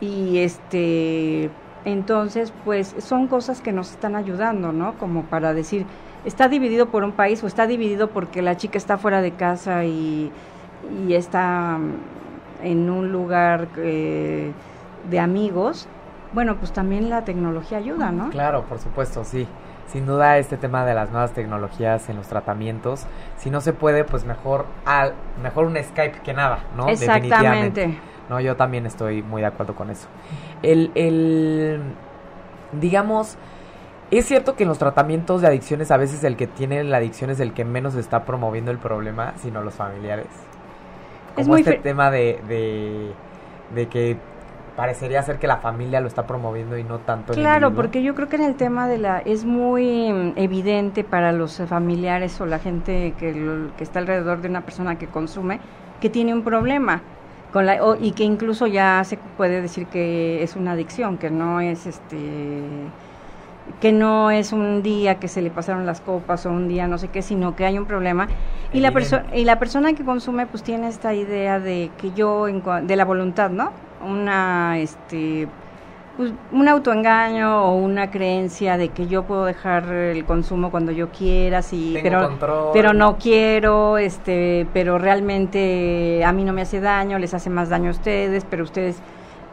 Y 0.01 0.37
este 0.37 1.49
entonces 1.83 2.53
pues 2.63 2.93
son 2.99 3.27
cosas 3.27 3.61
que 3.61 3.71
nos 3.71 3.91
están 3.91 4.15
ayudando 4.15 4.71
no 4.71 4.97
como 4.99 5.23
para 5.23 5.53
decir 5.53 5.87
está 6.27 6.49
dividido 6.49 6.87
por 6.87 7.03
un 7.03 7.13
país 7.13 7.41
o 7.43 7.47
está 7.47 7.65
dividido 7.67 8.09
porque 8.09 8.41
la 8.41 8.57
chica 8.57 8.77
está 8.77 8.97
fuera 8.97 9.21
de 9.21 9.31
casa 9.31 9.85
y, 9.85 10.31
está 11.09 11.77
mm, 11.79 12.65
en 12.65 12.89
un 12.89 13.11
lugar 13.11 13.67
eh, 13.77 14.51
de 15.09 15.19
amigos, 15.19 15.87
bueno, 16.33 16.57
pues 16.57 16.73
también 16.73 17.09
la 17.09 17.23
tecnología 17.23 17.77
ayuda, 17.77 18.11
¿no? 18.11 18.29
Claro, 18.29 18.63
por 18.65 18.79
supuesto, 18.79 19.23
sí. 19.23 19.47
Sin 19.87 20.05
duda 20.05 20.37
este 20.37 20.57
tema 20.57 20.85
de 20.85 20.93
las 20.93 21.11
nuevas 21.11 21.31
tecnologías 21.31 22.09
en 22.09 22.17
los 22.17 22.27
tratamientos, 22.27 23.05
si 23.37 23.49
no 23.49 23.61
se 23.61 23.71
puede, 23.71 24.03
pues 24.03 24.25
mejor 24.25 24.65
al 24.85 25.13
mejor 25.41 25.65
un 25.65 25.77
Skype 25.81 26.19
que 26.23 26.33
nada, 26.33 26.59
¿no? 26.75 26.89
Exactamente. 26.89 27.97
No, 28.29 28.41
yo 28.41 28.57
también 28.57 28.85
estoy 28.85 29.23
muy 29.23 29.41
de 29.41 29.47
acuerdo 29.47 29.75
con 29.75 29.89
eso. 29.89 30.09
El, 30.61 30.91
el 30.95 31.81
digamos, 32.73 33.37
es 34.11 34.25
cierto 34.25 34.55
que 34.55 34.63
en 34.63 34.69
los 34.69 34.77
tratamientos 34.77 35.41
de 35.41 35.47
adicciones 35.47 35.91
a 35.91 35.97
veces 35.97 36.23
el 36.23 36.37
que 36.37 36.47
tiene 36.47 36.83
la 36.83 36.97
adicción 36.97 37.29
es 37.29 37.39
el 37.39 37.53
que 37.53 37.65
menos 37.65 37.95
está 37.95 38.23
promoviendo 38.23 38.71
el 38.71 38.77
problema, 38.77 39.33
sino 39.37 39.61
los 39.61 39.73
familiares. 39.73 40.27
Como 41.35 41.41
es 41.41 41.47
muy 41.47 41.59
este 41.61 41.75
tema 41.75 42.09
de, 42.09 42.39
de, 43.75 43.87
que 43.87 44.17
parecería 44.75 45.21
ser 45.23 45.39
que 45.39 45.47
la 45.47 45.57
familia 45.57 45.99
lo 45.99 46.07
está 46.07 46.25
promoviendo 46.25 46.77
y 46.77 46.83
no 46.83 46.99
tanto 46.99 47.33
el 47.33 47.39
Claro, 47.39 47.73
porque 47.73 48.01
yo 48.01 48.15
creo 48.15 48.29
que 48.29 48.37
en 48.37 48.43
el 48.43 48.55
tema 48.55 48.87
de 48.87 48.97
la 48.97 49.19
es 49.19 49.45
muy 49.45 50.11
mm, 50.11 50.33
evidente 50.37 51.03
para 51.03 51.31
los 51.31 51.61
familiares 51.67 52.39
o 52.39 52.45
la 52.45 52.59
gente 52.59 53.13
que, 53.19 53.69
que 53.77 53.83
está 53.83 53.99
alrededor 53.99 54.41
de 54.41 54.47
una 54.47 54.61
persona 54.61 54.97
que 54.97 55.07
consume 55.07 55.59
que 55.99 56.09
tiene 56.09 56.33
un 56.33 56.43
problema 56.43 57.01
con 57.51 57.65
la, 57.65 57.79
y 57.99 58.11
que 58.11 58.23
incluso 58.23 58.67
ya 58.67 59.03
se 59.03 59.17
puede 59.37 59.61
decir 59.61 59.87
que 59.87 60.43
es 60.43 60.55
una 60.55 60.73
adicción, 60.73 61.17
que 61.17 61.29
no 61.29 61.59
es 61.61 61.87
este 61.87 62.27
que 63.79 63.91
no 63.91 64.31
es 64.31 64.53
un 64.53 64.81
día 64.81 65.15
que 65.15 65.27
se 65.27 65.41
le 65.41 65.49
pasaron 65.49 65.85
las 65.85 66.01
copas 66.01 66.45
o 66.45 66.49
un 66.49 66.67
día 66.67 66.87
no 66.87 66.97
sé 66.97 67.09
qué, 67.09 67.21
sino 67.21 67.55
que 67.55 67.65
hay 67.65 67.77
un 67.77 67.85
problema. 67.85 68.27
Y 68.73 68.79
la 68.79 68.91
persona 68.91 69.25
y 69.33 69.45
la 69.45 69.59
persona 69.59 69.93
que 69.93 70.03
consume 70.03 70.45
pues 70.45 70.63
tiene 70.63 70.87
esta 70.87 71.13
idea 71.13 71.59
de 71.59 71.91
que 71.97 72.11
yo 72.11 72.45
de 72.45 72.95
la 72.95 73.05
voluntad, 73.05 73.49
¿no? 73.49 73.71
Una 74.05 74.77
este 74.77 75.47
pues, 76.17 76.33
un 76.51 76.67
autoengaño 76.67 77.63
o 77.63 77.75
una 77.75 78.09
creencia 78.09 78.75
de 78.77 78.89
que 78.89 79.05
yo 79.05 79.23
puedo 79.23 79.45
dejar 79.45 79.85
el 79.93 80.25
consumo 80.25 80.71
cuando 80.71 80.91
yo 80.91 81.09
quiera, 81.09 81.61
sí, 81.61 81.95
pero 82.01 82.31
pero 82.73 82.93
no 82.93 83.17
quiero, 83.17 83.99
este, 83.99 84.65
pero 84.73 84.97
realmente 84.97 86.23
a 86.25 86.31
mí 86.33 86.43
no 86.43 86.53
me 86.53 86.63
hace 86.63 86.81
daño, 86.81 87.19
les 87.19 87.35
hace 87.35 87.51
más 87.51 87.69
daño 87.69 87.89
a 87.89 87.91
ustedes, 87.91 88.45
pero 88.49 88.63
ustedes 88.63 88.99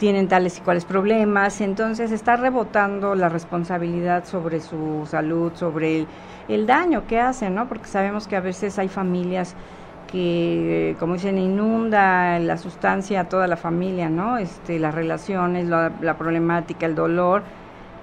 tienen 0.05 0.29
tales 0.29 0.59
y 0.59 0.61
cuales 0.61 0.85
problemas, 0.85 1.63
entonces 1.63 2.13
está 2.13 2.37
rebotando 2.37 3.15
la 3.15 3.31
responsabilidad 3.31 4.27
sobre 4.27 4.61
su 4.61 5.09
salud, 5.11 5.53
sobre 5.55 6.07
el, 6.47 6.67
daño 6.67 7.07
que 7.07 7.19
hacen, 7.19 7.55
¿no? 7.55 7.69
Porque 7.69 7.87
sabemos 7.87 8.29
que 8.29 8.37
a 8.37 8.41
veces 8.41 8.79
hay 8.79 8.89
familias 8.89 9.55
que, 10.13 10.95
como 11.01 11.15
dicen, 11.15 11.39
inunda 11.39 12.39
la 12.39 12.59
sustancia 12.59 13.21
a 13.21 13.29
toda 13.31 13.47
la 13.47 13.57
familia, 13.57 14.11
¿no? 14.11 14.37
Este, 14.37 14.79
las 14.79 14.95
relaciones, 14.95 15.69
la, 15.69 16.19
problemática, 16.19 16.85
el 16.85 16.95
dolor, 16.95 17.43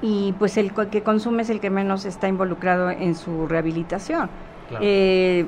y 0.02 0.34
pues 0.39 0.58
el 0.58 0.74
que 0.74 1.04
consume 1.04 1.43
es 1.43 1.52
el 1.52 1.60
que 1.60 1.70
menos 1.70 2.06
está 2.06 2.28
involucrado 2.28 2.89
en 2.89 3.14
su 3.14 3.47
rehabilitación. 3.47 4.28
Eh, 4.80 5.45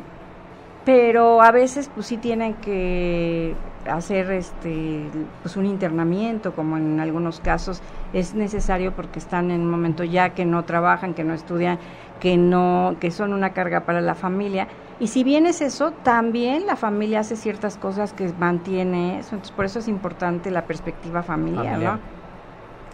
pero 0.86 1.42
a 1.42 1.50
veces 1.50 1.90
pues 1.92 2.06
sí 2.06 2.18
tienen 2.18 2.54
que 2.54 3.56
hacer 3.88 4.32
este 4.32 5.10
pues 5.42 5.58
un 5.58 5.66
internamiento 5.66 6.54
como 6.54 6.78
en 6.78 7.00
algunos 7.00 7.40
casos 7.40 7.82
es 8.14 8.34
necesario 8.34 8.94
porque 8.94 9.20
están 9.20 9.52
en 9.52 9.62
un 9.62 9.70
momento 9.70 10.04
ya 10.04 10.30
que 10.30 10.46
no 10.46 10.64
trabajan 10.64 11.14
que 11.14 11.24
no 11.24 11.34
estudian 11.34 11.80
que 12.20 12.38
no 12.38 12.96
que 13.00 13.12
son 13.12 13.34
una 13.34 13.52
carga 13.52 13.82
para 13.82 14.02
la 14.02 14.16
familia. 14.16 14.68
Y 15.00 15.08
si 15.08 15.24
bien 15.24 15.46
es 15.46 15.62
eso 15.62 15.92
también 16.04 16.66
la 16.66 16.76
familia 16.76 17.20
hace 17.22 17.36
ciertas 17.36 17.78
cosas 17.78 18.14
que 18.14 18.32
mantiene 18.40 19.20
eso. 19.20 19.36
Entonces 19.36 19.56
por 19.56 19.66
eso 19.66 19.80
es 19.80 19.88
importante 19.88 20.52
la 20.52 20.66
perspectiva 20.66 21.24
familiar, 21.24 21.80
¿no? 21.80 22.00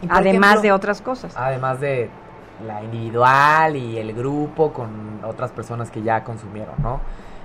además 0.08 0.62
de 0.62 0.72
otras 0.72 1.02
cosas. 1.02 1.36
además 1.36 1.82
de 1.82 2.10
la 2.66 2.84
individual 2.84 3.76
y 3.76 3.98
el 3.98 4.14
grupo 4.14 4.72
con 4.72 5.20
otras 5.24 5.52
personas 5.52 5.92
que 5.92 6.02
ya 6.02 6.24
consumieron 6.24 6.76
no 6.82 7.00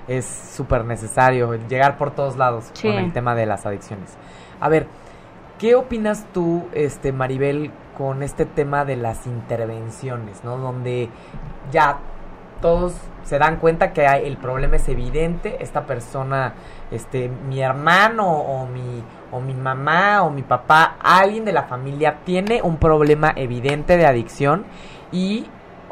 es 0.09 0.25
súper 0.27 0.85
necesario 0.85 1.55
llegar 1.69 1.97
por 1.97 2.11
todos 2.11 2.37
lados 2.37 2.73
con 2.81 2.93
el 2.93 3.13
tema 3.13 3.35
de 3.35 3.47
las 3.47 3.67
adicciones. 3.67 4.17
A 4.61 4.69
ver, 4.69 4.87
¿qué 5.59 5.75
opinas 5.75 6.27
tú, 6.33 6.65
este 6.73 7.13
Maribel, 7.13 7.71
con 7.97 8.23
este 8.23 8.45
tema 8.45 8.85
de 8.85 8.97
las 8.97 9.27
intervenciones, 9.27 10.43
¿no? 10.45 10.59
Donde 10.59 11.09
ya 11.71 11.99
todos 12.61 12.95
se 13.25 13.39
dan 13.39 13.57
cuenta 13.57 13.93
que 13.93 14.07
el 14.07 14.37
problema 14.37 14.77
es 14.77 14.89
evidente, 14.89 15.57
esta 15.61 15.87
persona, 15.87 16.55
este, 16.91 17.29
mi 17.29 17.61
hermano 17.61 18.27
o 18.27 18.67
mi, 18.67 19.03
o 19.33 19.41
mi 19.41 19.55
mamá 19.55 20.23
o 20.23 20.31
mi 20.31 20.43
papá, 20.43 20.97
alguien 21.01 21.45
de 21.45 21.53
la 21.53 21.65
familia 21.65 22.21
tiene 22.25 22.63
un 22.63 22.77
problema 22.77 23.33
evidente 23.37 23.97
de 23.97 24.07
adicción 24.07 24.65
y 25.13 25.47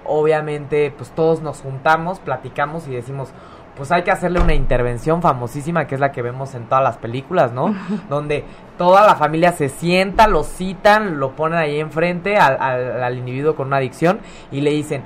obviamente 0.05 0.93
pues 0.97 1.11
todos 1.11 1.43
nos 1.43 1.61
juntamos, 1.61 2.21
platicamos 2.21 2.87
y 2.89 2.93
decimos, 2.93 3.33
pues 3.77 3.91
hay 3.91 4.03
que 4.03 4.11
hacerle 4.11 4.41
una 4.41 4.55
intervención 4.55 5.23
famosísima 5.23 5.87
que 5.87 5.95
es 5.95 6.01
la 6.01 6.13
que 6.13 6.23
vemos 6.23 6.55
en 6.55 6.65
todas 6.65 6.85
las 6.85 6.99
películas, 6.99 7.53
¿no? 7.53 7.75
Donde 8.09 8.45
toda 8.77 9.07
la 9.07 9.15
familia 9.15 9.53
se 9.53 9.69
sienta, 9.69 10.27
lo 10.27 10.45
citan, 10.45 11.19
lo 11.19 11.33
ponen 11.33 11.59
ahí 11.59 11.81
enfrente 11.81 12.37
al, 12.37 12.61
al, 13.03 13.17
individuo 13.17 13.55
con 13.55 13.69
una 13.69 13.79
adicción 13.79 14.21
y 14.51 14.61
le 14.61 14.71
dicen, 14.71 15.03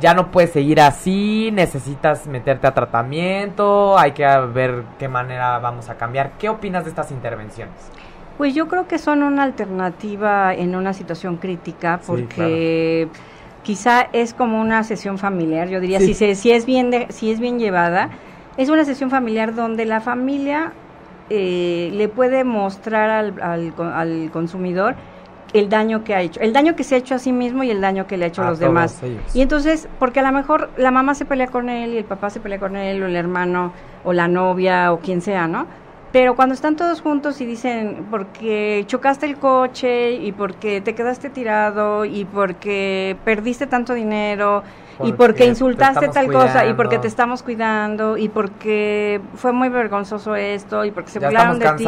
ya 0.00 0.14
no 0.14 0.30
puedes 0.30 0.52
seguir 0.52 0.80
así, 0.80 1.50
necesitas 1.52 2.26
meterte 2.26 2.66
a 2.66 2.74
tratamiento, 2.74 3.98
hay 3.98 4.12
que 4.12 4.26
ver 4.52 4.84
qué 4.98 5.08
manera 5.08 5.58
vamos 5.58 5.88
a 5.88 5.96
cambiar. 5.96 6.32
¿Qué 6.38 6.48
opinas 6.48 6.84
de 6.84 6.90
estas 6.90 7.10
intervenciones? 7.10 7.74
Pues 8.36 8.54
yo 8.54 8.68
creo 8.68 8.86
que 8.86 8.98
son 8.98 9.22
una 9.22 9.42
alternativa 9.42 10.52
en 10.54 10.76
una 10.76 10.92
situación 10.92 11.38
crítica 11.38 12.00
porque 12.06 13.08
quizá 13.66 14.02
es 14.12 14.32
como 14.32 14.60
una 14.60 14.84
sesión 14.84 15.18
familiar, 15.18 15.68
yo 15.68 15.80
diría, 15.80 15.98
si, 15.98 16.14
se, 16.14 16.36
si, 16.36 16.52
es 16.52 16.66
bien 16.66 16.92
si 17.08 17.32
es 17.32 17.40
bien 17.40 17.58
llevada, 17.58 18.10
Es 18.56 18.68
una 18.68 18.84
sesión 18.84 19.10
familiar 19.10 19.56
donde 19.56 19.84
la 19.86 20.00
familia 20.00 20.72
eh, 21.30 21.90
le 21.92 22.08
puede 22.08 22.44
mostrar 22.44 23.10
al, 23.10 23.42
al, 23.42 23.74
al, 23.92 24.30
consumidor 24.30 24.94
el 25.52 25.68
daño 25.68 26.04
que 26.04 26.14
ha 26.14 26.22
hecho, 26.22 26.40
el 26.40 26.52
daño 26.52 26.76
que 26.76 26.84
se 26.84 26.94
ha 26.94 26.98
hecho 26.98 27.16
a 27.16 27.18
sí 27.18 27.32
mismo 27.32 27.64
y 27.64 27.70
el 27.72 27.80
daño 27.80 28.06
que 28.06 28.16
le 28.16 28.26
ha 28.26 28.28
hecho 28.28 28.42
a, 28.42 28.50
los 28.50 28.60
demás. 28.60 29.02
Y 29.34 29.42
entonces, 29.42 29.88
porque 29.98 30.20
a 30.20 30.22
lo 30.22 30.30
mejor 30.30 30.70
la 30.76 30.92
mamá 30.92 31.16
se 31.16 31.24
pelea 31.24 31.48
con 31.48 31.68
él 31.68 31.92
y 31.92 31.98
el 31.98 32.04
papá 32.04 32.30
se 32.30 32.38
pelea 32.38 32.60
con 32.60 32.76
él 32.76 33.02
o 33.02 33.06
el 33.06 33.16
hermano 33.16 33.72
o 34.04 34.12
la 34.12 34.28
novia 34.28 34.92
o 34.92 35.00
quien 35.00 35.20
sea, 35.20 35.48
¿no? 35.48 35.66
Pero 36.16 36.34
cuando 36.34 36.54
están 36.54 36.76
todos 36.76 37.02
juntos 37.02 37.42
y 37.42 37.44
dicen, 37.44 38.06
porque 38.10 38.84
chocaste 38.86 39.26
el 39.26 39.36
coche 39.36 40.12
y 40.12 40.32
porque 40.32 40.80
te 40.80 40.94
quedaste 40.94 41.28
tirado 41.28 42.06
y 42.06 42.24
porque 42.24 43.18
perdiste 43.22 43.66
tanto 43.66 43.92
dinero 43.92 44.62
y 45.04 45.12
porque 45.12 45.44
insultaste 45.44 46.08
tal 46.08 46.32
cosa 46.32 46.64
y 46.64 46.72
porque 46.72 46.98
te 46.98 47.06
estamos 47.06 47.42
cuidando 47.42 48.16
y 48.16 48.30
porque 48.30 49.20
fue 49.34 49.52
muy 49.52 49.68
vergonzoso 49.68 50.34
esto 50.34 50.86
y 50.86 50.90
porque 50.90 51.10
se 51.10 51.18
burlaron 51.18 51.58
de 51.58 51.72
ti. 51.72 51.84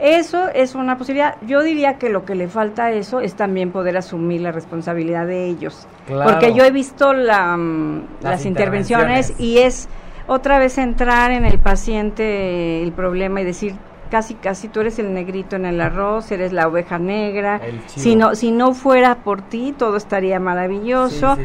Eso 0.00 0.48
es 0.54 0.76
una 0.76 0.96
posibilidad. 0.96 1.34
Yo 1.44 1.64
diría 1.64 1.98
que 1.98 2.10
lo 2.10 2.24
que 2.24 2.36
le 2.36 2.46
falta 2.46 2.84
a 2.84 2.92
eso 2.92 3.18
es 3.18 3.34
también 3.34 3.72
poder 3.72 3.96
asumir 3.96 4.40
la 4.40 4.52
responsabilidad 4.52 5.26
de 5.26 5.46
ellos. 5.46 5.88
Porque 6.06 6.54
yo 6.54 6.62
he 6.62 6.70
visto 6.70 7.12
la, 7.12 7.56
mm, 7.56 8.02
las, 8.20 8.44
intervenciones. 8.44 9.34
y 9.40 9.58
es 9.58 9.88
otra 10.26 10.58
vez 10.58 10.78
entrar 10.78 11.30
en 11.30 11.44
el 11.44 11.58
paciente 11.58 12.82
el 12.82 12.92
problema 12.92 13.40
y 13.40 13.44
decir 13.44 13.74
casi 14.10 14.34
casi 14.34 14.68
tú 14.68 14.80
eres 14.80 14.98
el 14.98 15.12
negrito 15.12 15.56
en 15.56 15.66
el 15.66 15.80
arroz, 15.80 16.30
eres 16.30 16.52
la 16.52 16.68
oveja 16.68 16.98
negra. 16.98 17.60
Si 17.86 18.16
no 18.16 18.34
si 18.34 18.50
no 18.50 18.74
fuera 18.74 19.16
por 19.16 19.42
ti 19.42 19.74
todo 19.76 19.96
estaría 19.96 20.40
maravilloso. 20.40 21.36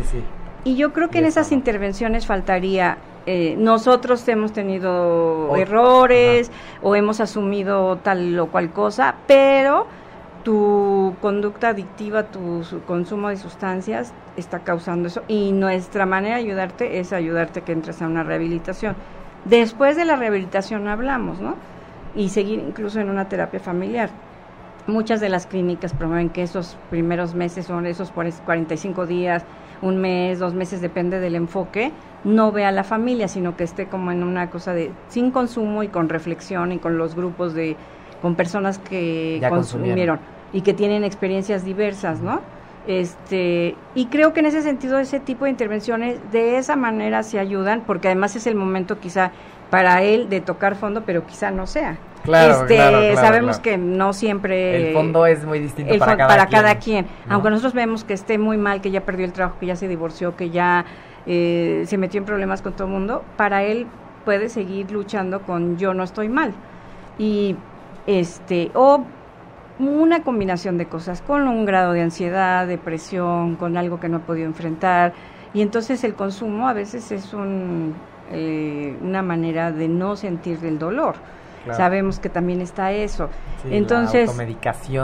y 0.64 0.76
yo 0.76 0.94
creo 0.94 1.10
que 1.10 1.20
en 1.20 1.26
esas 1.26 1.52
intervenciones 1.52 2.26
faltaría 2.26 2.98
eh, 3.26 3.56
nosotros 3.58 4.28
hemos 4.28 4.54
tenido 4.54 5.56
errores 5.56 6.52
o 6.82 6.96
hemos 6.96 7.20
asumido 7.20 7.98
tal 7.98 8.40
o 8.40 8.48
cual 8.48 8.72
cosa, 8.72 9.16
pero 9.28 9.88
tu 10.44 11.16
conducta 11.22 11.70
adictiva, 11.70 12.24
tu 12.24 12.64
consumo 12.86 13.30
de 13.30 13.38
sustancias 13.38 14.14
está 14.38 14.60
causando 14.60 15.08
eso 15.08 15.24
y 15.28 15.52
nuestra 15.52 16.06
manera 16.06 16.36
de 16.36 16.42
ayudarte 16.42 17.00
es 17.00 17.14
ayudarte 17.14 17.62
que 17.62 17.72
entres 17.72 18.02
a 18.02 18.08
una 18.08 18.24
rehabilitación. 18.24 18.96
Después 19.46 19.96
de 19.96 20.06
la 20.06 20.16
rehabilitación 20.16 20.88
hablamos, 20.88 21.40
¿no? 21.40 21.56
Y 22.16 22.30
seguir 22.30 22.60
incluso 22.60 23.00
en 23.00 23.10
una 23.10 23.30
terapia 23.30 23.60
familiar. 23.60 24.10
Muchas 24.88 25.22
de 25.22 25.30
las 25.30 25.46
clínicas 25.46 25.94
promueven 25.94 26.30
que 26.30 26.42
esos 26.42 26.78
primeros 26.90 27.36
meses 27.36 27.68
son 27.68 27.86
esos 27.86 28.12
45 28.12 29.06
días, 29.06 29.46
un 29.82 29.98
mes, 29.98 30.40
dos 30.40 30.54
meses, 30.54 30.82
depende 30.82 31.20
del 31.20 31.36
enfoque, 31.36 31.92
no 32.24 32.52
vea 32.52 32.70
a 32.70 32.72
la 32.72 32.84
familia, 32.84 33.28
sino 33.28 33.56
que 33.56 33.64
esté 33.64 33.88
como 33.88 34.12
en 34.12 34.24
una 34.24 34.50
cosa 34.50 34.74
de 34.74 34.92
sin 35.08 35.32
consumo 35.32 35.84
y 35.84 35.88
con 35.90 36.10
reflexión 36.10 36.72
y 36.72 36.80
con 36.80 36.98
los 36.98 37.16
grupos 37.16 37.54
de 37.54 37.78
con 38.22 38.36
personas 38.36 38.80
que 38.80 39.42
consumieron 39.50 40.20
y 40.54 40.62
que 40.62 40.74
tienen 40.74 41.04
experiencias 41.04 41.64
diversas, 41.64 42.22
¿no? 42.22 42.42
Este, 42.88 43.76
y 43.94 44.08
creo 44.08 44.34
que 44.34 44.40
en 44.40 44.48
ese 44.48 44.62
sentido 44.62 44.98
ese 45.00 45.20
tipo 45.20 45.46
de 45.46 45.52
intervenciones 45.52 46.20
de 46.32 46.58
esa 46.58 46.76
manera 46.76 47.22
se 47.24 47.38
ayudan 47.38 47.84
porque 47.86 48.08
además 48.08 48.36
es 48.36 48.48
el 48.48 48.56
momento 48.56 49.00
quizá 49.00 49.32
para 49.70 50.02
él 50.02 50.30
de 50.30 50.42
tocar 50.42 50.76
fondo, 50.76 51.04
pero 51.06 51.26
quizá 51.28 51.52
no 51.52 51.68
sea. 51.68 51.98
Claro, 52.24 52.62
este, 52.62 53.16
sabemos 53.16 53.60
que 53.60 53.78
no 53.78 54.14
siempre 54.14 54.90
el 54.90 54.94
fondo 54.94 55.26
es 55.26 55.46
muy 55.46 55.60
distinto 55.60 55.98
para, 56.00 56.18
cada, 56.18 56.28
para 56.28 56.46
quien, 56.48 56.62
cada 56.62 56.80
quien. 56.80 57.08
Aunque 57.30 57.50
nosotros 57.50 57.74
vemos 57.74 58.04
que 58.04 58.14
esté 58.14 58.38
muy 58.38 58.58
mal, 58.58 58.82
que 58.82 58.92
ya 58.92 59.02
perdió 59.02 59.26
el 59.26 59.34
trabajo, 59.34 59.58
que 59.60 59.68
ya 59.68 59.76
se 59.76 59.88
divorció, 59.88 60.36
que 60.36 60.50
ya 60.50 60.86
eh, 61.28 61.84
se 61.86 61.98
metió 61.98 62.18
en 62.20 62.26
problemas 62.26 62.62
con 62.62 62.74
todo 62.74 62.88
el 62.88 62.94
mundo, 62.94 63.24
para 63.38 63.64
él 63.64 63.88
puede 64.26 64.50
seguir 64.50 64.92
luchando 64.92 65.42
con 65.42 65.78
yo 65.78 65.94
no 65.94 66.04
estoy 66.04 66.28
mal. 66.28 66.54
Y 67.18 67.56
este, 68.10 68.72
o 68.74 69.04
una 69.78 70.24
combinación 70.24 70.80
de 70.80 70.88
cosas, 70.88 71.22
con 71.22 71.48
un 71.48 71.66
grado 71.66 71.94
de 71.94 72.02
ansiedad, 72.02 72.66
depresión, 72.66 73.56
con 73.56 73.78
algo 73.78 74.00
que 74.00 74.10
no 74.10 74.18
ha 74.18 74.22
podido 74.22 74.48
enfrentar. 74.48 75.14
Y 75.54 75.62
entonces 75.62 76.04
el 76.04 76.16
consumo 76.16 76.68
a 76.68 76.74
veces 76.74 77.12
es 77.12 77.36
un, 77.36 77.94
eh, 78.32 78.98
una 79.04 79.22
manera 79.22 79.72
de 79.72 79.88
no 79.88 80.16
sentir 80.16 80.58
el 80.64 80.80
dolor. 80.80 81.16
Sabemos 81.72 82.20
que 82.20 82.30
también 82.30 82.62
está 82.62 82.92
eso. 82.94 83.30
entonces, 83.70 84.32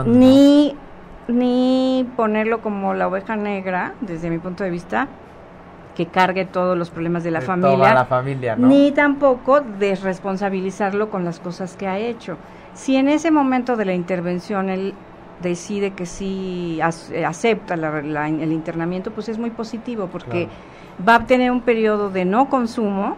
ni, 0.06 0.74
ni 1.28 2.10
ponerlo 2.16 2.60
como 2.60 2.92
la 2.92 3.06
oveja 3.06 3.36
negra, 3.36 3.94
desde 4.00 4.30
mi 4.30 4.38
punto 4.38 4.64
de 4.64 4.70
vista, 4.70 5.06
que 5.96 6.06
cargue 6.06 6.44
todos 6.44 6.76
los 6.76 6.90
problemas 6.90 7.24
de 7.24 7.30
la 7.30 7.40
familia, 7.40 7.94
la 7.94 8.04
familia 8.04 8.54
ni 8.56 8.92
tampoco 8.92 9.60
desresponsabilizarlo 9.60 11.08
con 11.08 11.24
las 11.24 11.40
cosas 11.40 11.74
que 11.76 11.88
ha 11.88 11.98
hecho. 11.98 12.36
Si 12.74 12.96
en 12.96 13.08
ese 13.08 13.30
momento 13.30 13.76
de 13.76 13.86
la 13.86 13.94
intervención 13.94 14.68
él 14.68 14.92
decide 15.42 15.92
que 15.92 16.04
sí 16.04 16.78
acepta 16.82 17.74
el 17.74 18.52
internamiento, 18.52 19.10
pues 19.10 19.28
es 19.30 19.38
muy 19.38 19.50
positivo 19.50 20.08
porque 20.12 20.48
va 21.06 21.16
a 21.16 21.26
tener 21.26 21.50
un 21.50 21.62
periodo 21.62 22.10
de 22.10 22.26
no 22.26 22.48
consumo 22.50 23.16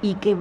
y 0.00 0.14
que 0.14 0.36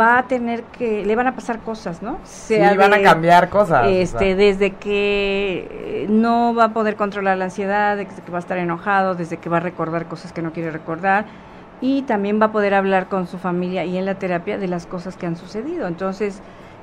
va 0.00 0.18
a 0.18 0.28
tener 0.28 0.62
que 0.64 1.04
le 1.04 1.16
van 1.16 1.26
a 1.26 1.34
pasar 1.34 1.60
cosas, 1.60 2.02
¿no? 2.02 2.18
sí, 2.24 2.56
van 2.58 2.94
a 2.94 3.02
cambiar 3.02 3.48
cosas. 3.48 3.88
Este, 3.88 4.34
desde 4.34 4.72
que 4.72 5.68
eh, 5.70 6.06
no 6.08 6.54
va 6.54 6.64
a 6.64 6.72
poder 6.72 6.96
controlar 6.96 7.38
la 7.38 7.44
ansiedad, 7.44 7.96
desde 7.96 8.22
que 8.22 8.30
va 8.30 8.38
a 8.38 8.40
estar 8.40 8.58
enojado, 8.58 9.14
desde 9.14 9.36
que 9.36 9.48
va 9.48 9.58
a 9.58 9.60
recordar 9.60 10.06
cosas 10.06 10.32
que 10.32 10.42
no 10.42 10.52
quiere 10.52 10.70
recordar 10.70 11.26
y 11.82 12.02
también 12.02 12.40
va 12.40 12.46
a 12.46 12.52
poder 12.52 12.74
hablar 12.74 13.08
con 13.08 13.26
su 13.26 13.38
familia 13.38 13.84
y 13.84 13.98
en 13.98 14.06
la 14.06 14.14
terapia 14.14 14.56
de 14.56 14.68
las 14.68 14.86
cosas 14.86 15.16
que 15.16 15.26
han 15.26 15.36
sucedido. 15.36 15.88
Entonces, 15.88 16.40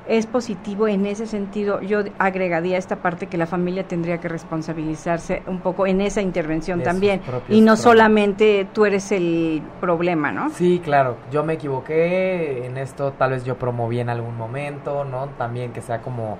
es 0.10 0.26
positivo 0.26 0.88
en 0.88 1.06
ese 1.06 1.28
sentido. 1.28 1.82
Yo 1.82 2.00
agregaría 2.18 2.78
esta 2.78 2.98
parte 2.98 3.28
que 3.28 3.38
la 3.38 3.46
familia 3.46 3.88
tendría 3.88 4.18
que 4.18 4.28
responsabilizarse 4.28 5.44
un 5.46 5.60
poco 5.60 5.86
en 5.86 6.02
esa 6.02 6.22
intervención 6.22 6.82
también 6.82 7.22
y 7.48 7.62
no 7.62 7.78
solamente 7.78 8.68
tú 8.74 8.86
eres 8.86 9.12
el 9.12 9.62
problema, 9.80 10.32
¿no? 10.32 10.50
Sí, 10.50 10.82
claro. 10.84 11.18
Yo 11.32 11.44
me 11.44 11.54
equivoqué 11.54 12.66
en 12.66 12.78
esto, 12.78 13.14
tal 13.14 13.32
vez 13.32 13.46
yo 13.46 13.58
promoví 13.58 14.00
en 14.00 14.10
algún 14.10 14.36
momento, 14.36 15.06
¿no? 15.06 15.28
También 15.38 15.72
que 15.72 15.82
sea 15.82 16.02
como 16.02 16.40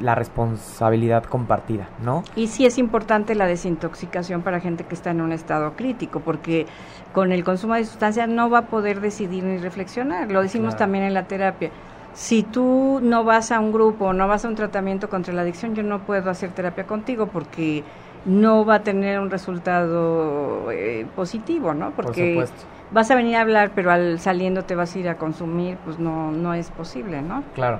la 0.00 0.14
responsabilidad 0.14 1.24
compartida, 1.24 1.90
¿no? 2.02 2.24
Y 2.34 2.46
sí 2.46 2.64
es 2.64 2.78
importante 2.78 3.34
la 3.34 3.46
desintoxicación 3.46 4.40
para 4.40 4.58
gente 4.58 4.84
que 4.84 4.94
está 4.94 5.10
en 5.10 5.20
un 5.20 5.32
estado 5.32 5.74
crítico, 5.74 6.20
porque 6.20 6.64
con 7.12 7.30
el 7.30 7.44
consumo 7.44 7.74
de 7.74 7.84
sustancias 7.84 8.26
no 8.26 8.48
va 8.48 8.60
a 8.60 8.66
poder 8.68 9.02
decidir 9.02 9.44
ni 9.44 9.58
reflexionar. 9.58 10.32
Lo 10.32 10.40
decimos 10.40 10.76
también 10.76 11.04
en 11.04 11.12
la 11.12 11.24
terapia 11.24 11.70
si 12.14 12.42
tú 12.42 13.00
no 13.02 13.24
vas 13.24 13.52
a 13.52 13.60
un 13.60 13.72
grupo, 13.72 14.12
no 14.12 14.28
vas 14.28 14.44
a 14.44 14.48
un 14.48 14.54
tratamiento 14.54 15.08
contra 15.08 15.32
la 15.34 15.42
adicción, 15.42 15.74
yo 15.74 15.82
no 15.82 16.00
puedo 16.00 16.30
hacer 16.30 16.50
terapia 16.50 16.86
contigo 16.86 17.26
porque 17.26 17.82
no 18.24 18.64
va 18.64 18.76
a 18.76 18.82
tener 18.82 19.18
un 19.18 19.30
resultado 19.30 20.70
eh, 20.70 21.06
positivo, 21.16 21.74
¿no? 21.74 21.90
Porque 21.92 22.44
vas 22.90 23.10
a 23.10 23.14
venir 23.14 23.36
a 23.36 23.40
hablar, 23.40 23.72
pero 23.74 23.90
al 23.90 24.20
saliendo 24.20 24.64
te 24.64 24.74
vas 24.74 24.94
a 24.94 24.98
ir 24.98 25.08
a 25.08 25.16
consumir, 25.16 25.76
pues 25.84 25.98
no 25.98 26.30
no 26.30 26.54
es 26.54 26.70
posible, 26.70 27.22
¿no? 27.22 27.42
Claro. 27.54 27.78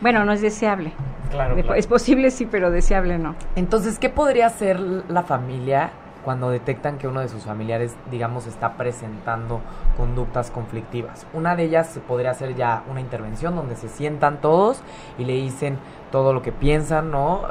Bueno, 0.00 0.24
no 0.24 0.32
es 0.32 0.40
deseable. 0.40 0.92
Claro, 1.30 1.74
Es 1.74 1.86
posible 1.86 2.30
sí, 2.30 2.46
pero 2.46 2.70
deseable 2.70 3.18
no. 3.18 3.36
Entonces, 3.56 3.98
¿qué 3.98 4.10
podría 4.10 4.46
hacer 4.46 4.78
la 4.80 5.22
familia 5.22 5.90
cuando 6.24 6.50
detectan 6.50 6.98
que 6.98 7.08
uno 7.08 7.20
de 7.20 7.28
sus 7.28 7.44
familiares, 7.44 7.96
digamos, 8.10 8.46
está 8.46 8.74
presentando 8.74 9.60
conductas 9.96 10.50
conflictivas. 10.50 11.26
Una 11.32 11.56
de 11.56 11.64
ellas 11.64 11.98
podría 12.06 12.32
ser 12.34 12.54
ya 12.54 12.82
una 12.90 13.00
intervención 13.00 13.54
donde 13.56 13.76
se 13.76 13.88
sientan 13.88 14.40
todos 14.40 14.80
y 15.18 15.24
le 15.24 15.34
dicen 15.34 15.78
todo 16.10 16.32
lo 16.32 16.42
que 16.42 16.52
piensan, 16.52 17.10
¿no? 17.10 17.42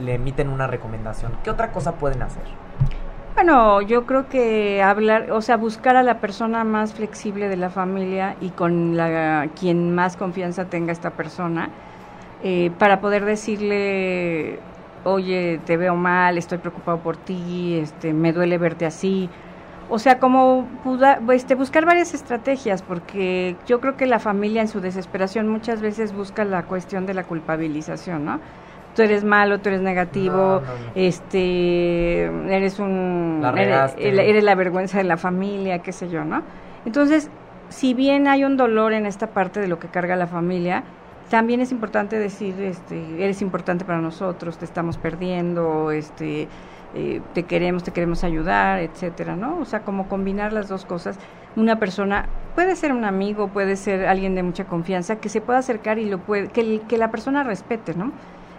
Le 0.00 0.14
emiten 0.14 0.48
una 0.48 0.66
recomendación. 0.66 1.32
¿Qué 1.44 1.50
otra 1.50 1.72
cosa 1.72 1.92
pueden 1.92 2.22
hacer? 2.22 2.42
Bueno, 3.34 3.80
yo 3.80 4.04
creo 4.04 4.28
que 4.28 4.82
hablar, 4.82 5.30
o 5.30 5.40
sea, 5.40 5.56
buscar 5.56 5.96
a 5.96 6.02
la 6.02 6.18
persona 6.18 6.64
más 6.64 6.92
flexible 6.94 7.48
de 7.48 7.56
la 7.56 7.70
familia 7.70 8.36
y 8.40 8.50
con 8.50 8.96
la 8.96 9.48
quien 9.58 9.94
más 9.94 10.16
confianza 10.16 10.66
tenga 10.66 10.92
esta 10.92 11.10
persona 11.10 11.70
eh, 12.42 12.70
para 12.78 13.00
poder 13.00 13.24
decirle 13.24 14.58
oye, 15.04 15.60
te 15.64 15.76
veo 15.76 15.96
mal, 15.96 16.38
estoy 16.38 16.58
preocupado 16.58 16.98
por 16.98 17.16
ti, 17.16 17.78
este, 17.80 18.12
me 18.12 18.32
duele 18.32 18.58
verte 18.58 18.86
así. 18.86 19.28
O 19.88 19.98
sea, 19.98 20.20
como 20.20 20.68
este, 21.32 21.56
buscar 21.56 21.84
varias 21.84 22.14
estrategias, 22.14 22.82
porque 22.82 23.56
yo 23.66 23.80
creo 23.80 23.96
que 23.96 24.06
la 24.06 24.20
familia 24.20 24.62
en 24.62 24.68
su 24.68 24.80
desesperación 24.80 25.48
muchas 25.48 25.80
veces 25.80 26.12
busca 26.12 26.44
la 26.44 26.62
cuestión 26.64 27.06
de 27.06 27.14
la 27.14 27.24
culpabilización, 27.24 28.24
¿no? 28.24 28.38
Tú 28.94 29.02
eres 29.02 29.24
malo, 29.24 29.60
tú 29.60 29.68
eres 29.68 29.80
negativo, 29.80 30.62
este, 30.94 32.24
eres 32.24 32.78
un, 32.78 33.44
eres, 33.56 33.94
eres 33.98 34.44
la 34.44 34.54
vergüenza 34.54 34.98
de 34.98 35.04
la 35.04 35.16
familia, 35.16 35.80
qué 35.80 35.92
sé 35.92 36.08
yo, 36.08 36.24
¿no? 36.24 36.42
Entonces, 36.84 37.30
si 37.68 37.94
bien 37.94 38.28
hay 38.28 38.44
un 38.44 38.56
dolor 38.56 38.92
en 38.92 39.06
esta 39.06 39.28
parte 39.28 39.60
de 39.60 39.68
lo 39.68 39.78
que 39.78 39.88
carga 39.88 40.16
la 40.16 40.26
familia, 40.26 40.84
también 41.30 41.60
es 41.60 41.70
importante 41.70 42.18
decir, 42.18 42.60
este, 42.60 43.24
eres 43.24 43.40
importante 43.40 43.84
para 43.84 44.00
nosotros, 44.00 44.58
te 44.58 44.64
estamos 44.64 44.98
perdiendo, 44.98 45.92
este, 45.92 46.48
eh, 46.94 47.22
te 47.34 47.44
queremos, 47.44 47.84
te 47.84 47.92
queremos 47.92 48.24
ayudar, 48.24 48.80
etcétera, 48.80 49.36
¿no? 49.36 49.58
O 49.60 49.64
sea, 49.64 49.82
como 49.82 50.08
combinar 50.08 50.52
las 50.52 50.68
dos 50.68 50.84
cosas 50.84 51.18
una 51.56 51.78
persona, 51.78 52.26
puede 52.54 52.76
ser 52.76 52.92
un 52.92 53.04
amigo, 53.04 53.48
puede 53.48 53.76
ser 53.76 54.06
alguien 54.06 54.34
de 54.34 54.42
mucha 54.42 54.64
confianza, 54.64 55.16
que 55.16 55.28
se 55.28 55.40
pueda 55.40 55.60
acercar 55.60 55.98
y 55.98 56.08
lo 56.08 56.18
puede, 56.18 56.48
que, 56.48 56.80
que 56.88 56.98
la 56.98 57.10
persona 57.10 57.42
respete, 57.42 57.94
¿no? 57.94 58.12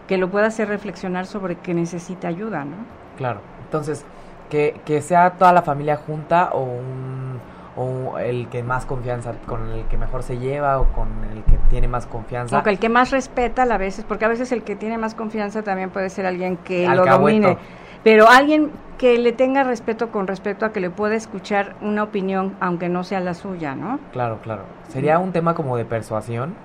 Que 0.08 0.18
lo 0.18 0.30
pueda 0.30 0.48
hacer 0.48 0.68
reflexionar 0.68 1.26
sobre 1.26 1.56
que 1.56 1.74
necesita 1.74 2.28
ayuda, 2.28 2.66
¿no? 2.66 2.76
Claro. 3.18 3.42
Entonces, 3.66 4.06
que, 4.50 4.80
que 4.86 5.02
sea 5.02 5.32
toda 5.32 5.54
la 5.54 5.62
familia 5.62 5.98
junta 5.98 6.50
o 6.54 6.64
un 6.64 7.40
o 7.76 8.18
el 8.20 8.50
que 8.50 8.64
más 8.64 8.86
confianza, 8.86 9.34
con 9.46 9.70
el 9.70 9.86
que 9.86 9.98
mejor 9.98 10.24
se 10.24 10.38
lleva 10.38 10.80
o 10.80 10.88
con 10.88 11.08
el 11.32 11.44
que 11.44 11.58
tiene 11.70 11.88
más 11.88 12.06
confianza. 12.06 12.60
O 12.60 12.64
que 12.64 12.70
el 12.70 12.80
que 12.80 12.90
más 12.90 13.12
respeta 13.12 13.64
a 13.64 13.78
veces, 13.78 14.06
porque 14.06 14.26
a 14.26 14.28
veces 14.28 14.52
el 14.52 14.64
que 14.64 14.76
tiene 14.76 14.98
más 14.98 15.16
confianza 15.16 15.64
también 15.64 15.90
puede 15.90 16.10
ser 16.10 16.26
alguien 16.26 16.58
que 16.58 16.88
lo 16.88 17.06
domine. 17.06 17.58
Pero 18.04 18.28
alguien 18.28 18.72
que 18.98 19.18
le 19.20 19.32
tenga 19.32 19.64
respeto 19.64 20.10
con 20.12 20.26
respecto 20.28 20.66
a 20.66 20.72
que 20.72 20.80
le 20.80 20.90
pueda 20.90 21.16
escuchar 21.16 21.76
una 21.82 22.04
opinión, 22.04 22.56
aunque 22.60 22.90
no 22.90 23.04
sea 23.04 23.20
la 23.20 23.36
suya, 23.36 23.76
¿no? 23.76 24.00
Claro, 24.12 24.40
claro. 24.42 24.64
Sería 24.90 25.20
un 25.20 25.32
tema 25.32 25.54
como 25.54 25.78
de 25.78 25.86
persuasión. 25.86 26.56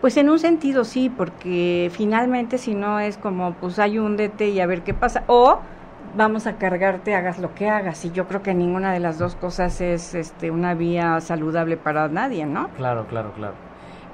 Pues 0.00 0.16
en 0.16 0.30
un 0.30 0.38
sentido 0.38 0.84
sí, 0.84 1.10
porque 1.10 1.90
finalmente 1.92 2.56
si 2.56 2.74
no 2.74 2.98
es 2.98 3.18
como, 3.18 3.52
pues 3.54 3.78
ayúndete 3.78 4.48
y 4.48 4.60
a 4.60 4.66
ver 4.66 4.82
qué 4.82 4.94
pasa. 4.94 5.24
O 5.26 5.58
vamos 6.16 6.46
a 6.46 6.56
cargarte, 6.56 7.14
hagas 7.14 7.38
lo 7.38 7.54
que 7.54 7.68
hagas. 7.68 8.04
Y 8.04 8.10
yo 8.10 8.26
creo 8.26 8.42
que 8.42 8.54
ninguna 8.54 8.92
de 8.92 9.00
las 9.00 9.18
dos 9.18 9.34
cosas 9.34 9.80
es 9.80 10.14
este, 10.14 10.50
una 10.50 10.74
vía 10.74 11.20
saludable 11.20 11.76
para 11.76 12.08
nadie, 12.08 12.46
¿no? 12.46 12.68
Claro, 12.70 13.06
claro, 13.06 13.32
claro. 13.34 13.54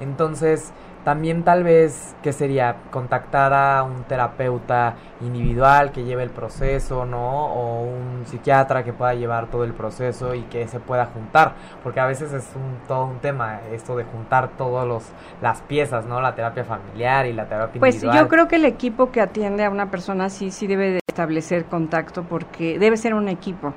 Entonces, 0.01 0.73
también 1.05 1.43
tal 1.45 1.63
vez, 1.65 2.17
¿qué 2.23 2.33
sería? 2.33 2.77
Contactar 2.91 3.53
a 3.53 3.83
un 3.83 4.05
terapeuta 4.05 4.95
individual 5.21 5.93
que 5.93 6.05
lleve 6.05 6.23
el 6.23 6.31
proceso, 6.31 7.05
¿no? 7.05 7.47
O 7.47 7.83
un 7.85 8.25
psiquiatra 8.27 8.83
que 8.85 8.93
pueda 8.93 9.15
llevar 9.15 9.47
todo 9.49 9.65
el 9.65 9.73
proceso 9.73 10.35
y 10.35 10.41
que 10.43 10.67
se 10.67 10.81
pueda 10.81 11.07
juntar. 11.07 11.53
Porque 11.83 12.01
a 12.01 12.07
veces 12.07 12.33
es 12.33 12.51
un, 12.57 12.79
todo 12.89 13.05
un 13.05 13.19
tema 13.19 13.61
esto 13.73 13.97
de 13.97 14.05
juntar 14.05 14.49
todas 14.57 14.87
los 14.89 15.05
las 15.43 15.61
piezas, 15.63 16.07
¿no? 16.07 16.21
La 16.21 16.35
terapia 16.35 16.65
familiar 16.65 17.27
y 17.27 17.33
la 17.35 17.45
terapia 17.47 17.79
Pues 17.81 17.97
individual. 17.97 18.25
yo 18.25 18.29
creo 18.29 18.49
que 18.49 18.57
el 18.57 18.65
equipo 18.65 19.11
que 19.13 19.21
atiende 19.21 19.65
a 19.65 19.71
una 19.71 19.91
persona 19.91 20.31
sí, 20.31 20.51
sí 20.51 20.67
debe 20.67 20.91
de 20.93 21.01
establecer 21.07 21.67
contacto 21.67 22.23
porque 22.23 22.79
debe 22.79 22.97
ser 22.97 23.15
un 23.15 23.29
equipo. 23.29 23.75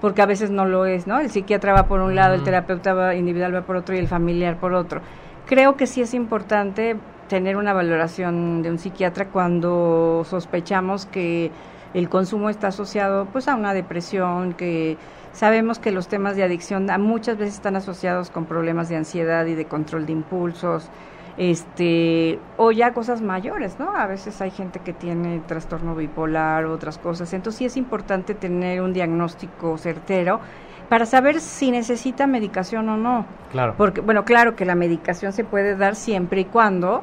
Porque 0.00 0.20
a 0.22 0.26
veces 0.26 0.50
no 0.50 0.64
lo 0.66 0.84
es, 0.86 1.06
¿no? 1.06 1.18
El 1.20 1.30
psiquiatra 1.30 1.72
va 1.72 1.84
por 1.86 2.00
un 2.00 2.14
lado, 2.14 2.34
el 2.34 2.42
terapeuta 2.42 2.92
va- 2.94 3.14
individual 3.14 3.54
va 3.54 3.62
por 3.62 3.76
otro 3.76 3.94
y 3.94 3.98
el 3.98 4.08
familiar 4.08 4.56
por 4.56 4.74
otro. 4.74 5.00
Creo 5.46 5.76
que 5.76 5.86
sí 5.86 6.00
es 6.00 6.14
importante 6.14 6.96
tener 7.28 7.56
una 7.56 7.74
valoración 7.74 8.62
de 8.62 8.70
un 8.70 8.78
psiquiatra 8.78 9.28
cuando 9.28 10.24
sospechamos 10.24 11.04
que 11.04 11.50
el 11.92 12.08
consumo 12.08 12.48
está 12.48 12.68
asociado 12.68 13.26
pues 13.26 13.46
a 13.48 13.54
una 13.54 13.74
depresión, 13.74 14.54
que 14.54 14.96
sabemos 15.32 15.78
que 15.78 15.92
los 15.92 16.08
temas 16.08 16.36
de 16.36 16.44
adicción 16.44 16.86
muchas 17.00 17.36
veces 17.36 17.56
están 17.56 17.76
asociados 17.76 18.30
con 18.30 18.46
problemas 18.46 18.88
de 18.88 18.96
ansiedad 18.96 19.44
y 19.44 19.54
de 19.54 19.66
control 19.66 20.06
de 20.06 20.12
impulsos, 20.12 20.88
este 21.36 22.38
o 22.56 22.72
ya 22.72 22.94
cosas 22.94 23.20
mayores, 23.20 23.78
¿no? 23.78 23.94
A 23.94 24.06
veces 24.06 24.40
hay 24.40 24.50
gente 24.50 24.80
que 24.80 24.94
tiene 24.94 25.40
trastorno 25.40 25.94
bipolar, 25.94 26.64
otras 26.64 26.96
cosas. 26.96 27.32
Entonces 27.34 27.58
sí 27.58 27.64
es 27.66 27.76
importante 27.76 28.34
tener 28.34 28.80
un 28.80 28.94
diagnóstico 28.94 29.76
certero 29.76 30.40
para 30.88 31.06
saber 31.06 31.40
si 31.40 31.70
necesita 31.70 32.26
medicación 32.26 32.88
o 32.88 32.96
no. 32.96 33.26
Claro. 33.52 33.74
Porque, 33.76 34.00
bueno, 34.00 34.24
claro 34.24 34.56
que 34.56 34.64
la 34.64 34.74
medicación 34.74 35.32
se 35.32 35.44
puede 35.44 35.76
dar 35.76 35.94
siempre 35.94 36.42
y 36.42 36.44
cuando 36.44 37.02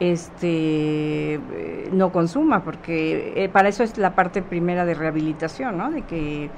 este 0.00 1.34
eh, 1.34 1.88
no 1.92 2.10
consuma, 2.10 2.64
porque 2.64 3.32
eh, 3.36 3.48
para 3.48 3.68
eso 3.68 3.82
es 3.82 3.96
la 3.96 4.14
parte 4.14 4.42
primera 4.42 4.84
de 4.84 4.94
rehabilitación, 4.94 5.78
¿no? 5.78 5.90
De 5.90 6.02
que 6.02 6.50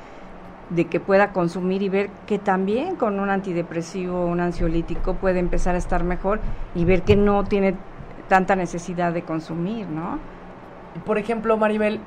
de 0.71 0.87
que 0.87 0.99
pueda 0.99 1.33
consumir 1.33 1.83
y 1.83 1.89
ver 1.89 2.11
que 2.27 2.39
también 2.39 2.97
con 2.97 3.21
un 3.21 3.31
antidepresivo 3.31 4.23
o 4.23 4.27
un 4.27 4.41
ansiolítico 4.41 5.15
puede 5.15 5.39
empezar 5.39 5.77
a 5.77 5.79
estar 5.79 6.03
mejor 6.03 6.41
y 6.75 6.85
ver 6.85 7.03
que 7.03 7.15
no 7.15 7.45
tiene 7.45 7.77
tanta 8.29 8.57
necesidad 8.57 9.13
de 9.13 9.23
consumir, 9.23 9.87
¿no? 9.87 10.19
Por 11.05 11.19
ejemplo, 11.19 11.57
Maribel, 11.57 12.01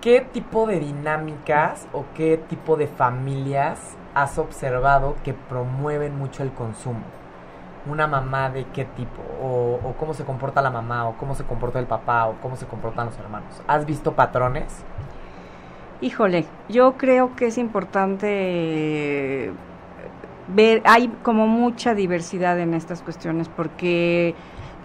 ¿qué 0.00 0.20
tipo 0.20 0.66
de 0.66 0.80
dinámicas 0.80 1.86
o 1.92 2.04
qué 2.14 2.38
tipo 2.48 2.76
de 2.76 2.86
familias 2.86 3.96
has 4.14 4.38
observado 4.38 5.16
que 5.24 5.34
promueven 5.34 6.16
mucho 6.18 6.42
el 6.42 6.50
consumo? 6.52 7.02
¿Una 7.86 8.06
mamá 8.06 8.50
de 8.50 8.64
qué 8.64 8.84
tipo? 8.84 9.22
O, 9.42 9.94
cómo 9.98 10.12
se 10.14 10.24
comporta 10.24 10.60
la 10.62 10.70
mamá? 10.70 11.08
¿O 11.08 11.16
cómo 11.16 11.34
se 11.34 11.44
comporta 11.44 11.78
el 11.78 11.86
papá? 11.86 12.26
¿O 12.26 12.34
cómo 12.42 12.56
se 12.56 12.66
comportan 12.66 13.06
los 13.06 13.18
hermanos? 13.18 13.62
¿Has 13.66 13.86
visto 13.86 14.12
patrones? 14.12 14.84
Híjole, 16.02 16.46
yo 16.68 16.94
creo 16.96 17.36
que 17.36 17.46
es 17.46 17.58
importante 17.58 19.52
ver, 20.48 20.82
hay 20.84 21.08
como 21.22 21.46
mucha 21.46 21.94
diversidad 21.94 22.58
en 22.58 22.74
estas 22.74 23.02
cuestiones, 23.02 23.48
porque 23.48 24.34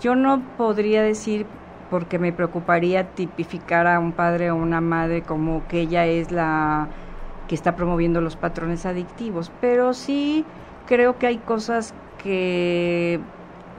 yo 0.01 0.15
no 0.15 0.41
podría 0.57 1.01
decir, 1.01 1.45
porque 1.89 2.19
me 2.19 2.31
preocuparía 2.33 3.09
tipificar 3.09 3.87
a 3.87 3.99
un 3.99 4.11
padre 4.11 4.51
o 4.51 4.55
una 4.55 4.81
madre 4.81 5.21
como 5.21 5.61
que 5.67 5.81
ella 5.81 6.05
es 6.05 6.31
la 6.31 6.87
que 7.47 7.55
está 7.55 7.75
promoviendo 7.75 8.21
los 8.21 8.35
patrones 8.35 8.85
adictivos, 8.85 9.51
pero 9.61 9.93
sí 9.93 10.43
creo 10.87 11.17
que 11.17 11.27
hay 11.27 11.37
cosas 11.37 11.93
que 12.23 13.19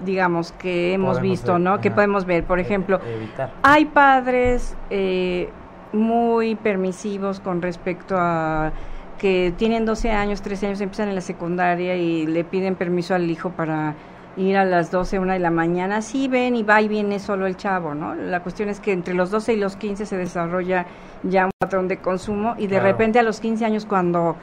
digamos 0.04 0.52
que 0.52 0.92
hemos 0.92 1.20
visto, 1.20 1.52
ver, 1.52 1.60
¿no? 1.62 1.80
Que 1.80 1.90
podemos 1.90 2.26
ver, 2.26 2.44
por 2.44 2.58
E- 2.58 2.62
ejemplo, 2.62 3.00
evitar. 3.04 3.50
hay 3.62 3.86
padres 3.86 4.76
eh, 4.90 5.48
muy 5.92 6.54
permisivos 6.54 7.40
con 7.40 7.62
respecto 7.62 8.16
a 8.18 8.72
que 9.18 9.52
tienen 9.56 9.86
12 9.86 10.10
años, 10.10 10.42
13 10.42 10.66
años, 10.66 10.80
empiezan 10.82 11.08
en 11.08 11.14
la 11.14 11.22
secundaria 11.22 11.96
y 11.96 12.26
le 12.26 12.44
piden 12.44 12.74
permiso 12.76 13.14
al 13.14 13.30
hijo 13.30 13.50
para 13.50 13.94
ir 14.36 14.56
a 14.56 14.64
las 14.64 14.90
12, 14.90 15.18
una 15.18 15.32
de 15.34 15.38
la 15.38 15.50
mañana. 15.50 16.02
Sí, 16.02 16.28
ven 16.28 16.56
y 16.56 16.62
va 16.62 16.80
y 16.82 16.88
viene 16.88 17.18
solo 17.18 17.46
el 17.46 17.56
chavo, 17.56 17.94
¿no? 17.94 18.14
La 18.14 18.40
cuestión 18.42 18.68
es 18.68 18.80
que 18.80 18.92
entre 18.92 19.14
los 19.14 19.30
12 19.30 19.54
y 19.54 19.56
los 19.56 19.76
15 19.76 20.04
se 20.06 20.16
desarrolla 20.16 20.86
ya 21.22 21.46
un 21.46 21.50
patrón 21.58 21.88
de 21.88 21.98
consumo 21.98 22.54
y 22.58 22.62
de 22.66 22.76
Claro. 22.76 22.84
repente 22.84 23.18
a 23.18 23.22
los 23.22 23.40
15 23.40 23.64
años 23.64 23.86
cuando 23.86 24.36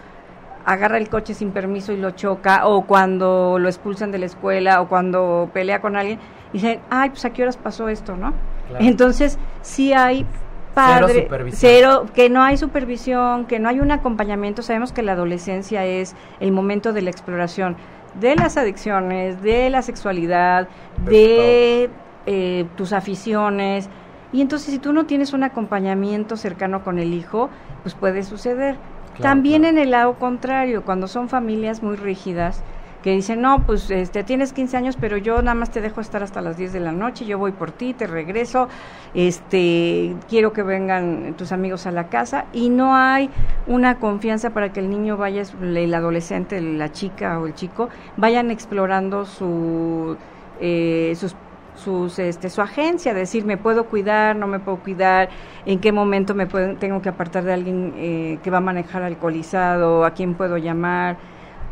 agarra 0.66 0.98
el 0.98 1.10
coche 1.10 1.34
sin 1.34 1.52
permiso 1.52 1.92
y 1.92 1.98
lo 1.98 2.12
choca, 2.12 2.66
o 2.68 2.86
cuando 2.88 3.58
lo 3.60 3.68
expulsan 3.68 4.12
de 4.12 4.18
la 4.18 4.26
escuela, 4.28 4.82
o 4.82 4.88
cuando 4.88 5.50
pelea 5.54 5.82
con 5.82 5.96
alguien, 5.98 6.20
dicen, 6.54 6.80
ay, 6.90 7.10
pues 7.10 7.26
a 7.26 7.32
qué 7.32 7.44
horas 7.44 7.58
pasó 7.58 7.90
esto, 7.90 8.16
¿no? 8.16 8.34
Claro. 8.70 8.86
Entonces, 8.86 9.38
sí 9.62 9.92
hay 9.94 10.26
padre, 10.74 11.24
supervisión. 11.24 11.60
cero, 11.60 12.06
que 12.16 12.30
no 12.30 12.42
hay 12.42 12.56
supervisión, 12.58 13.46
que 13.46 13.60
no 13.60 13.68
hay 13.70 13.82
un 13.82 13.92
acompañamiento. 13.92 14.62
Sabemos 14.62 14.94
que 14.94 15.04
la 15.04 15.12
adolescencia 15.12 15.86
es 15.86 16.16
el 16.40 16.52
momento 16.54 16.94
de 16.94 17.02
la 17.02 17.10
exploración 17.10 17.76
de 18.14 18.36
las 18.36 18.58
adicciones, 18.58 19.42
de 19.42 19.70
la 19.70 19.82
sexualidad, 19.82 20.70
de 20.98 21.98
eh, 22.26 22.72
tus 22.76 22.94
aficiones. 22.94 23.90
Y 24.32 24.42
entonces, 24.42 24.72
si 24.74 24.80
tú 24.80 24.94
no 24.94 25.06
tienes 25.06 25.34
un 25.34 25.44
acompañamiento 25.44 26.38
cercano 26.38 26.84
con 26.84 27.00
el 27.00 27.14
hijo, 27.14 27.52
pues 27.82 27.96
puede 27.96 28.24
suceder. 28.24 28.82
Claro, 29.14 29.44
También 29.44 29.64
claro. 29.64 29.78
en 29.78 29.78
el 29.78 29.92
lado 29.92 30.18
contrario, 30.20 30.84
cuando 30.86 31.08
son 31.08 31.30
familias 31.30 31.84
muy 31.84 31.96
rígidas, 31.96 32.66
que 33.04 33.12
dicen, 33.12 33.42
no, 33.42 33.64
pues 33.66 33.92
este, 33.92 34.24
tienes 34.24 34.54
15 34.54 34.78
años, 34.78 34.98
pero 35.00 35.18
yo 35.18 35.42
nada 35.42 35.54
más 35.54 35.70
te 35.70 35.82
dejo 35.82 36.02
estar 36.02 36.24
hasta 36.24 36.42
las 36.42 36.58
10 36.58 36.74
de 36.74 36.80
la 36.80 36.94
noche, 36.94 37.26
yo 37.26 37.38
voy 37.38 37.52
por 37.52 37.72
ti, 37.72 37.94
te 37.94 38.08
regreso, 38.08 38.70
este, 39.14 40.16
quiero 40.30 40.54
que 40.54 40.64
vengan 40.64 41.36
tus 41.38 41.52
amigos 41.52 41.86
a 41.86 41.92
la 41.92 42.08
casa, 42.08 42.46
y 42.54 42.70
no 42.70 42.96
hay 42.96 43.30
una 43.68 44.00
confianza 44.00 44.52
para 44.52 44.72
que 44.72 44.80
el 44.80 44.90
niño 44.90 45.18
vaya, 45.18 45.44
el 45.62 45.94
adolescente, 45.94 46.60
la 46.62 46.92
chica 46.92 47.40
o 47.40 47.46
el 47.46 47.54
chico, 47.54 47.90
vayan 48.16 48.50
explorando 48.50 49.26
su, 49.26 50.18
eh, 50.60 51.14
sus 51.16 51.36
sus 51.76 52.20
este 52.20 52.52
su 52.52 52.62
agencia 52.62 53.16
decir 53.16 53.46
me 53.46 53.58
puedo 53.58 53.86
cuidar 53.86 54.36
no 54.36 54.46
me 54.46 54.60
puedo 54.60 54.78
cuidar 54.78 55.30
en 55.66 55.80
qué 55.80 55.92
momento 55.92 56.36
me 56.36 56.46
puedo, 56.46 56.76
tengo 56.76 57.02
que 57.02 57.10
apartar 57.10 57.44
de 57.46 57.54
alguien 57.54 57.94
eh, 57.98 58.38
que 58.44 58.52
va 58.52 58.60
a 58.60 58.62
manejar 58.62 59.02
alcoholizado 59.02 60.06
a 60.06 60.12
quién 60.12 60.36
puedo 60.36 60.58
llamar 60.58 61.18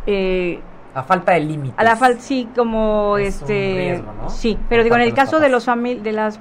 eh, 0.07 0.59
A 0.93 1.03
falta 1.03 1.31
de 1.33 1.39
límites. 1.41 1.79
a 1.79 1.83
la 1.83 1.95
falta 1.95 2.21
sí 2.21 2.47
como 2.55 3.17
Es 3.17 3.35
este 3.41 3.73
riesgo, 3.75 4.11
¿no? 4.21 4.29
sí 4.29 4.57
pero 4.69 4.83
digo 4.83 4.95
en 4.95 5.01
el 5.03 5.13
caso 5.13 5.39
de 5.39 5.49
los 5.49 5.65
de 5.65 6.11
las 6.11 6.39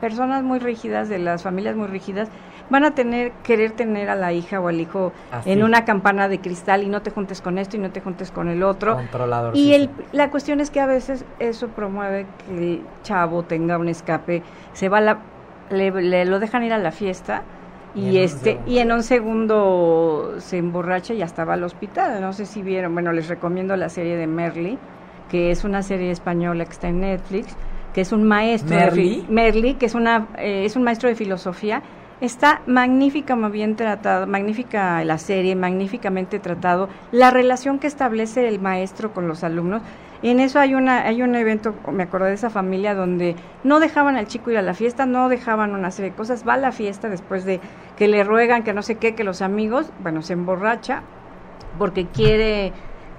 personas 0.00 0.42
muy 0.44 0.58
rígidas 0.60 1.08
de 1.08 1.18
las 1.18 1.42
familias 1.42 1.74
muy 1.74 1.88
rígidas 1.88 2.28
van 2.70 2.84
a 2.84 2.90
tener 2.94 3.32
querer 3.42 3.72
tener 3.72 4.10
a 4.10 4.14
la 4.14 4.32
hija 4.32 4.60
o 4.60 4.68
al 4.68 4.78
hijo 4.80 5.12
Así. 5.32 5.50
en 5.50 5.62
una 5.64 5.84
campana 5.84 6.28
de 6.28 6.38
cristal 6.38 6.82
y 6.82 6.86
no 6.86 7.00
te 7.02 7.10
juntes 7.10 7.40
con 7.40 7.58
esto 7.58 7.76
y 7.76 7.80
no 7.80 7.90
te 7.90 8.00
juntes 8.00 8.30
con 8.30 8.48
el 8.48 8.62
otro 8.62 8.94
Controlador. 8.94 9.56
y 9.56 9.72
el, 9.72 9.90
la 10.12 10.30
cuestión 10.30 10.60
es 10.60 10.70
que 10.70 10.80
a 10.80 10.86
veces 10.86 11.24
eso 11.38 11.68
promueve 11.68 12.26
que 12.46 12.54
el 12.56 12.82
chavo 13.02 13.42
tenga 13.42 13.78
un 13.78 13.88
escape, 13.88 14.42
se 14.74 14.88
va 14.90 14.98
a 14.98 15.00
la, 15.00 15.18
le, 15.70 15.90
le 15.90 16.24
lo 16.26 16.38
dejan 16.38 16.62
ir 16.62 16.72
a 16.74 16.78
la 16.78 16.92
fiesta 16.92 17.42
Y 17.98 18.10
y, 18.10 18.16
en 18.16 18.16
un 18.16 18.24
este 18.24 18.50
segundo. 18.52 18.70
y 18.72 18.78
en 18.78 18.92
un 18.92 19.02
segundo 19.02 20.34
se 20.38 20.58
emborracha 20.58 21.14
y 21.14 21.22
hasta 21.22 21.44
va 21.44 21.54
al 21.54 21.64
hospital. 21.64 22.20
No 22.20 22.32
sé 22.32 22.46
si 22.46 22.62
vieron, 22.62 22.92
bueno, 22.94 23.12
les 23.12 23.28
recomiendo 23.28 23.76
la 23.76 23.88
serie 23.88 24.16
de 24.16 24.26
Merly, 24.26 24.78
que 25.30 25.50
es 25.50 25.64
una 25.64 25.82
serie 25.82 26.10
española 26.10 26.64
que 26.64 26.72
está 26.72 26.88
en 26.88 27.00
Netflix, 27.00 27.54
que 27.94 28.00
es 28.02 28.12
un 28.12 28.24
maestro 28.24 28.76
de 28.76 28.84
¿Merly? 28.84 29.14
fi- 29.26 29.32
Merly, 29.32 29.74
que 29.74 29.86
es 29.86 29.94
una 29.94 30.28
eh, 30.38 30.64
es 30.64 30.76
un 30.76 30.82
maestro 30.84 31.08
de 31.08 31.14
filosofía 31.14 31.82
Está 32.20 32.62
magníficamente 32.66 33.52
bien 33.52 33.76
tratado, 33.76 34.26
magnífica 34.26 35.04
la 35.04 35.18
serie, 35.18 35.54
magníficamente 35.54 36.40
tratado, 36.40 36.88
la 37.12 37.30
relación 37.30 37.78
que 37.78 37.86
establece 37.86 38.48
el 38.48 38.58
maestro 38.58 39.12
con 39.12 39.28
los 39.28 39.44
alumnos. 39.44 39.82
En 40.22 40.40
eso 40.40 40.58
hay 40.58 40.74
una 40.74 41.02
hay 41.06 41.22
un 41.22 41.34
evento, 41.36 41.74
me 41.92 42.02
acuerdo 42.04 42.26
de 42.26 42.34
esa 42.34 42.50
familia 42.50 42.94
donde 42.94 43.36
no 43.62 43.78
dejaban 43.78 44.16
al 44.16 44.26
chico 44.26 44.50
ir 44.50 44.58
a 44.58 44.62
la 44.62 44.74
fiesta, 44.74 45.06
no 45.06 45.28
dejaban 45.28 45.74
una 45.74 45.90
serie 45.90 46.10
de 46.10 46.16
cosas, 46.16 46.46
va 46.46 46.54
a 46.54 46.58
la 46.58 46.72
fiesta 46.72 47.08
después 47.08 47.44
de 47.44 47.60
que 47.96 48.08
le 48.08 48.24
ruegan 48.24 48.64
que 48.64 48.72
no 48.72 48.82
sé 48.82 48.96
qué, 48.96 49.14
que 49.14 49.22
los 49.22 49.42
amigos, 49.42 49.92
bueno, 50.00 50.22
se 50.22 50.32
emborracha 50.32 51.02
porque 51.78 52.06
quiere 52.06 52.72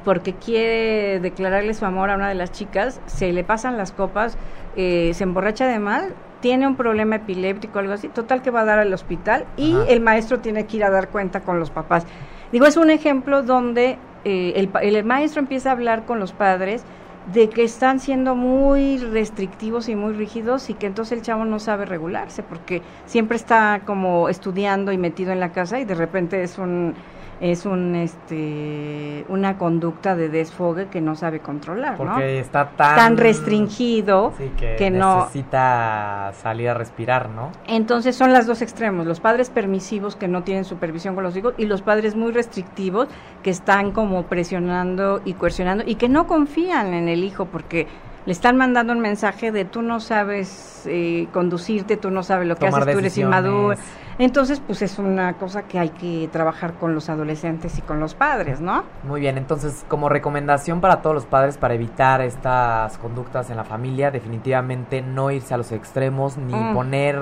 porque 0.03 0.33
quiere 0.33 1.19
declararle 1.19 1.73
su 1.73 1.85
amor 1.85 2.09
a 2.09 2.15
una 2.15 2.29
de 2.29 2.35
las 2.35 2.51
chicas, 2.51 3.01
se 3.05 3.31
le 3.31 3.43
pasan 3.43 3.77
las 3.77 3.91
copas, 3.91 4.37
eh, 4.75 5.11
se 5.13 5.23
emborracha 5.23 5.67
de 5.67 5.79
mal, 5.79 6.15
tiene 6.41 6.67
un 6.67 6.75
problema 6.75 7.17
epiléptico, 7.17 7.79
algo 7.79 7.93
así, 7.93 8.07
total 8.07 8.41
que 8.41 8.49
va 8.49 8.61
a 8.61 8.65
dar 8.65 8.79
al 8.79 8.93
hospital 8.93 9.45
y 9.57 9.75
el 9.87 9.99
maestro 9.99 10.39
tiene 10.39 10.65
que 10.65 10.77
ir 10.77 10.83
a 10.83 10.89
dar 10.89 11.09
cuenta 11.09 11.41
con 11.41 11.59
los 11.59 11.69
papás. 11.69 12.05
Digo, 12.51 12.65
es 12.65 12.77
un 12.77 12.89
ejemplo 12.89 13.43
donde 13.43 13.97
eh, 14.23 14.53
el, 14.55 14.71
el 14.81 15.03
maestro 15.05 15.41
empieza 15.41 15.69
a 15.69 15.73
hablar 15.73 16.05
con 16.05 16.19
los 16.19 16.33
padres 16.33 16.85
de 17.25 17.51
que 17.51 17.63
están 17.63 17.99
siendo 17.99 18.35
muy 18.35 18.97
restrictivos 18.97 19.89
y 19.89 19.95
muy 19.95 20.13
rígidos 20.13 20.69
y 20.69 20.75
que 20.75 20.87
entonces 20.87 21.17
el 21.17 21.23
chavo 21.23 21.45
no 21.45 21.59
sabe 21.59 21.85
regularse 21.85 22.43
porque 22.43 22.83
siempre 23.05 23.35
está 23.37 23.83
como 23.85 24.29
estudiando 24.29 24.91
y 24.91 24.97
metido 24.97 25.31
en 25.31 25.39
la 25.39 25.51
casa 25.51 25.79
y 25.79 25.85
de 25.85 25.95
repente 25.95 26.41
es 26.43 26.57
un 26.57 26.97
es 27.41 27.65
un 27.65 27.95
este 27.95 29.25
una 29.29 29.57
conducta 29.57 30.15
de 30.15 30.29
desfogue 30.29 30.87
que 30.87 31.01
no 31.01 31.15
sabe 31.15 31.39
controlar, 31.39 31.95
Porque 31.95 32.39
está 32.39 32.69
tan, 32.69 32.95
tan 32.95 33.17
restringido 33.17 34.33
que, 34.57 34.91
necesita 34.91 36.33
salir 36.41 36.69
a 36.69 36.73
respirar, 36.73 37.29
¿no? 37.29 37.51
Entonces 37.67 38.15
son 38.15 38.33
los 38.33 38.45
dos 38.45 38.61
extremos, 38.61 39.05
los 39.05 39.19
padres 39.19 39.49
permisivos 39.49 40.15
que 40.15 40.27
no 40.27 40.43
tienen 40.43 40.65
supervisión 40.65 41.15
con 41.15 41.23
los 41.23 41.35
hijos 41.35 41.53
y 41.57 41.65
los 41.65 41.81
padres 41.81 42.15
muy 42.15 42.31
restrictivos 42.31 43.07
que 43.43 43.49
están 43.49 43.91
como 43.91 44.23
presionando 44.23 45.21
y 45.23 45.33
coercionando 45.33 45.83
y 45.85 45.95
que 45.95 46.09
no 46.09 46.27
confían 46.27 46.93
en 46.93 47.07
el 47.07 47.23
hijo 47.23 47.45
porque 47.45 47.87
le 48.25 48.31
están 48.31 48.57
mandando 48.57 48.93
un 48.93 48.99
mensaje 48.99 49.51
de 49.51 49.65
tú 49.65 49.81
no 49.81 49.99
sabes 49.99 50.83
eh, 50.85 51.27
conducirte, 51.33 51.97
tú 51.97 52.11
no 52.11 52.23
sabes 52.23 52.47
lo 52.47 52.55
que 52.55 52.67
haces, 52.67 52.85
tú 52.85 52.99
eres 52.99 53.17
inmaduro. 53.17 53.75
Entonces, 54.19 54.59
pues 54.59 54.81
es 54.81 54.99
una 54.99 55.31
cosa 55.35 55.61
que 55.61 55.79
hay 55.79 55.91
que 55.91 56.27
trabajar 56.29 56.73
con 56.73 56.93
los 56.93 57.07
adolescentes 57.09 57.77
y 57.77 57.81
con 57.81 58.01
los 58.01 58.15
padres, 58.15 58.59
¿no? 58.59 58.83
Muy 59.03 59.21
bien, 59.21 59.37
entonces 59.37 59.85
como 59.87 60.09
recomendación 60.09 60.81
para 60.81 61.01
todos 61.01 61.13
los 61.13 61.25
padres 61.25 61.57
para 61.57 61.73
evitar 61.73 62.19
estas 62.19 62.97
conductas 62.97 63.49
en 63.49 63.55
la 63.55 63.63
familia, 63.63 64.11
definitivamente 64.11 65.01
no 65.01 65.31
irse 65.31 65.53
a 65.53 65.57
los 65.57 65.71
extremos, 65.71 66.37
ni 66.37 66.53
Mm. 66.53 66.73
poner 66.73 67.17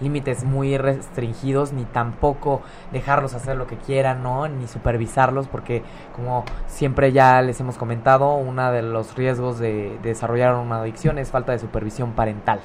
límites 0.00 0.42
muy 0.44 0.78
restringidos, 0.78 1.74
ni 1.74 1.84
tampoco 1.84 2.62
dejarlos 2.92 3.34
hacer 3.34 3.56
lo 3.56 3.66
que 3.66 3.76
quieran, 3.76 4.22
¿no? 4.22 4.48
Ni 4.48 4.66
supervisarlos, 4.68 5.48
porque 5.48 5.82
como 6.16 6.44
siempre 6.66 7.12
ya 7.12 7.42
les 7.42 7.60
hemos 7.60 7.76
comentado, 7.76 8.32
uno 8.36 8.72
de 8.72 8.80
los 8.80 9.14
riesgos 9.16 9.58
de, 9.58 9.98
de 10.02 10.08
desarrollar 10.08 10.37
una 10.46 10.80
adicción 10.80 11.18
es 11.18 11.30
falta 11.30 11.52
de 11.52 11.58
supervisión 11.58 12.12
parental, 12.12 12.60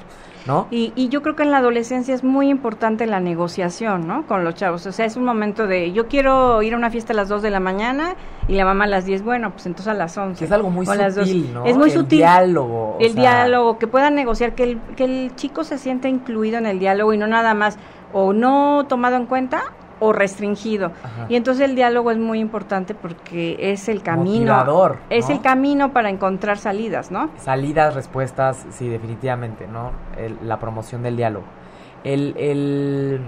¿no? 0.46 0.66
Y, 0.70 0.92
y 0.96 1.08
yo 1.08 1.22
creo 1.22 1.36
que 1.36 1.42
en 1.42 1.50
la 1.50 1.58
adolescencia 1.58 2.14
es 2.14 2.22
muy 2.24 2.48
importante 2.48 3.06
la 3.06 3.20
negociación, 3.20 4.06
¿no? 4.06 4.26
Con 4.26 4.44
los 4.44 4.54
chavos. 4.54 4.86
O 4.86 4.92
sea, 4.92 5.06
es 5.06 5.16
un 5.16 5.24
momento 5.24 5.66
de, 5.66 5.92
yo 5.92 6.08
quiero 6.08 6.62
ir 6.62 6.74
a 6.74 6.76
una 6.76 6.90
fiesta 6.90 7.12
a 7.12 7.16
las 7.16 7.28
2 7.28 7.42
de 7.42 7.50
la 7.50 7.60
mañana 7.60 8.14
y 8.48 8.54
la 8.54 8.64
mamá 8.64 8.84
a 8.84 8.88
las 8.88 9.04
10, 9.06 9.22
bueno, 9.22 9.50
pues 9.52 9.66
entonces 9.66 9.88
a 9.88 9.94
las 9.94 10.16
11. 10.16 10.38
Que 10.38 10.44
es 10.44 10.52
algo 10.52 10.70
muy 10.70 10.86
sutil, 10.86 11.14
12. 11.14 11.34
¿no? 11.52 11.64
Es 11.64 11.76
muy 11.76 11.90
El 11.90 11.94
sutil. 11.96 12.18
diálogo, 12.18 12.96
El 13.00 13.12
sea- 13.12 13.20
diálogo, 13.22 13.78
que 13.78 13.86
puedan 13.86 14.14
negociar, 14.14 14.54
que 14.54 14.64
el, 14.64 14.80
que 14.96 15.04
el 15.04 15.34
chico 15.36 15.64
se 15.64 15.78
sienta 15.78 16.08
incluido 16.08 16.58
en 16.58 16.66
el 16.66 16.78
diálogo 16.78 17.12
y 17.12 17.18
no 17.18 17.26
nada 17.26 17.54
más 17.54 17.78
o 18.12 18.32
no 18.32 18.84
tomado 18.88 19.16
en 19.16 19.26
cuenta 19.26 19.62
o 20.00 20.12
restringido. 20.12 20.86
Ajá. 21.02 21.26
Y 21.28 21.36
entonces 21.36 21.68
el 21.68 21.76
diálogo 21.76 22.10
es 22.10 22.18
muy 22.18 22.40
importante 22.40 22.94
porque 22.94 23.56
es 23.60 23.88
el 23.88 24.02
camino. 24.02 24.52
Motivador, 24.54 24.98
Es 25.10 25.28
¿no? 25.28 25.34
el 25.36 25.40
camino 25.40 25.92
para 25.92 26.10
encontrar 26.10 26.58
salidas, 26.58 27.10
¿no? 27.10 27.30
Salidas, 27.38 27.94
respuestas, 27.94 28.66
sí, 28.70 28.88
definitivamente, 28.88 29.66
¿no? 29.66 29.92
El- 30.16 30.38
la 30.46 30.58
promoción 30.58 31.02
del 31.02 31.16
diálogo. 31.16 31.44
El, 32.02 32.34
el, 32.36 33.20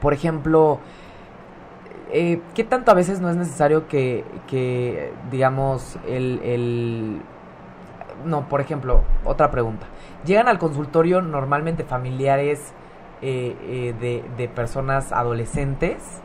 por 0.00 0.12
ejemplo, 0.12 0.78
eh, 2.10 2.40
¿qué 2.54 2.64
tanto 2.64 2.90
a 2.90 2.94
veces 2.94 3.20
no 3.20 3.30
es 3.30 3.36
necesario 3.36 3.86
que, 3.88 4.24
que 4.46 5.12
digamos, 5.30 5.98
el, 6.06 6.40
el... 6.42 7.20
No, 8.24 8.48
por 8.48 8.60
ejemplo, 8.60 9.02
otra 9.24 9.50
pregunta. 9.50 9.86
¿Llegan 10.24 10.48
al 10.48 10.58
consultorio 10.58 11.22
normalmente 11.22 11.84
familiares 11.84 12.72
eh, 13.22 13.56
eh, 13.62 13.94
de, 14.00 14.24
de 14.36 14.48
personas 14.48 15.12
adolescentes 15.12 16.20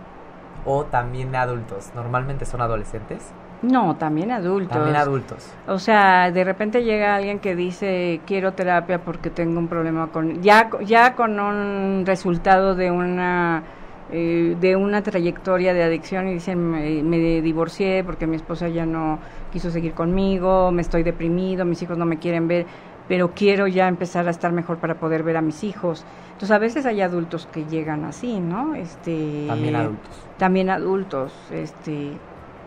o 0.65 0.85
también 0.85 1.35
adultos? 1.35 1.91
Normalmente 1.95 2.45
son 2.45 2.61
adolescentes. 2.61 3.33
No, 3.63 3.95
también 3.95 4.29
adultos. 4.31 4.73
También 4.73 4.97
adultos. 4.97 5.49
O 5.67 5.79
sea, 5.79 6.31
de 6.31 6.43
repente 6.43 6.83
llega 6.83 7.15
alguien 7.15 7.39
que 7.39 7.55
dice 7.55 8.19
quiero 8.27 8.51
terapia 8.51 8.99
porque 8.99 9.29
tengo 9.29 9.57
un 9.57 9.69
problema 9.69 10.07
con 10.07 10.41
ya 10.41 10.69
ya 10.85 11.15
con 11.15 11.39
un 11.39 12.03
resultado 12.05 12.75
de 12.75 12.91
una 12.91 13.63
eh, 14.11 14.57
de 14.59 14.75
una 14.75 15.01
trayectoria 15.01 15.73
de 15.73 15.81
adicción 15.81 16.27
y 16.27 16.33
dicen 16.33 16.71
me, 16.71 17.01
me 17.03 17.41
divorcié 17.41 18.03
porque 18.03 18.27
mi 18.27 18.35
esposa 18.35 18.67
ya 18.67 18.85
no 18.85 19.19
quiso 19.53 19.71
seguir 19.71 19.93
conmigo, 19.93 20.71
me 20.71 20.81
estoy 20.81 21.03
deprimido, 21.03 21.63
mis 21.63 21.81
hijos 21.81 21.97
no 21.97 22.05
me 22.05 22.17
quieren 22.17 22.49
ver, 22.49 22.65
pero 23.07 23.31
quiero 23.31 23.67
ya 23.67 23.87
empezar 23.87 24.27
a 24.27 24.31
estar 24.31 24.51
mejor 24.51 24.77
para 24.77 24.95
poder 24.95 25.23
ver 25.23 25.37
a 25.37 25.41
mis 25.41 25.63
hijos. 25.63 26.05
Entonces 26.33 26.51
a 26.51 26.59
veces 26.59 26.85
hay 26.85 27.01
adultos 27.01 27.47
que 27.51 27.65
llegan 27.65 28.05
así, 28.05 28.39
¿no? 28.39 28.75
Este 28.75 29.45
También 29.47 29.75
adultos. 29.75 30.27
También 30.37 30.69
adultos, 30.69 31.33
este 31.51 32.17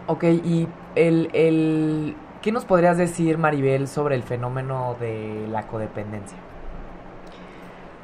Ok, 0.08 0.22
y 0.22 0.68
el, 0.94 1.30
el, 1.32 2.14
¿qué 2.40 2.52
nos 2.52 2.64
podrías 2.64 2.96
decir, 2.96 3.38
Maribel, 3.38 3.88
sobre 3.88 4.14
el 4.14 4.22
fenómeno 4.22 4.96
de 5.00 5.48
la 5.50 5.66
codependencia? 5.66 6.38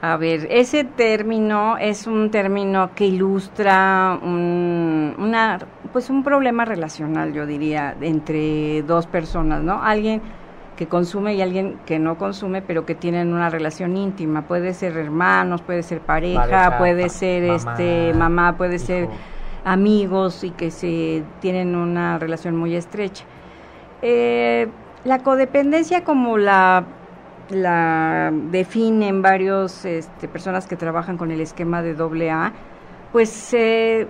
A 0.01 0.17
ver, 0.17 0.49
ese 0.51 0.83
término 0.83 1.79
es 1.79 2.09
un 2.09 2.33
término 2.33 2.91
que 2.93 3.07
ilustra 3.07 4.19
un, 4.21 5.15
una, 5.17 5.61
pues 5.93 6.11
un 6.11 6.25
problema 6.25 6.65
relacional, 6.65 7.33
yo 7.33 7.47
diría, 7.47 7.97
entre 8.01 8.83
dos 8.83 9.07
personas, 9.07 9.63
¿no? 9.63 9.81
Alguien 9.81 10.21
que 10.83 10.89
consume 10.89 11.35
y 11.35 11.43
alguien 11.43 11.79
que 11.87 12.01
no 12.01 12.19
consume, 12.19 12.61
pero 12.61 12.85
que 12.85 12.97
tienen 12.97 13.33
una 13.33 13.51
relación 13.51 13.97
íntima. 13.97 14.43
Puede 14.43 14.75
ser 14.75 14.97
hermanos, 14.97 15.63
puede 15.63 15.85
ser 15.85 16.01
pareja, 16.01 16.41
Pareja, 16.41 16.79
puede 16.79 17.09
ser 17.09 17.43
mamá, 17.45 17.55
este 17.55 18.15
mamá, 18.15 18.57
puede 18.57 18.79
ser 18.81 19.09
amigos 19.65 20.43
y 20.43 20.51
que 20.51 20.73
se 20.73 21.23
tienen 21.41 21.77
una 21.77 22.19
relación 22.19 22.57
muy 22.57 22.75
estrecha. 22.75 23.25
Eh, 24.03 24.67
la 25.05 25.21
codependencia 25.21 26.03
como 26.03 26.37
la 26.37 26.85
la 27.51 28.33
definen 28.33 29.23
varios 29.23 29.85
este, 29.85 30.27
personas 30.27 30.67
que 30.67 30.75
trabajan 30.75 31.17
con 31.17 31.31
el 31.31 31.41
esquema 31.41 31.83
de 31.83 31.95
doble 31.95 32.31
A, 32.31 32.53
pues 33.13 33.29
se 33.29 34.09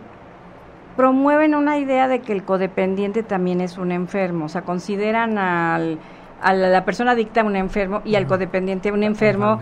promueven 0.96 1.54
una 1.54 1.78
idea 1.78 2.08
de 2.08 2.20
que 2.20 2.32
el 2.32 2.44
codependiente 2.44 3.22
también 3.22 3.60
es 3.60 3.78
un 3.78 3.90
enfermo, 3.92 4.46
o 4.46 4.48
sea, 4.48 4.62
consideran 4.62 5.38
al, 5.38 5.98
a 6.42 6.52
la, 6.52 6.68
la 6.68 6.84
persona 6.84 7.12
adicta 7.12 7.44
un 7.44 7.56
enfermo 7.56 8.02
y 8.04 8.16
al 8.16 8.26
codependiente 8.26 8.90
un 8.92 9.02
enfermo, 9.02 9.60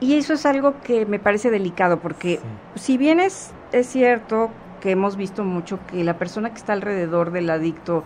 y 0.00 0.14
eso 0.16 0.34
es 0.34 0.44
algo 0.46 0.74
que 0.82 1.06
me 1.06 1.18
parece 1.18 1.50
delicado, 1.50 1.98
porque 2.00 2.40
si 2.74 2.98
bien 2.98 3.20
es, 3.20 3.52
es 3.72 3.86
cierto 3.86 4.50
que 4.80 4.90
hemos 4.90 5.16
visto 5.16 5.44
mucho 5.44 5.78
que 5.86 6.02
la 6.02 6.14
persona 6.18 6.50
que 6.50 6.56
está 6.56 6.72
alrededor 6.72 7.30
del 7.30 7.48
adicto 7.50 8.02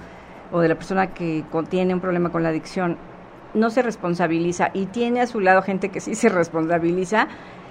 o 0.52 0.60
de 0.60 0.68
la 0.68 0.74
persona 0.74 1.08
que 1.08 1.42
tiene 1.70 1.94
un 1.94 2.00
problema 2.00 2.30
con 2.30 2.42
la 2.42 2.50
adicción 2.50 2.98
no 3.54 3.70
se 3.70 3.80
responsabiliza 3.80 4.68
y 4.74 4.86
tiene 4.86 5.22
a 5.22 5.26
su 5.26 5.40
lado 5.40 5.62
gente 5.62 5.88
que 5.88 6.00
sí 6.00 6.14
se 6.14 6.28
responsabiliza 6.28 7.28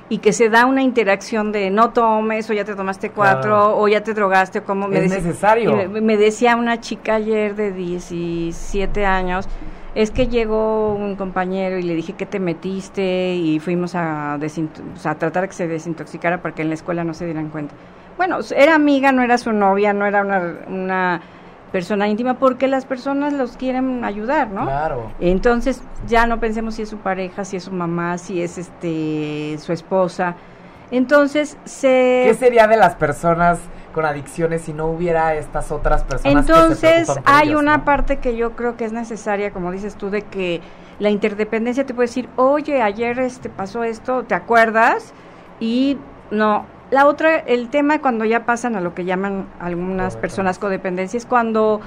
y 0.10 0.18
que 0.20 0.34
se 0.34 0.50
da 0.50 0.66
una 0.66 0.82
interacción 0.82 1.52
de 1.52 1.70
no 1.70 1.92
tomes 1.92 2.50
o 2.50 2.54
ya 2.54 2.64
te 2.66 2.74
tomaste 2.76 3.12
cuatro 3.12 3.42
Claro. 3.56 3.78
o 3.78 3.88
ya 3.88 4.02
te 4.02 4.14
drogaste 4.16 4.60
o 4.60 4.64
como 4.64 4.88
me 4.88 4.98
Es 4.98 5.12
deci- 5.12 5.24
necesario. 5.24 5.82
y 5.84 5.88
me, 5.88 6.02
me 6.02 6.18
decía 6.18 6.56
una 6.56 6.80
chica 6.80 7.16
ayer 7.16 7.56
de 7.56 7.72
17 7.72 9.06
años 9.06 9.48
es 9.96 10.12
que 10.12 10.28
llegó 10.28 10.94
un 10.94 11.16
compañero 11.16 11.80
y 11.80 11.84
le 11.84 11.96
dije 11.96 12.14
que 12.14 12.26
te 12.26 12.40
metiste 12.40 13.34
y 13.36 13.60
fuimos 13.60 13.96
a, 13.96 14.34
a 14.34 15.16
tratar 15.16 15.48
que 15.48 15.54
se 15.54 15.68
desintoxicara 15.68 16.42
para 16.42 16.54
que 16.54 16.62
en 16.62 16.68
la 16.68 16.76
escuela 16.76 17.06
no 17.06 17.14
se 17.14 17.26
dieran 17.26 17.50
cuenta. 17.50 17.74
Bueno, 18.18 18.40
era 18.56 18.76
amiga, 18.76 19.14
no 19.14 19.24
era 19.24 19.38
su 19.38 19.54
novia, 19.54 19.94
no 19.94 20.06
era 20.06 20.22
una, 20.22 20.60
una 20.68 21.22
persona 21.72 22.08
íntima, 22.08 22.36
porque 22.40 22.68
las 22.68 22.86
personas 22.86 23.34
los 23.34 23.58
quieren 23.58 24.04
ayudar, 24.04 24.50
¿no? 24.50 24.66
Claro. 24.66 25.12
Entonces, 25.20 25.82
ya 26.08 26.28
no 26.28 26.40
pensemos 26.40 26.76
si 26.76 26.84
es 26.84 26.90
su 26.90 26.98
pareja, 26.98 27.46
si 27.46 27.58
es 27.58 27.64
su 27.64 27.72
mamá, 27.72 28.18
si 28.18 28.42
es 28.42 28.58
este 28.58 29.58
su 29.60 29.74
esposa. 29.74 30.36
Entonces, 30.92 31.58
se 31.64 32.24
¿Qué 32.28 32.34
sería 32.38 32.68
de 32.68 32.78
las 32.78 32.96
personas 32.96 33.60
con 33.96 34.06
adicciones 34.06 34.64
si 34.64 34.74
no 34.74 34.88
hubiera 34.88 35.36
estas 35.36 35.72
otras 35.72 36.04
personas 36.04 36.46
que 36.46 36.52
se 36.52 36.60
Entonces, 36.60 36.92
preocupan 37.06 37.24
por 37.24 37.34
hay 37.34 37.48
ellos, 37.48 37.62
una 37.62 37.78
¿no? 37.78 37.86
parte 37.86 38.18
que 38.18 38.36
yo 38.36 38.52
creo 38.52 38.76
que 38.76 38.84
es 38.84 38.92
necesaria, 38.92 39.52
como 39.52 39.72
dices 39.72 39.96
tú, 39.96 40.10
de 40.10 40.24
que 40.24 40.60
la 41.00 41.10
interdependencia 41.12 41.86
te 41.86 41.94
puede 41.94 42.08
decir, 42.08 42.28
oye, 42.36 42.82
ayer 42.82 43.18
este 43.20 43.48
pasó 43.50 43.86
esto, 43.86 44.24
¿te 44.24 44.36
acuerdas? 44.36 45.14
Y 45.62 45.98
no, 46.30 46.66
la 46.92 47.08
otra, 47.08 47.38
el 47.38 47.70
tema 47.70 48.02
cuando 48.02 48.26
ya 48.26 48.46
pasan 48.46 48.76
a 48.76 48.82
lo 48.82 48.94
que 48.94 49.06
llaman 49.06 49.48
algunas 49.62 50.18
personas 50.18 50.60
codependencia 50.60 51.18
es 51.18 51.26
cuando 51.26 51.80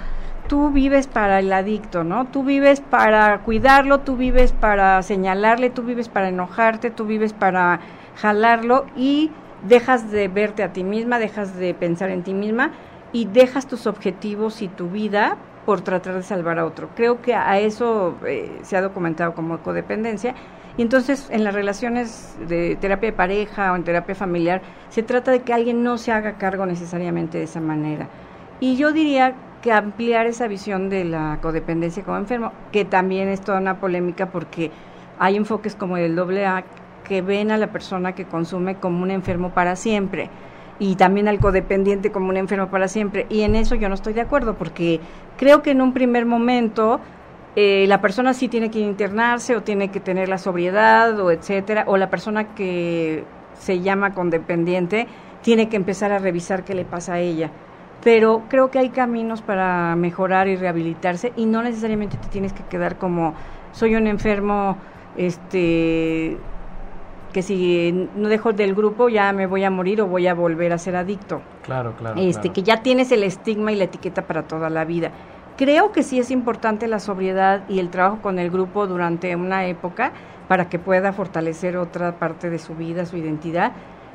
tú 0.49 0.71
vives 0.71 1.09
para 1.09 1.41
el 1.41 1.53
adicto, 1.53 2.05
¿no? 2.05 2.25
Tú 2.25 2.43
vives 2.43 2.81
para 2.81 3.41
cuidarlo, 3.41 4.01
tú 4.01 4.17
vives 4.17 4.53
para 4.53 5.03
señalarle, 5.03 5.69
tú 5.69 5.83
vives 5.83 6.09
para 6.09 6.31
enojarte, 6.31 6.91
tú 6.91 7.05
vives 7.05 7.35
para 7.35 7.81
jalarlo 8.17 8.87
y 8.97 9.31
dejas 9.67 10.11
de 10.11 10.29
verte 10.29 10.63
a 10.63 10.73
ti 10.73 10.85
misma, 10.85 11.19
dejas 11.19 11.57
de 11.57 11.75
pensar 11.75 12.11
en 12.11 12.23
ti 12.23 12.35
misma 12.35 12.73
y 13.13 13.25
dejas 13.25 13.67
tus 13.67 13.87
objetivos 13.87 14.63
y 14.63 14.69
tu 14.69 14.89
vida 14.89 15.37
por 15.65 15.81
tratar 15.83 16.15
de 16.15 16.23
salvar 16.23 16.59
a 16.59 16.65
otro. 16.65 16.89
Creo 16.95 17.21
que 17.21 17.35
a 17.35 17.59
eso 17.59 18.17
eh, 18.27 18.59
se 18.63 18.77
ha 18.77 18.83
documentado 18.83 19.35
como 19.35 19.59
codependencia. 19.59 20.35
Y 20.77 20.83
entonces 20.83 21.29
en 21.31 21.43
las 21.43 21.55
relaciones 21.55 22.37
de 22.49 22.77
terapia 22.77 23.11
de 23.11 23.17
pareja 23.17 23.73
o 23.73 23.77
en 23.77 23.83
terapia 23.83 24.15
familiar 24.15 24.63
se 24.91 25.03
trata 25.03 25.33
de 25.33 25.41
que 25.41 25.53
alguien 25.53 25.83
no 25.83 25.99
se 25.99 26.13
haga 26.13 26.39
cargo 26.39 26.65
necesariamente 26.67 27.39
de 27.39 27.45
esa 27.45 27.61
manera. 27.61 28.09
Y 28.61 28.77
yo 28.77 28.93
diría 28.93 29.35
que 29.61 29.73
ampliar 29.73 30.27
esa 30.27 30.47
visión 30.47 30.89
de 30.89 31.05
la 31.05 31.39
codependencia 31.43 32.05
como 32.05 32.17
enfermo, 32.17 32.53
que 32.71 32.85
también 32.85 33.29
es 33.29 33.41
toda 33.41 33.59
una 33.59 33.81
polémica 33.81 34.31
porque 34.31 34.71
hay 35.19 35.37
enfoques 35.37 35.75
como 35.75 35.97
el 35.97 36.15
doble 36.15 36.47
A 36.47 36.65
que 37.09 37.23
ven 37.23 37.51
a 37.51 37.57
la 37.57 37.73
persona 37.73 38.13
que 38.13 38.27
consume 38.27 38.77
como 38.77 39.03
un 39.03 39.11
enfermo 39.11 39.51
para 39.51 39.75
siempre 39.75 40.31
y 40.79 40.95
también 40.95 41.27
al 41.27 41.41
codependiente 41.41 42.13
como 42.13 42.29
un 42.29 42.37
enfermo 42.37 42.69
para 42.69 42.87
siempre. 42.87 43.27
Y 43.29 43.43
en 43.43 43.57
eso 43.57 43.75
yo 43.75 43.89
no 43.89 43.95
estoy 43.95 44.13
de 44.13 44.21
acuerdo 44.21 44.55
porque 44.55 45.01
creo 45.37 45.63
que 45.63 45.73
en 45.73 45.81
un 45.81 45.93
primer 45.93 46.27
momento 46.27 47.01
eh, 47.57 47.87
la 47.89 48.01
persona 48.01 48.35
sí 48.35 48.49
tiene 48.49 48.71
que 48.71 48.79
internarse 48.79 49.57
o 49.57 49.63
tiene 49.63 49.89
que 49.89 50.01
tener 50.01 50.29
la 50.29 50.39
sobriedad 50.39 51.19
o 51.19 51.33
etcétera, 51.33 51.85
o 51.89 51.97
la 51.97 52.11
persona 52.11 52.55
que 52.55 53.25
se 53.55 53.81
llama 53.81 54.15
codependiente 54.15 55.09
tiene 55.43 55.69
que 55.69 55.77
empezar 55.77 56.13
a 56.13 56.19
revisar 56.19 56.65
qué 56.65 56.75
le 56.75 56.85
pasa 56.85 57.15
a 57.15 57.21
ella. 57.21 57.51
Pero 58.05 58.43
creo 58.49 58.71
que 58.71 58.79
hay 58.79 58.91
caminos 58.91 59.43
para 59.43 59.97
mejorar 59.97 60.47
y 60.47 60.55
rehabilitarse 60.55 61.33
y 61.35 61.47
no 61.47 61.63
necesariamente 61.63 62.17
te 62.17 62.29
tienes 62.29 62.53
que 62.53 62.63
quedar 62.63 62.97
como 62.97 63.35
soy 63.73 63.97
un 63.97 64.07
enfermo 64.07 64.77
este 65.17 66.39
que 67.39 67.43
si 67.43 68.09
no 68.17 68.29
dejo 68.29 68.53
del 68.53 68.75
grupo 68.75 69.09
ya 69.09 69.33
me 69.33 69.47
voy 69.47 69.63
a 69.63 69.71
morir 69.71 70.03
o 70.03 70.09
voy 70.09 70.27
a 70.27 70.35
volver 70.35 70.73
a 70.73 70.79
ser 70.79 70.97
adicto. 70.97 71.41
Claro, 71.63 71.95
claro. 71.97 72.21
Este, 72.21 72.49
que 72.49 72.65
ya 72.65 72.83
tienes 72.83 73.13
el 73.13 73.23
estigma 73.23 73.71
y 73.71 73.77
la 73.77 73.85
etiqueta 73.85 74.23
para 74.23 74.43
toda 74.43 74.69
la 74.71 74.85
vida. 74.85 75.13
Creo 75.57 75.93
que 75.93 76.03
sí 76.03 76.19
es 76.19 76.33
importante 76.33 76.89
la 76.89 76.99
sobriedad 76.99 77.63
y 77.69 77.79
el 77.79 77.91
trabajo 77.91 78.19
con 78.23 78.41
el 78.41 78.51
grupo 78.51 78.89
durante 78.89 79.37
una 79.37 79.67
época 79.67 80.11
para 80.49 80.69
que 80.69 80.81
pueda 80.81 81.13
fortalecer 81.13 81.77
otra 81.77 82.19
parte 82.19 82.51
de 82.51 82.59
su 82.59 82.75
vida, 82.75 83.07
su 83.07 83.17
identidad. 83.17 83.71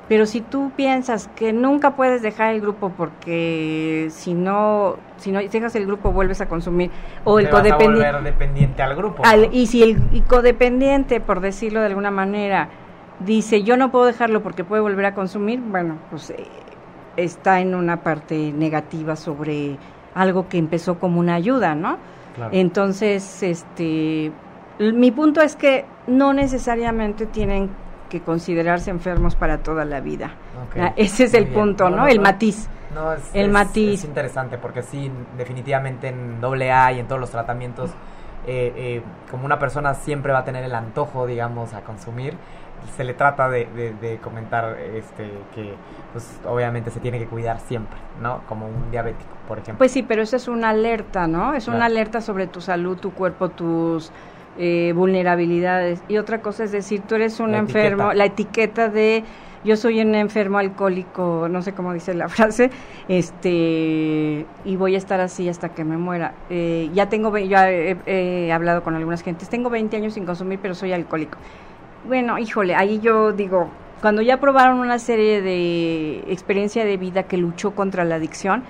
Pero 0.09 0.25
si 0.25 0.41
tú 0.41 0.73
piensas 0.75 1.29
que 1.29 1.53
nunca 1.53 1.95
puedes 1.95 2.21
dejar 2.21 2.53
el 2.53 2.59
grupo 2.59 2.89
porque 2.89 4.07
si 4.09 4.33
no, 4.33 4.97
si 5.15 5.31
no 5.31 5.39
dejas 5.39 5.73
el 5.77 5.85
grupo 5.85 6.11
vuelves 6.11 6.41
a 6.41 6.49
consumir 6.49 6.91
o 7.23 7.39
el 7.39 7.49
codependiente 7.49 8.21
dependiente 8.21 8.81
al 8.81 8.97
grupo. 8.97 9.23
y 9.49 9.67
si 9.67 9.81
el 9.81 10.23
codependiente, 10.27 11.21
por 11.21 11.39
decirlo 11.39 11.79
de 11.79 11.85
alguna 11.85 12.11
manera, 12.11 12.67
dice 13.25 13.63
yo 13.63 13.77
no 13.77 13.91
puedo 13.91 14.05
dejarlo 14.05 14.41
porque 14.41 14.63
puede 14.63 14.81
volver 14.81 15.05
a 15.05 15.13
consumir, 15.13 15.59
bueno, 15.61 15.97
pues 16.09 16.29
eh, 16.31 16.45
está 17.17 17.59
en 17.59 17.75
una 17.75 18.03
parte 18.03 18.51
negativa 18.51 19.15
sobre 19.15 19.77
algo 20.15 20.47
que 20.47 20.57
empezó 20.57 20.99
como 20.99 21.19
una 21.19 21.35
ayuda, 21.35 21.75
¿no? 21.75 21.97
Entonces, 22.51 23.43
este, 23.43 24.31
mi 24.79 25.11
punto 25.11 25.41
es 25.41 25.55
que 25.55 25.85
no 26.07 26.33
necesariamente 26.33 27.27
tienen 27.27 27.69
que 28.09 28.21
considerarse 28.21 28.91
enfermos 28.91 29.35
para 29.35 29.59
toda 29.59 29.85
la 29.85 29.99
vida. 29.99 30.35
Ah, 30.79 30.93
ese 30.95 31.25
es 31.25 31.33
el 31.33 31.47
punto, 31.47 31.89
¿no? 31.89 32.07
el 32.07 32.19
matiz. 32.19 32.69
No, 32.93 33.13
es, 33.13 33.29
el 33.33 33.49
matiz. 33.49 34.01
Es 34.01 34.05
interesante 34.05 34.57
porque 34.57 34.83
sí, 34.83 35.11
definitivamente 35.37 36.09
en 36.09 36.39
doble 36.39 36.71
A 36.71 36.91
y 36.91 36.99
en 36.99 37.07
todos 37.07 37.19
los 37.19 37.31
tratamientos, 37.31 37.91
eh, 38.45 38.73
eh, 38.75 39.01
como 39.31 39.45
una 39.45 39.57
persona 39.57 39.93
siempre 39.95 40.31
va 40.31 40.39
a 40.39 40.43
tener 40.43 40.63
el 40.63 40.75
antojo, 40.75 41.25
digamos, 41.25 41.73
a 41.73 41.81
consumir, 41.81 42.35
se 42.95 43.03
le 43.03 43.13
trata 43.13 43.49
de, 43.49 44.19
comentar 44.21 44.77
este 44.79 45.31
que 45.55 45.73
pues 46.11 46.39
obviamente 46.45 46.91
se 46.91 46.99
tiene 46.99 47.19
que 47.19 47.25
cuidar 47.25 47.59
siempre, 47.59 47.97
¿no? 48.21 48.41
Como 48.47 48.67
un 48.67 48.91
diabético, 48.91 49.31
por 49.47 49.57
ejemplo. 49.57 49.79
Pues 49.79 49.91
sí, 49.91 50.03
pero 50.03 50.21
eso 50.21 50.35
es 50.35 50.47
una 50.47 50.69
alerta, 50.69 51.27
¿no? 51.27 51.53
Es 51.53 51.67
una 51.67 51.85
alerta 51.85 52.21
sobre 52.21 52.47
tu 52.47 52.61
salud, 52.61 52.97
tu 52.97 53.13
cuerpo, 53.13 53.49
tus 53.49 54.11
eh, 54.57 54.93
vulnerabilidades. 54.95 56.03
Y 56.07 56.17
otra 56.17 56.41
cosa 56.41 56.63
es 56.63 56.71
decir, 56.71 57.01
tú 57.01 57.15
eres 57.15 57.39
un 57.39 57.55
enfermo, 57.55 58.13
la 58.13 58.25
etiqueta 58.25 58.89
de 58.89 59.23
yo 59.63 59.77
soy 59.77 60.01
un 60.01 60.13
enfermo 60.13 60.57
alcohólico, 60.57 61.47
no 61.49 61.61
sé 61.61 61.73
cómo 61.73 61.93
dice 61.93 62.13
la 62.13 62.27
frase, 62.29 62.69
este, 63.07 64.45
y 64.65 64.75
voy 64.75 64.95
a 64.95 64.97
estar 64.97 65.19
así 65.21 65.47
hasta 65.49 65.69
que 65.69 65.83
me 65.83 65.97
muera. 65.97 66.33
Eh, 66.49 66.89
ya 66.93 67.09
tengo, 67.09 67.35
ya 67.37 67.71
he, 67.71 68.51
hablado 68.51 68.83
con 68.83 68.95
algunas 68.95 69.21
gentes, 69.23 69.49
tengo 69.49 69.69
20 69.69 69.95
años 69.97 70.13
sin 70.13 70.25
consumir, 70.25 70.59
pero 70.61 70.75
soy 70.75 70.93
alcohólico 70.93 71.37
bueno, 72.07 72.37
híjole, 72.37 72.75
ahí 72.75 72.99
yo 72.99 73.31
digo, 73.31 73.69
cuando 74.01 74.21
ya 74.21 74.39
probaron 74.39 74.79
una 74.79 74.99
serie 74.99 75.41
de 75.41 76.23
experiencia 76.27 76.85
de 76.85 76.97
vida 76.97 77.23
que 77.23 77.37
luchó 77.37 77.71
contra 77.71 78.03
la 78.03 78.15
adicción, 78.15 78.63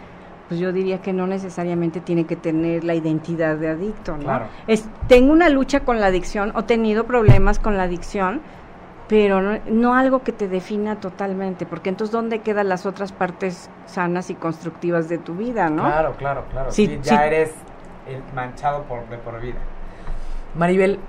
pues 0.48 0.60
yo 0.60 0.72
diría 0.72 1.02
que 1.02 1.14
no 1.14 1.26
necesariamente 1.26 2.02
tiene 2.02 2.26
que 2.26 2.36
tener 2.36 2.84
la 2.84 2.94
identidad 2.94 3.58
de 3.58 3.70
adicto, 3.70 4.18
¿no? 4.18 4.42
Es, 4.68 4.88
tengo 5.08 5.32
una 5.32 5.50
lucha 5.50 5.80
con 5.80 6.00
la 6.00 6.08
adicción 6.08 6.52
o 6.56 6.66
tenido 6.66 7.06
problemas 7.06 7.60
con 7.60 7.78
la 7.78 7.84
adicción, 7.84 8.42
pero 9.08 9.42
no, 9.42 9.96
algo 9.96 10.24
que 10.24 10.32
te 10.32 10.48
defina 10.48 11.00
totalmente, 11.00 11.66
porque 11.66 11.90
entonces 11.90 12.12
¿dónde 12.12 12.40
quedan 12.40 12.70
las 12.70 12.86
otras 12.86 13.12
partes 13.12 13.70
sanas 13.86 14.30
y 14.30 14.36
constructivas 14.36 15.10
de 15.10 15.18
tu 15.18 15.36
vida, 15.36 15.70
no? 15.70 15.84
Claro, 15.84 16.14
claro, 16.18 16.46
claro. 16.52 16.72
Sí, 16.72 17.00
ya 17.02 17.26
eres 17.26 17.54
el 18.08 18.22
manchado 18.36 18.84
por, 18.84 19.08
de 19.10 19.18
por 19.18 19.40
vida. 19.42 19.60
Maribel, 20.56 21.00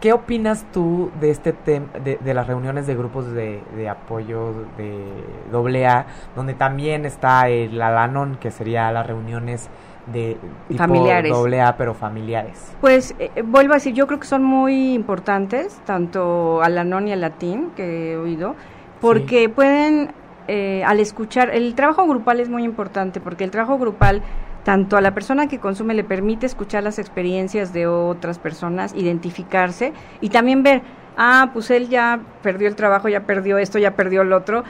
¿Qué 0.00 0.12
opinas 0.12 0.66
tú 0.72 1.10
de 1.20 1.30
este 1.30 1.52
tema, 1.52 1.86
de, 2.04 2.34
las 2.34 2.46
reuniones 2.46 2.86
de 2.86 2.94
grupos 2.94 3.32
de, 3.32 3.88
apoyo 3.88 4.52
de 4.76 5.86
AA, 5.86 6.06
donde 6.36 6.54
también 6.54 7.06
está 7.06 7.48
el 7.48 7.80
Alanon, 7.80 8.36
que 8.36 8.50
sería 8.50 8.92
las 8.92 9.06
reuniones 9.06 9.70
de 10.06 10.36
tipo 10.68 10.78
familiares. 10.78 11.32
AA, 11.32 11.76
pero 11.76 11.94
familiares? 11.94 12.72
Pues 12.80 13.14
eh, 13.18 13.42
vuelvo 13.42 13.72
a 13.72 13.76
decir, 13.76 13.94
yo 13.94 14.06
creo 14.06 14.20
que 14.20 14.26
son 14.26 14.42
muy 14.42 14.94
importantes, 14.94 15.80
tanto 15.84 16.62
Alanon 16.62 17.08
y 17.08 17.12
Alatín, 17.12 17.70
que 17.76 18.12
he 18.12 18.16
oído, 18.16 18.54
porque 19.00 19.48
pueden, 19.48 20.12
eh, 20.48 20.82
al 20.84 21.00
escuchar, 21.00 21.50
el 21.50 21.74
trabajo 21.74 22.06
grupal 22.06 22.40
es 22.40 22.48
muy 22.48 22.64
importante, 22.64 23.20
porque 23.20 23.44
el 23.44 23.50
trabajo 23.50 23.78
grupal 23.78 24.22
tanto 24.64 24.96
a 24.96 25.00
la 25.00 25.14
persona 25.14 25.46
que 25.46 25.60
consume 25.60 25.94
le 25.94 26.04
permite 26.04 26.46
escuchar 26.46 26.82
las 26.82 26.98
experiencias 26.98 27.72
de 27.72 27.86
otras 27.86 28.38
personas, 28.38 28.94
identificarse 28.94 29.92
y 30.20 30.30
también 30.30 30.62
ver, 30.62 30.82
ah, 31.16 31.50
pues 31.52 31.70
él 31.70 31.88
ya 31.88 32.20
perdió 32.42 32.66
el 32.68 32.74
trabajo, 32.74 33.08
ya 33.08 33.20
perdió 33.20 33.58
esto, 33.58 33.78
ya 33.78 33.94
perdió 33.94 34.22
el 34.22 34.32
otro, 34.32 34.64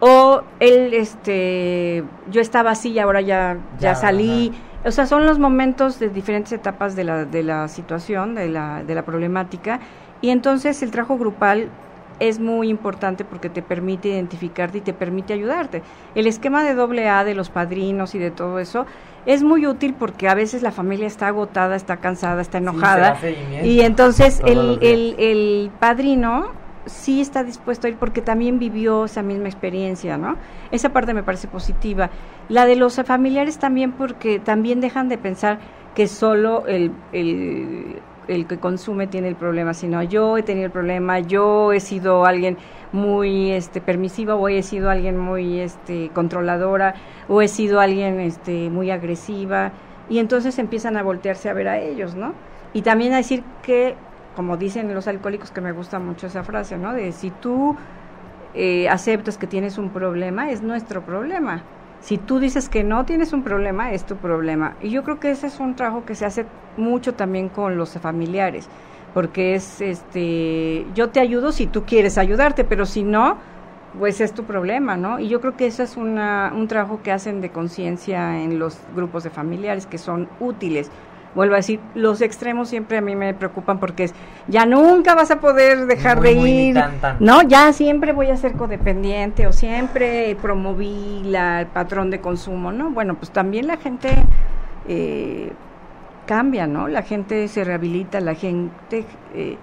o 0.00 0.42
él, 0.60 0.94
este, 0.94 2.04
yo 2.30 2.40
estaba 2.40 2.70
así 2.70 2.90
y 2.90 2.98
ahora 2.98 3.20
ya, 3.20 3.56
ya, 3.80 3.94
salí. 3.94 4.52
O 4.84 4.92
sea, 4.92 5.06
son 5.06 5.26
los 5.26 5.40
momentos 5.40 5.98
de 5.98 6.08
diferentes 6.08 6.52
etapas 6.52 6.94
de 6.94 7.02
la, 7.02 7.24
de 7.24 7.42
la 7.42 7.66
situación, 7.66 8.36
de 8.36 8.48
la, 8.48 8.84
de 8.84 8.94
la 8.94 9.04
problemática, 9.04 9.80
y 10.20 10.30
entonces 10.30 10.82
el 10.82 10.90
trabajo 10.90 11.18
grupal 11.18 11.70
es 12.20 12.38
muy 12.38 12.68
importante 12.68 13.24
porque 13.24 13.48
te 13.48 13.62
permite 13.62 14.08
identificarte 14.08 14.78
y 14.78 14.80
te 14.80 14.92
permite 14.92 15.32
ayudarte. 15.32 15.82
El 16.14 16.26
esquema 16.26 16.64
de 16.64 16.74
doble 16.74 17.08
A 17.08 17.24
de 17.24 17.34
los 17.34 17.50
padrinos 17.50 18.14
y 18.14 18.18
de 18.18 18.30
todo 18.30 18.58
eso 18.58 18.86
es 19.26 19.42
muy 19.42 19.66
útil 19.66 19.94
porque 19.98 20.28
a 20.28 20.34
veces 20.34 20.62
la 20.62 20.72
familia 20.72 21.06
está 21.06 21.28
agotada, 21.28 21.76
está 21.76 21.98
cansada, 21.98 22.40
está 22.40 22.58
enojada 22.58 23.18
y 23.62 23.80
entonces 23.80 24.40
el, 24.44 24.78
el, 24.80 25.16
el 25.18 25.70
padrino 25.78 26.50
sí 26.86 27.20
está 27.20 27.44
dispuesto 27.44 27.86
a 27.86 27.90
ir 27.90 27.96
porque 27.96 28.22
también 28.22 28.58
vivió 28.58 29.04
esa 29.04 29.22
misma 29.22 29.48
experiencia, 29.48 30.16
¿no? 30.16 30.36
Esa 30.70 30.90
parte 30.90 31.14
me 31.14 31.22
parece 31.22 31.46
positiva. 31.48 32.10
La 32.48 32.64
de 32.64 32.76
los 32.76 32.96
familiares 33.04 33.58
también 33.58 33.92
porque 33.92 34.38
también 34.38 34.80
dejan 34.80 35.08
de 35.08 35.18
pensar 35.18 35.58
que 35.94 36.06
solo 36.06 36.66
el, 36.66 36.92
el 37.12 38.00
el 38.28 38.46
que 38.46 38.58
consume 38.58 39.06
tiene 39.06 39.28
el 39.28 39.36
problema, 39.36 39.74
sino 39.74 40.02
yo 40.02 40.36
he 40.38 40.42
tenido 40.42 40.66
el 40.66 40.72
problema, 40.72 41.18
yo 41.20 41.72
he 41.72 41.80
sido 41.80 42.24
alguien 42.24 42.58
muy 42.92 43.50
este 43.52 43.80
permisiva 43.80 44.34
o 44.36 44.48
he 44.48 44.62
sido 44.62 44.90
alguien 44.90 45.18
muy 45.18 45.60
este 45.60 46.10
controladora 46.12 46.94
o 47.28 47.42
he 47.42 47.48
sido 47.48 47.80
alguien 47.80 48.20
este 48.20 48.70
muy 48.70 48.90
agresiva 48.90 49.72
y 50.08 50.18
entonces 50.18 50.58
empiezan 50.58 50.96
a 50.96 51.02
voltearse 51.02 51.48
a 51.48 51.54
ver 51.54 51.68
a 51.68 51.78
ellos, 51.78 52.14
¿no? 52.14 52.34
Y 52.72 52.82
también 52.82 53.12
a 53.12 53.16
decir 53.16 53.44
que 53.62 53.94
como 54.32 54.56
dicen 54.56 54.94
los 54.94 55.08
alcohólicos 55.08 55.50
que 55.50 55.60
me 55.60 55.72
gusta 55.72 55.98
mucho 55.98 56.28
esa 56.28 56.44
frase, 56.44 56.78
¿no? 56.78 56.94
De 56.94 57.12
si 57.12 57.30
tú 57.30 57.76
eh, 58.54 58.88
aceptas 58.88 59.36
que 59.38 59.46
tienes 59.46 59.78
un 59.78 59.90
problema, 59.90 60.50
es 60.50 60.62
nuestro 60.62 61.04
problema. 61.04 61.64
Si 62.00 62.16
tú 62.16 62.38
dices 62.38 62.68
que 62.68 62.84
no 62.84 63.04
tienes 63.04 63.32
un 63.32 63.42
problema, 63.42 63.92
es 63.92 64.04
tu 64.04 64.16
problema. 64.16 64.74
Y 64.80 64.90
yo 64.90 65.02
creo 65.02 65.18
que 65.18 65.30
ese 65.30 65.48
es 65.48 65.58
un 65.60 65.74
trabajo 65.74 66.04
que 66.06 66.14
se 66.14 66.24
hace 66.24 66.46
mucho 66.76 67.14
también 67.14 67.48
con 67.48 67.76
los 67.76 67.90
familiares, 67.98 68.68
porque 69.14 69.54
es, 69.54 69.80
este, 69.80 70.86
yo 70.94 71.10
te 71.10 71.20
ayudo 71.20 71.52
si 71.52 71.66
tú 71.66 71.84
quieres 71.84 72.16
ayudarte, 72.18 72.64
pero 72.64 72.86
si 72.86 73.02
no, 73.02 73.36
pues 73.98 74.20
es 74.20 74.32
tu 74.32 74.44
problema, 74.44 74.96
¿no? 74.96 75.18
Y 75.18 75.28
yo 75.28 75.40
creo 75.40 75.56
que 75.56 75.66
eso 75.66 75.82
es 75.82 75.96
una, 75.96 76.52
un 76.54 76.68
trabajo 76.68 77.00
que 77.02 77.10
hacen 77.10 77.40
de 77.40 77.50
conciencia 77.50 78.42
en 78.42 78.58
los 78.58 78.78
grupos 78.94 79.24
de 79.24 79.30
familiares 79.30 79.86
que 79.86 79.98
son 79.98 80.28
útiles. 80.40 80.90
Vuelvo 81.38 81.54
a 81.54 81.58
decir, 81.58 81.78
los 81.94 82.20
extremos 82.20 82.68
siempre 82.68 82.98
a 82.98 83.00
mí 83.00 83.14
me 83.14 83.32
preocupan 83.32 83.78
porque 83.78 84.02
es, 84.02 84.14
ya 84.48 84.66
nunca 84.66 85.14
vas 85.14 85.30
a 85.30 85.38
poder 85.38 85.86
dejar 85.86 86.16
Muy, 86.16 86.28
de 86.28 86.34
muy 86.34 86.50
ir, 86.50 86.74
tan, 86.74 86.98
tan. 86.98 87.16
no, 87.20 87.42
ya 87.42 87.72
siempre 87.72 88.12
voy 88.12 88.26
a 88.26 88.36
ser 88.36 88.54
codependiente 88.54 89.46
o 89.46 89.52
siempre 89.52 90.36
promoví 90.42 91.22
la, 91.24 91.60
el 91.60 91.68
patrón 91.68 92.10
de 92.10 92.20
consumo, 92.20 92.72
¿no? 92.72 92.90
Bueno, 92.90 93.14
pues 93.14 93.30
también 93.30 93.68
la 93.68 93.76
gente 93.76 94.08
eh, 94.88 95.52
cambia, 96.26 96.66
¿no? 96.66 96.88
La 96.88 97.02
gente 97.02 97.46
se 97.46 97.62
rehabilita, 97.62 98.20
la 98.20 98.34
gente 98.34 99.04
eh, 99.32 99.56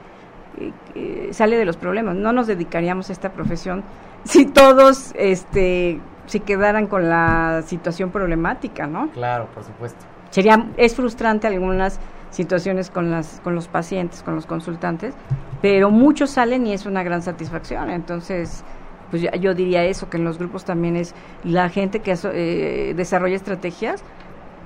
eh, 0.57 0.71
eh, 0.95 1.29
sale 1.33 1.57
de 1.57 1.65
los 1.65 1.75
problemas. 1.75 2.15
No 2.15 2.31
nos 2.31 2.47
dedicaríamos 2.47 3.09
a 3.09 3.11
esta 3.11 3.33
profesión 3.33 3.83
si 4.23 4.45
todos, 4.45 5.11
este, 5.15 5.99
si 6.25 6.39
quedaran 6.39 6.87
con 6.87 7.09
la 7.09 7.63
situación 7.65 8.11
problemática, 8.11 8.87
¿no? 8.87 9.09
Claro, 9.09 9.47
por 9.53 9.65
supuesto. 9.65 10.14
Sería, 10.35 10.67
es 10.75 10.93
frustrante 10.97 11.47
algunas 11.47 11.97
situaciones 12.29 12.89
con 12.89 13.09
las, 13.09 13.39
con 13.41 13.55
los 13.55 13.69
pacientes, 13.69 14.21
con 14.21 14.35
los 14.35 14.45
consultantes, 14.45 15.13
pero 15.61 15.91
muchos 15.91 16.31
salen 16.31 16.67
y 16.67 16.73
es 16.73 16.85
una 16.85 17.03
gran 17.03 17.21
satisfacción. 17.21 17.89
Entonces, 17.89 18.65
pues 19.11 19.21
ya- 19.21 19.31
yo 19.37 19.53
diría 19.53 19.85
eso, 19.85 20.09
que 20.09 20.17
en 20.17 20.25
los 20.25 20.37
grupos 20.37 20.65
también 20.65 20.97
es 20.97 21.15
la 21.45 21.69
gente 21.69 21.99
que 22.01 22.13
eh, 22.33 22.93
desarrolla 22.97 23.37
estrategias 23.37 24.03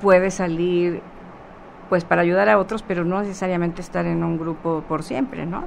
puede 0.01 0.32
salir 0.32 1.01
pues 1.88 2.03
para 2.03 2.24
ayudar 2.24 2.49
a 2.49 2.57
otros, 2.57 2.82
pero 2.82 3.05
no 3.05 3.20
necesariamente 3.22 3.82
estar 3.82 4.07
en 4.07 4.24
un 4.24 4.39
grupo 4.39 4.84
por 4.88 5.03
siempre, 5.03 5.45
¿no? 5.45 5.65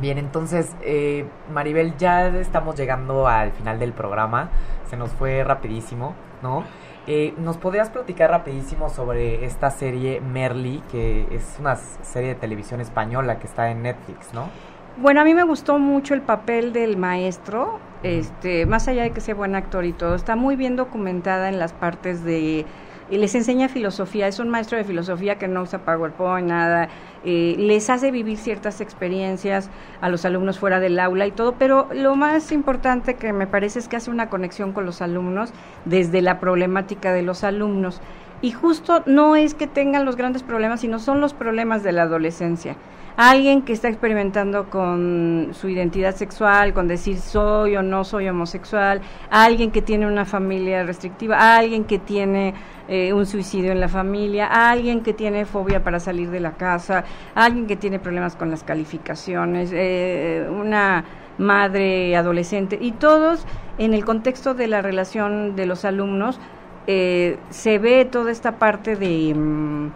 Bien, 0.00 0.16
entonces, 0.16 0.74
eh, 0.80 1.26
Maribel, 1.52 1.98
ya 1.98 2.28
estamos 2.28 2.76
llegando 2.76 3.28
al 3.28 3.52
final 3.52 3.78
del 3.78 3.92
programa. 3.92 4.48
Se 4.88 4.96
nos 4.96 5.10
fue 5.10 5.44
rapidísimo, 5.44 6.14
¿no? 6.42 6.64
Eh, 7.06 7.34
¿Nos 7.38 7.56
podrías 7.56 7.90
platicar 7.90 8.30
rapidísimo 8.30 8.90
sobre 8.90 9.44
esta 9.44 9.70
serie 9.70 10.20
Merly, 10.20 10.82
que 10.90 11.26
es 11.30 11.56
una 11.58 11.76
serie 11.76 12.30
de 12.30 12.34
televisión 12.34 12.80
española 12.80 13.38
que 13.38 13.46
está 13.46 13.70
en 13.70 13.82
Netflix, 13.82 14.34
¿no? 14.34 14.48
Bueno, 14.96 15.20
a 15.22 15.24
mí 15.24 15.34
me 15.34 15.44
gustó 15.44 15.78
mucho 15.78 16.14
el 16.14 16.20
papel 16.20 16.72
del 16.72 16.96
maestro, 16.96 17.78
este, 18.02 18.66
más 18.66 18.86
allá 18.86 19.04
de 19.04 19.12
que 19.12 19.20
sea 19.20 19.34
buen 19.34 19.54
actor 19.54 19.84
y 19.84 19.92
todo, 19.92 20.14
está 20.14 20.36
muy 20.36 20.56
bien 20.56 20.76
documentada 20.76 21.48
en 21.48 21.58
las 21.58 21.72
partes 21.72 22.22
de 22.22 22.66
y 23.10 23.18
les 23.18 23.34
enseña 23.34 23.68
filosofía, 23.68 24.28
es 24.28 24.38
un 24.38 24.48
maestro 24.48 24.78
de 24.78 24.84
filosofía 24.84 25.36
que 25.36 25.48
no 25.48 25.62
usa 25.62 25.80
PowerPoint, 25.80 26.48
nada, 26.48 26.88
eh, 27.24 27.56
les 27.58 27.90
hace 27.90 28.10
vivir 28.10 28.38
ciertas 28.38 28.80
experiencias 28.80 29.68
a 30.00 30.08
los 30.08 30.24
alumnos 30.24 30.58
fuera 30.58 30.80
del 30.80 30.98
aula 30.98 31.26
y 31.26 31.32
todo, 31.32 31.56
pero 31.58 31.88
lo 31.92 32.14
más 32.14 32.52
importante 32.52 33.14
que 33.14 33.32
me 33.32 33.46
parece 33.46 33.80
es 33.80 33.88
que 33.88 33.96
hace 33.96 34.10
una 34.10 34.30
conexión 34.30 34.72
con 34.72 34.86
los 34.86 35.02
alumnos 35.02 35.52
desde 35.84 36.22
la 36.22 36.38
problemática 36.38 37.12
de 37.12 37.22
los 37.22 37.42
alumnos. 37.42 38.00
Y 38.42 38.52
justo 38.52 39.02
no 39.06 39.36
es 39.36 39.54
que 39.54 39.66
tengan 39.66 40.06
los 40.06 40.16
grandes 40.16 40.42
problemas, 40.42 40.80
sino 40.80 40.98
son 40.98 41.20
los 41.20 41.34
problemas 41.34 41.82
de 41.82 41.92
la 41.92 42.02
adolescencia. 42.02 42.76
Alguien 43.16 43.62
que 43.62 43.72
está 43.72 43.88
experimentando 43.88 44.70
con 44.70 45.50
su 45.52 45.68
identidad 45.68 46.14
sexual, 46.14 46.72
con 46.72 46.88
decir 46.88 47.18
soy 47.18 47.76
o 47.76 47.82
no 47.82 48.04
soy 48.04 48.28
homosexual, 48.28 49.00
alguien 49.30 49.70
que 49.70 49.82
tiene 49.82 50.06
una 50.06 50.24
familia 50.24 50.84
restrictiva, 50.84 51.56
alguien 51.56 51.84
que 51.84 51.98
tiene 51.98 52.54
eh, 52.88 53.12
un 53.12 53.26
suicidio 53.26 53.72
en 53.72 53.80
la 53.80 53.88
familia, 53.88 54.46
alguien 54.46 55.02
que 55.02 55.12
tiene 55.12 55.44
fobia 55.44 55.82
para 55.84 56.00
salir 56.00 56.30
de 56.30 56.40
la 56.40 56.52
casa, 56.52 57.04
alguien 57.34 57.66
que 57.66 57.76
tiene 57.76 57.98
problemas 57.98 58.36
con 58.36 58.50
las 58.50 58.64
calificaciones, 58.64 59.70
eh, 59.72 60.48
una 60.50 61.04
madre 61.38 62.16
adolescente 62.16 62.78
y 62.80 62.92
todos 62.92 63.46
en 63.78 63.94
el 63.94 64.04
contexto 64.04 64.54
de 64.54 64.66
la 64.66 64.82
relación 64.82 65.56
de 65.56 65.66
los 65.66 65.84
alumnos 65.84 66.38
eh, 66.86 67.38
se 67.50 67.78
ve 67.78 68.04
toda 68.04 68.30
esta 68.30 68.58
parte 68.58 68.96
de, 68.96 69.34
mm, 69.34 69.90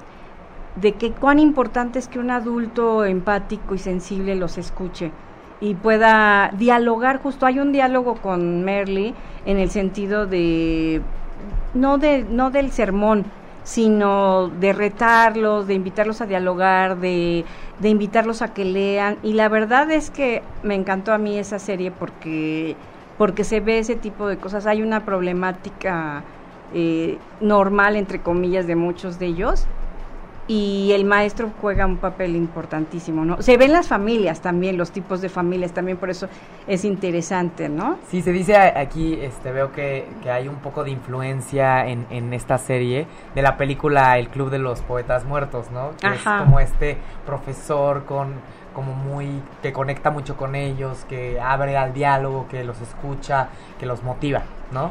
de 0.77 0.93
que 0.93 1.13
cuán 1.13 1.39
importante 1.39 1.99
es 1.99 2.09
que 2.09 2.19
un 2.19 2.31
adulto 2.31 3.05
empático 3.05 3.75
y 3.75 3.79
sensible 3.79 4.35
los 4.35 4.59
escuche 4.59 5.13
y 5.61 5.75
pueda 5.75 6.51
dialogar 6.59 7.23
justo 7.23 7.47
hay 7.47 7.61
un 7.61 7.73
diálogo 7.73 8.17
con 8.17 8.65
Merly 8.65 9.15
en 9.47 9.59
el 9.59 9.71
sentido 9.71 10.27
de 10.27 11.01
no 11.75 11.99
de 11.99 12.25
no 12.29 12.51
del 12.51 12.73
sermón 12.73 13.25
sino 13.65 14.49
de 14.49 14.75
retarlos, 14.75 15.67
de 15.67 15.75
invitarlos 15.75 16.21
a 16.21 16.27
dialogar, 16.27 16.99
de, 16.99 17.45
de 17.81 17.89
invitarlos 17.89 18.43
a 18.43 18.53
que 18.53 18.65
lean. 18.65 19.17
Y 19.23 19.33
la 19.33 19.49
verdad 19.49 19.91
es 19.91 20.11
que 20.11 20.43
me 20.63 20.75
encantó 20.75 21.13
a 21.13 21.19
mí 21.19 21.39
esa 21.39 21.59
serie 21.59 21.91
porque, 21.91 22.77
porque 23.17 23.43
se 23.43 23.61
ve 23.61 23.79
ese 23.79 23.97
tipo 23.97 24.29
de 24.29 24.37
cosas. 24.37 24.67
Hay 24.67 24.83
una 24.83 25.07
problemática 25.07 26.23
eh, 26.75 27.17
normal, 27.41 27.97
entre 27.97 28.21
comillas, 28.21 28.67
de 28.67 28.77
muchos 28.77 29.19
de 29.19 29.27
ellos. 29.27 29.67
Y 30.47 30.93
el 30.93 31.07
maestro 31.07 31.51
juega 31.61 31.87
un 31.87 31.97
papel 31.97 32.37
importantísimo, 32.37 33.25
¿no? 33.25 33.41
Se 33.41 33.57
ven 33.57 33.73
las 33.73 33.89
familias 33.89 34.43
también, 34.43 34.77
los 34.77 34.91
tipos 34.91 35.23
de 35.23 35.31
familias 35.31 35.73
también, 35.73 35.97
por 35.97 36.11
eso 36.11 36.29
es 36.67 36.85
interesante, 36.85 37.71
¿no? 37.71 37.99
Sí, 38.09 38.21
se 38.21 38.31
dice 38.31 38.55
aquí, 38.57 39.19
este, 39.21 39.53
veo 39.53 39.73
que, 39.73 40.07
que 40.23 40.31
hay 40.31 40.49
un 40.49 40.57
poco 40.57 40.85
de 40.85 40.91
influencia 40.91 41.87
en, 41.87 42.07
en 42.11 42.35
esta 42.35 42.59
serie 42.59 43.07
de 43.35 43.43
la 43.43 43.57
película 43.57 44.19
El 44.19 44.29
Club 44.29 44.51
de 44.51 44.59
los 44.59 44.83
Poetas 44.83 45.25
Muertos, 45.25 45.71
¿no? 45.71 45.93
Que 45.99 46.09
Ajá. 46.09 46.37
es 46.37 46.43
como 46.43 46.61
este 46.61 46.99
profesor 47.25 48.05
con 48.05 48.35
como 48.75 48.93
muy 48.93 49.41
que 49.63 49.73
conecta 49.73 50.11
mucho 50.11 50.37
con 50.37 50.55
ellos, 50.55 51.07
que 51.09 51.41
abre 51.41 51.77
al 51.77 51.95
diálogo, 51.95 52.47
que 52.49 52.65
los 52.65 52.81
escucha, 52.81 53.49
que 53.79 53.87
los 53.87 54.03
motiva, 54.03 54.43
¿no? 54.73 54.91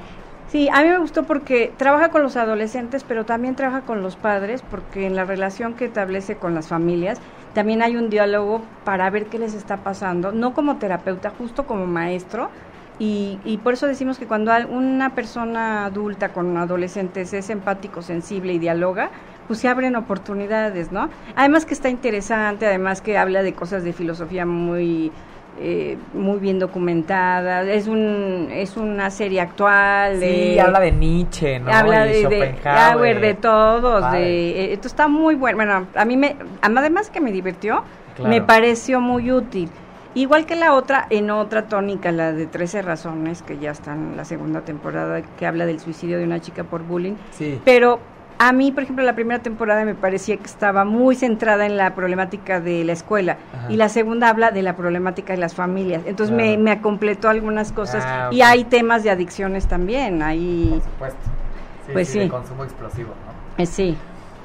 Sí, 0.54 0.70
a 0.72 0.84
mí 0.84 0.90
me 0.90 1.00
gustó 1.00 1.26
porque 1.26 1.74
trabaja 1.80 2.12
con 2.12 2.22
los 2.22 2.36
adolescentes, 2.38 3.04
pero 3.04 3.26
también 3.26 3.56
trabaja 3.56 3.86
con 3.86 4.04
los 4.04 4.18
padres, 4.18 4.62
porque 4.62 5.08
en 5.08 5.16
la 5.16 5.26
relación 5.26 5.74
que 5.76 5.86
establece 5.86 6.38
con 6.38 6.54
las 6.54 6.68
familias 6.68 7.24
también 7.54 7.82
hay 7.82 7.96
un 7.98 8.12
diálogo 8.12 8.72
para 8.84 9.10
ver 9.10 9.30
qué 9.30 9.40
les 9.40 9.56
está 9.56 9.82
pasando, 9.84 10.32
no 10.32 10.54
como 10.54 10.78
terapeuta, 10.78 11.32
justo 11.32 11.66
como 11.66 11.88
maestro. 11.88 12.52
Y, 13.00 13.42
y 13.44 13.58
por 13.58 13.74
eso 13.74 13.88
decimos 13.88 14.20
que 14.20 14.28
cuando 14.28 14.52
una 14.70 15.16
persona 15.16 15.86
adulta 15.86 16.32
con 16.34 16.56
adolescentes 16.58 17.34
es 17.34 17.50
empático, 17.50 18.04
sensible 18.04 18.54
y 18.54 18.60
dialoga, 18.60 19.12
pues 19.48 19.60
se 19.60 19.68
abren 19.68 19.96
oportunidades, 19.96 20.92
¿no? 20.92 21.10
Además 21.36 21.66
que 21.66 21.74
está 21.74 21.90
interesante, 21.90 22.68
además 22.68 23.02
que 23.02 23.18
habla 23.18 23.42
de 23.42 23.56
cosas 23.56 23.84
de 23.84 23.94
filosofía 23.94 24.46
muy 24.46 25.16
eh, 25.60 25.98
muy 26.14 26.40
bien 26.40 26.60
documentada, 26.60 27.62
es 27.64 27.88
un 27.88 28.50
es 28.52 28.76
una 28.78 29.10
serie 29.10 29.42
actual. 29.42 30.20
Sí, 30.20 30.58
habla 30.60 30.80
de 30.80 30.92
Nietzsche, 30.92 31.60
¿no? 31.60 31.72
habla 31.72 32.08
Y 32.08 32.24
de, 32.24 32.28
de. 32.28 32.70
Auer, 32.70 33.20
de 33.22 33.34
todos, 33.36 34.12
de 34.12 34.50
eh, 34.66 34.74
esto 34.74 34.88
está 34.88 35.08
muy 35.08 35.36
bueno. 35.36 35.58
Bueno, 35.58 35.88
a 35.96 36.06
mí 36.06 36.18
me 36.18 36.36
además 36.62 37.10
que 37.10 37.22
me 37.22 37.32
divirtió, 37.32 37.84
Claro. 38.16 38.30
me 38.30 38.42
pareció 38.42 39.00
muy 39.02 39.32
útil. 39.32 39.70
Igual 40.16 40.46
que 40.46 40.56
la 40.56 40.74
otra, 40.74 41.08
en 41.10 41.32
otra 41.32 41.64
tónica, 41.64 42.12
la 42.12 42.32
de 42.32 42.46
13 42.46 42.84
razones, 42.84 43.42
que 43.42 43.58
ya 43.58 43.72
está 43.72 43.94
en 43.94 44.16
la 44.16 44.26
segunda 44.26 44.62
temporada, 44.62 45.24
que 45.24 45.48
habla 45.48 45.66
del 45.66 45.80
suicidio 45.80 46.20
de 46.20 46.24
una 46.26 46.40
chica 46.40 46.64
por 46.64 46.84
bullying. 46.84 47.16
Sí. 47.32 47.60
Pero 47.66 48.00
a 48.48 48.54
mí, 48.54 48.72
por 48.72 48.84
ejemplo, 48.84 49.04
la 49.06 49.16
primera 49.16 49.42
temporada 49.42 49.86
me 49.86 49.96
parecía 49.96 50.38
que 50.38 50.46
estaba 50.46 50.86
muy 50.86 51.16
centrada 51.16 51.66
en 51.66 51.78
la 51.78 51.96
problemática 51.96 52.60
de 52.60 52.84
la 52.84 52.94
escuela 52.94 53.38
Ajá. 53.54 53.72
y 53.72 53.78
la 53.78 53.90
segunda 53.90 54.30
habla 54.30 54.52
de 54.52 54.62
la 54.62 54.76
problemática 54.76 55.34
de 55.34 55.40
las 55.40 55.56
familias. 55.56 56.02
Entonces 56.06 56.36
me, 56.36 56.58
me 56.58 56.82
completó 56.82 57.30
algunas 57.30 57.72
cosas 57.72 58.04
Ah, 58.06 58.30
y 58.32 58.42
hay 58.42 58.64
temas 58.66 59.04
de 59.04 59.10
adicciones 59.12 59.68
también. 59.68 60.22
Ahí, 60.22 60.68
Por 60.72 60.82
supuesto. 60.84 61.20
Sí, 61.86 61.94
Pues 61.94 62.08
sí, 62.10 62.20
de 62.20 62.30
consumo 62.30 62.64
explosivo, 62.64 63.10
¿no? 63.10 63.64
eh, 63.64 63.66
sí. 63.66 63.98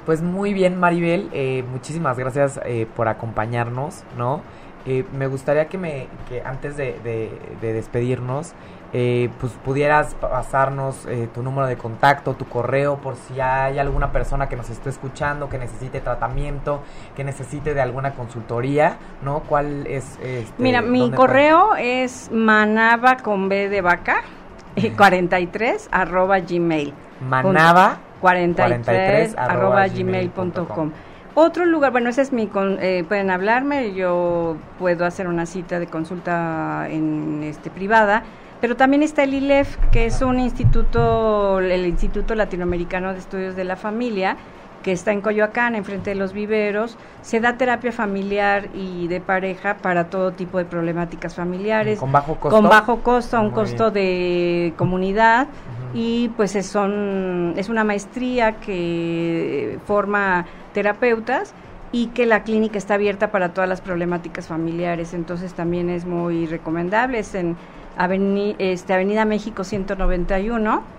Pues 0.06 0.22
muy 0.22 0.54
bien, 0.54 0.78
Maribel. 0.80 1.28
eh, 1.32 1.64
muchísimas 1.70 2.18
gracias 2.18 2.58
eh, 2.64 2.86
por 2.96 3.08
acompañarnos, 3.08 4.04
¿no? 4.16 4.40
Eh, 4.86 5.04
me 5.12 5.26
gustaría 5.26 5.66
que 5.68 5.76
me, 5.76 6.06
que 6.28 6.40
antes 6.42 6.76
de, 6.76 6.98
de- 7.04 7.30
de 7.60 7.72
despedirnos, 7.74 8.54
eh, 8.92 9.28
pues 9.40 9.52
pudieras 9.64 10.14
pasarnos 10.14 11.04
eh, 11.06 11.28
tu 11.34 11.42
número 11.42 11.66
de 11.66 11.76
contacto, 11.76 12.34
tu 12.34 12.46
correo, 12.46 12.96
por 12.96 13.16
si 13.16 13.40
hay 13.40 13.78
alguna 13.78 14.12
persona 14.12 14.48
que 14.48 14.56
nos 14.56 14.70
esté 14.70 14.88
escuchando, 14.88 15.48
que 15.48 15.58
necesite 15.58 16.00
tratamiento, 16.00 16.82
que 17.14 17.24
necesite 17.24 17.74
de 17.74 17.80
alguna 17.82 18.12
consultoría, 18.14 18.96
¿no? 19.22 19.40
¿Cuál 19.40 19.86
es? 19.86 20.18
este, 20.22 20.54
Mira, 20.62 20.80
mi 20.80 21.10
correo 21.10 21.76
es 21.76 22.30
manaba 22.32 23.18
con 23.18 23.48
B 23.48 23.68
de 23.68 23.80
vaca, 23.82 24.22
eh, 24.76 24.92
43 24.96 25.88
arroba 25.92 26.40
gmail. 26.40 26.94
Manaba. 27.20 27.98
43 28.20 29.36
arroba 29.36 29.52
arroba 29.52 29.86
gmail 29.88 30.04
gmail 30.04 30.30
punto 30.30 30.60
punto 30.62 30.74
com. 30.74 30.90
com. 30.90 30.98
Otro 31.34 31.66
lugar, 31.66 31.92
bueno, 31.92 32.10
ese 32.10 32.22
es 32.22 32.32
mi, 32.32 32.48
con- 32.48 32.78
eh, 32.80 33.04
pueden 33.06 33.30
hablarme, 33.30 33.94
yo 33.94 34.56
puedo 34.78 35.04
hacer 35.04 35.28
una 35.28 35.46
cita 35.46 35.78
de 35.78 35.86
consulta 35.86 36.88
en 36.88 37.44
este 37.44 37.70
privada, 37.70 38.24
pero 38.60 38.76
también 38.76 39.02
está 39.02 39.22
el 39.22 39.34
ILEF, 39.34 39.76
que 39.92 40.06
es 40.06 40.20
un 40.20 40.40
instituto, 40.40 41.60
el 41.60 41.86
Instituto 41.86 42.34
Latinoamericano 42.34 43.12
de 43.12 43.18
Estudios 43.18 43.54
de 43.54 43.64
la 43.64 43.76
Familia, 43.76 44.36
que 44.82 44.92
está 44.92 45.12
en 45.12 45.20
Coyoacán, 45.20 45.74
enfrente 45.74 46.10
de 46.10 46.16
los 46.16 46.32
viveros. 46.32 46.96
Se 47.22 47.40
da 47.40 47.56
terapia 47.56 47.92
familiar 47.92 48.68
y 48.74 49.08
de 49.08 49.20
pareja 49.20 49.76
para 49.76 50.04
todo 50.10 50.32
tipo 50.32 50.58
de 50.58 50.64
problemáticas 50.64 51.34
familiares. 51.34 51.98
Con 51.98 52.12
bajo 52.12 52.36
costo. 52.36 52.56
Con 52.56 52.68
bajo 52.68 53.00
costo, 53.02 53.36
a 53.36 53.40
un 53.40 53.46
Muy 53.46 53.54
costo 53.54 53.90
de 53.90 54.72
comunidad. 54.76 55.48
Y 55.94 56.28
pues 56.30 56.54
es, 56.54 56.66
son, 56.66 57.54
es 57.56 57.68
una 57.68 57.82
maestría 57.84 58.52
que 58.60 59.78
forma 59.86 60.46
terapeutas 60.74 61.54
y 61.92 62.08
que 62.08 62.26
la 62.26 62.42
clínica 62.42 62.76
está 62.76 62.94
abierta 62.94 63.30
para 63.30 63.54
todas 63.54 63.68
las 63.68 63.80
problemáticas 63.80 64.46
familiares. 64.46 65.14
Entonces 65.14 65.54
también 65.54 65.90
es 65.90 66.04
muy 66.04 66.46
recomendable. 66.46 67.18
Es 67.18 67.34
en 67.34 67.56
Aveni- 67.98 68.56
este, 68.58 68.94
Avenida 68.94 69.24
México 69.24 69.64
191 69.64 70.94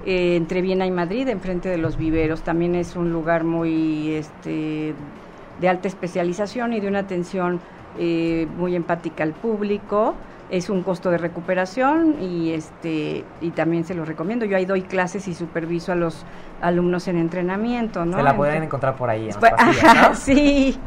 eh, 0.00 0.36
entre 0.36 0.62
Viena 0.62 0.86
y 0.86 0.90
Madrid, 0.90 1.28
enfrente 1.28 1.68
de 1.68 1.78
los 1.78 1.96
viveros. 1.96 2.42
También 2.44 2.74
es 2.74 2.96
un 2.96 3.12
lugar 3.12 3.44
muy 3.44 4.10
este, 4.14 4.96
de 5.56 5.68
alta 5.68 5.88
especialización 5.88 6.72
y 6.72 6.80
de 6.80 6.88
una 6.88 7.00
atención 7.00 7.62
eh, 7.94 8.46
muy 8.50 8.74
empática 8.76 9.22
al 9.24 9.34
público. 9.34 10.24
Es 10.50 10.68
un 10.68 10.82
costo 10.82 11.10
de 11.10 11.18
recuperación 11.18 12.16
y 12.20 12.52
este 12.52 13.24
y 13.40 13.50
también 13.50 13.84
se 13.84 13.94
lo 13.94 14.04
recomiendo. 14.04 14.44
Yo 14.44 14.56
ahí 14.56 14.64
doy 14.66 14.82
clases 14.82 15.28
y 15.28 15.34
superviso 15.34 15.92
a 15.92 15.94
los 15.94 16.24
alumnos 16.60 17.06
en 17.06 17.18
entrenamiento, 17.18 18.04
¿no? 18.04 18.16
Se 18.16 18.22
la 18.24 18.36
pueden 18.36 18.54
Entonces- 18.54 18.66
encontrar 18.66 18.96
por 18.96 19.10
ahí 19.10 19.20
en 19.20 19.26
los 19.28 19.36
Pues, 19.36 19.52
pasillos, 19.52 19.94
¿no? 20.10 20.14
sí, 20.16 20.80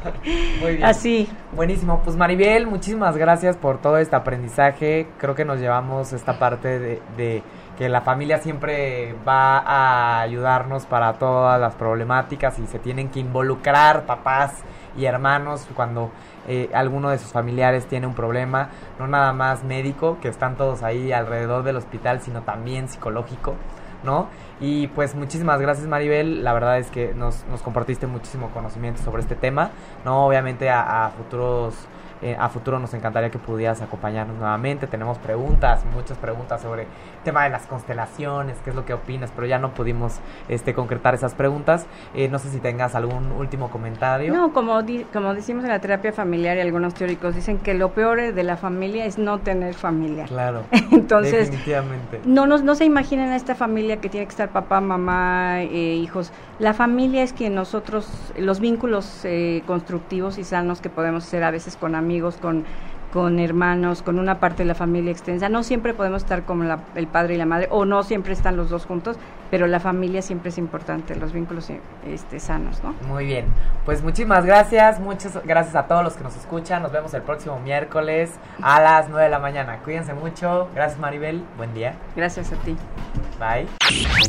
Muy 0.61 0.72
bien. 0.73 0.84
así. 0.85 1.30
Buenísimo, 1.56 2.02
pues 2.03 2.18
Maribel, 2.18 2.68
muchísimas 2.68 3.15
gracias 3.15 3.56
por 3.56 3.77
todo 3.80 3.98
este 3.98 4.15
aprendizaje. 4.15 5.07
Creo 5.18 5.34
que 5.34 5.45
nos 5.45 5.60
llevamos 5.60 6.11
esta 6.11 6.38
parte 6.38 6.80
de, 6.80 7.02
de 7.15 7.41
que 7.77 7.88
la 7.90 8.02
familia 8.02 8.40
siempre 8.40 9.15
va 9.27 9.60
a 9.60 10.22
ayudarnos 10.22 10.85
para 10.85 11.14
todas 11.14 11.60
las 11.60 11.73
problemáticas 11.76 12.60
y 12.60 12.68
se 12.68 12.80
tienen 12.80 13.10
que 13.10 13.19
involucrar 13.22 14.06
papás 14.06 14.61
y 14.95 15.06
hermanos 15.06 15.65
cuando 15.76 16.11
eh, 16.48 16.70
alguno 16.74 17.10
de 17.10 17.18
sus 17.18 17.32
familiares 17.32 17.86
tiene 17.88 18.07
un 18.07 18.14
problema, 18.14 18.70
no 18.99 19.07
nada 19.07 19.34
más 19.34 19.64
médico, 19.64 20.18
que 20.22 20.28
están 20.28 20.56
todos 20.56 20.84
ahí 20.84 21.11
alrededor 21.11 21.64
del 21.64 21.78
hospital, 21.78 22.22
sino 22.22 22.41
también 22.41 22.88
psicológico, 22.88 23.56
¿no? 24.03 24.28
Y 24.60 24.88
pues 24.88 25.15
muchísimas 25.15 25.60
gracias 25.60 25.88
Maribel, 25.88 26.44
la 26.44 26.53
verdad 26.53 26.78
es 26.80 26.90
que 26.90 27.14
nos, 27.14 27.45
nos 27.48 27.61
compartiste 27.61 28.07
muchísimo 28.07 28.49
conocimiento 28.49 29.02
sobre 29.02 29.22
este 29.22 29.36
tema, 29.36 29.72
¿no? 30.06 30.26
Obviamente 30.26 30.70
a, 30.70 31.06
a 31.06 31.10
futuros... 31.11 31.76
eh, 32.24 32.36
a 32.40 32.50
futuro 32.50 32.80
nos 32.80 32.94
encantaría 32.94 33.30
que 33.30 33.38
pudieras 33.40 33.82
acompañarnos 33.82 34.38
nuevamente. 34.38 34.88
Tenemos 34.88 35.18
preguntas, 35.20 35.84
muchas 35.94 36.18
preguntas 36.18 36.62
sobre 36.62 36.84
el 36.84 36.88
tema 37.24 37.44
de 37.44 37.50
las 37.50 37.66
constelaciones, 37.68 38.58
qué 38.64 38.70
es 38.72 38.76
lo 38.76 38.86
que 38.86 38.94
opinas, 38.94 39.32
pero 39.36 39.45
ya 39.48 39.60
no 39.60 39.72
pudimos 39.74 40.20
este, 40.50 40.74
concretar 40.74 41.14
esas 41.14 41.34
preguntas. 41.36 41.86
Eh, 42.16 42.30
no 42.30 42.40
sé 42.40 42.50
si 42.50 42.60
tengas 42.60 42.95
algún 42.95 43.32
último 43.34 43.70
comentario. 43.70 44.34
No, 44.34 44.54
como, 44.54 44.82
di- 44.84 45.06
como 45.12 45.34
decimos 45.34 45.64
en 45.64 45.70
la 45.70 45.80
terapia 45.80 46.12
familiar 46.14 46.58
y 46.58 46.62
algunos 46.62 46.94
teóricos 46.94 47.36
dicen 47.36 47.60
que 47.60 47.74
lo 47.74 47.90
peor 47.91 48.34
de 48.34 48.44
la 48.44 48.58
familia 48.58 49.06
es 49.06 49.18
no 49.18 49.40
tener 49.40 49.74
familia. 49.74 50.26
Claro. 50.26 50.64
Entonces, 50.91 51.50
definitivamente. 51.52 52.22
no, 52.26 52.48
nos, 52.48 52.64
no 52.64 52.76
se 52.76 52.86
imaginen 52.86 53.30
a 53.30 53.36
esta 53.36 53.56
familia 53.56 53.98
que 53.98 54.10
tiene 54.10 54.26
que 54.26 54.32
estar 54.32 54.50
papá, 54.50 54.82
mamá, 54.82 55.62
eh, 55.62 55.68
hijos. 55.95 56.32
La 56.60 56.74
familia 56.74 57.24
es 57.24 57.34
que 57.34 57.50
nosotros, 57.50 58.08
los 58.38 58.60
vínculos 58.60 59.22
eh, 59.26 59.64
constructivos 59.66 60.38
y 60.38 60.44
sanos 60.44 60.80
que 60.82 60.90
podemos 60.90 61.26
hacer 61.26 61.44
a 61.44 61.52
veces 61.52 61.76
con 61.76 61.95
amigos, 61.95 62.12
con, 62.22 62.64
con 63.11 63.40
hermanos, 63.40 64.02
con 64.02 64.18
una 64.19 64.40
parte 64.40 64.64
de 64.64 64.68
la 64.68 64.76
familia 64.76 65.11
extensa. 65.11 65.49
No 65.49 65.64
siempre 65.64 65.94
podemos 65.94 66.23
estar 66.23 66.44
como 66.44 66.64
la- 66.64 66.80
el 66.95 67.07
padre 67.07 67.35
y 67.35 67.38
la 67.38 67.45
madre, 67.45 67.68
o 67.72 67.85
no 67.85 68.03
siempre 68.03 68.34
están 68.34 68.56
los 68.57 68.69
dos 68.69 68.85
juntos, 68.85 69.18
pero 69.52 69.68
la 69.68 69.80
familia 69.80 70.23
siempre 70.23 70.49
es 70.49 70.57
importante, 70.57 71.15
los 71.15 71.31
vínculos 71.31 71.69
eh, 71.69 71.80
este, 72.07 72.40
sanos, 72.40 72.81
¿no? 72.84 72.95
Muy 73.07 73.26
bien. 73.26 73.45
Pues 73.85 74.02
muchísimas 74.02 74.45
gracias. 74.48 74.99
Muchas 74.99 75.38
gracias 75.45 75.76
a 75.76 75.84
todos 75.84 76.03
los 76.03 76.14
que 76.15 76.23
nos 76.23 76.35
escuchan. 76.35 76.81
Nos 76.81 76.91
vemos 76.91 77.14
el 77.14 77.22
próximo 77.22 77.60
miércoles 77.60 78.31
a 78.64 78.81
las 78.81 79.10
9 79.10 79.26
de 79.26 79.30
la 79.30 79.38
mañana. 79.38 79.77
Cuídense 79.84 80.15
mucho. 80.15 80.69
Gracias 80.73 80.99
Maribel. 80.99 81.44
Buen 81.56 81.72
día. 81.76 81.94
Gracias 82.15 82.52
a 82.52 82.56
ti. 82.57 82.76
Bye. 83.40 83.68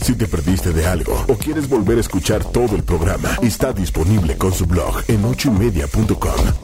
Si 0.02 0.15
te 0.15 0.27
perdiste 0.27 0.73
de 0.73 0.86
algo 0.86 1.15
o 1.28 1.35
quieres 1.39 1.70
volver 1.70 1.97
a 1.97 2.01
escuchar 2.01 2.44
todo 2.44 2.77
el 2.77 2.82
programa, 2.82 3.31
está 3.43 3.73
disponible 3.73 4.36
con 4.36 4.52
su 4.52 4.66
blog 4.66 5.01
en 5.09 5.24
ochoymedia.com. 5.24 6.64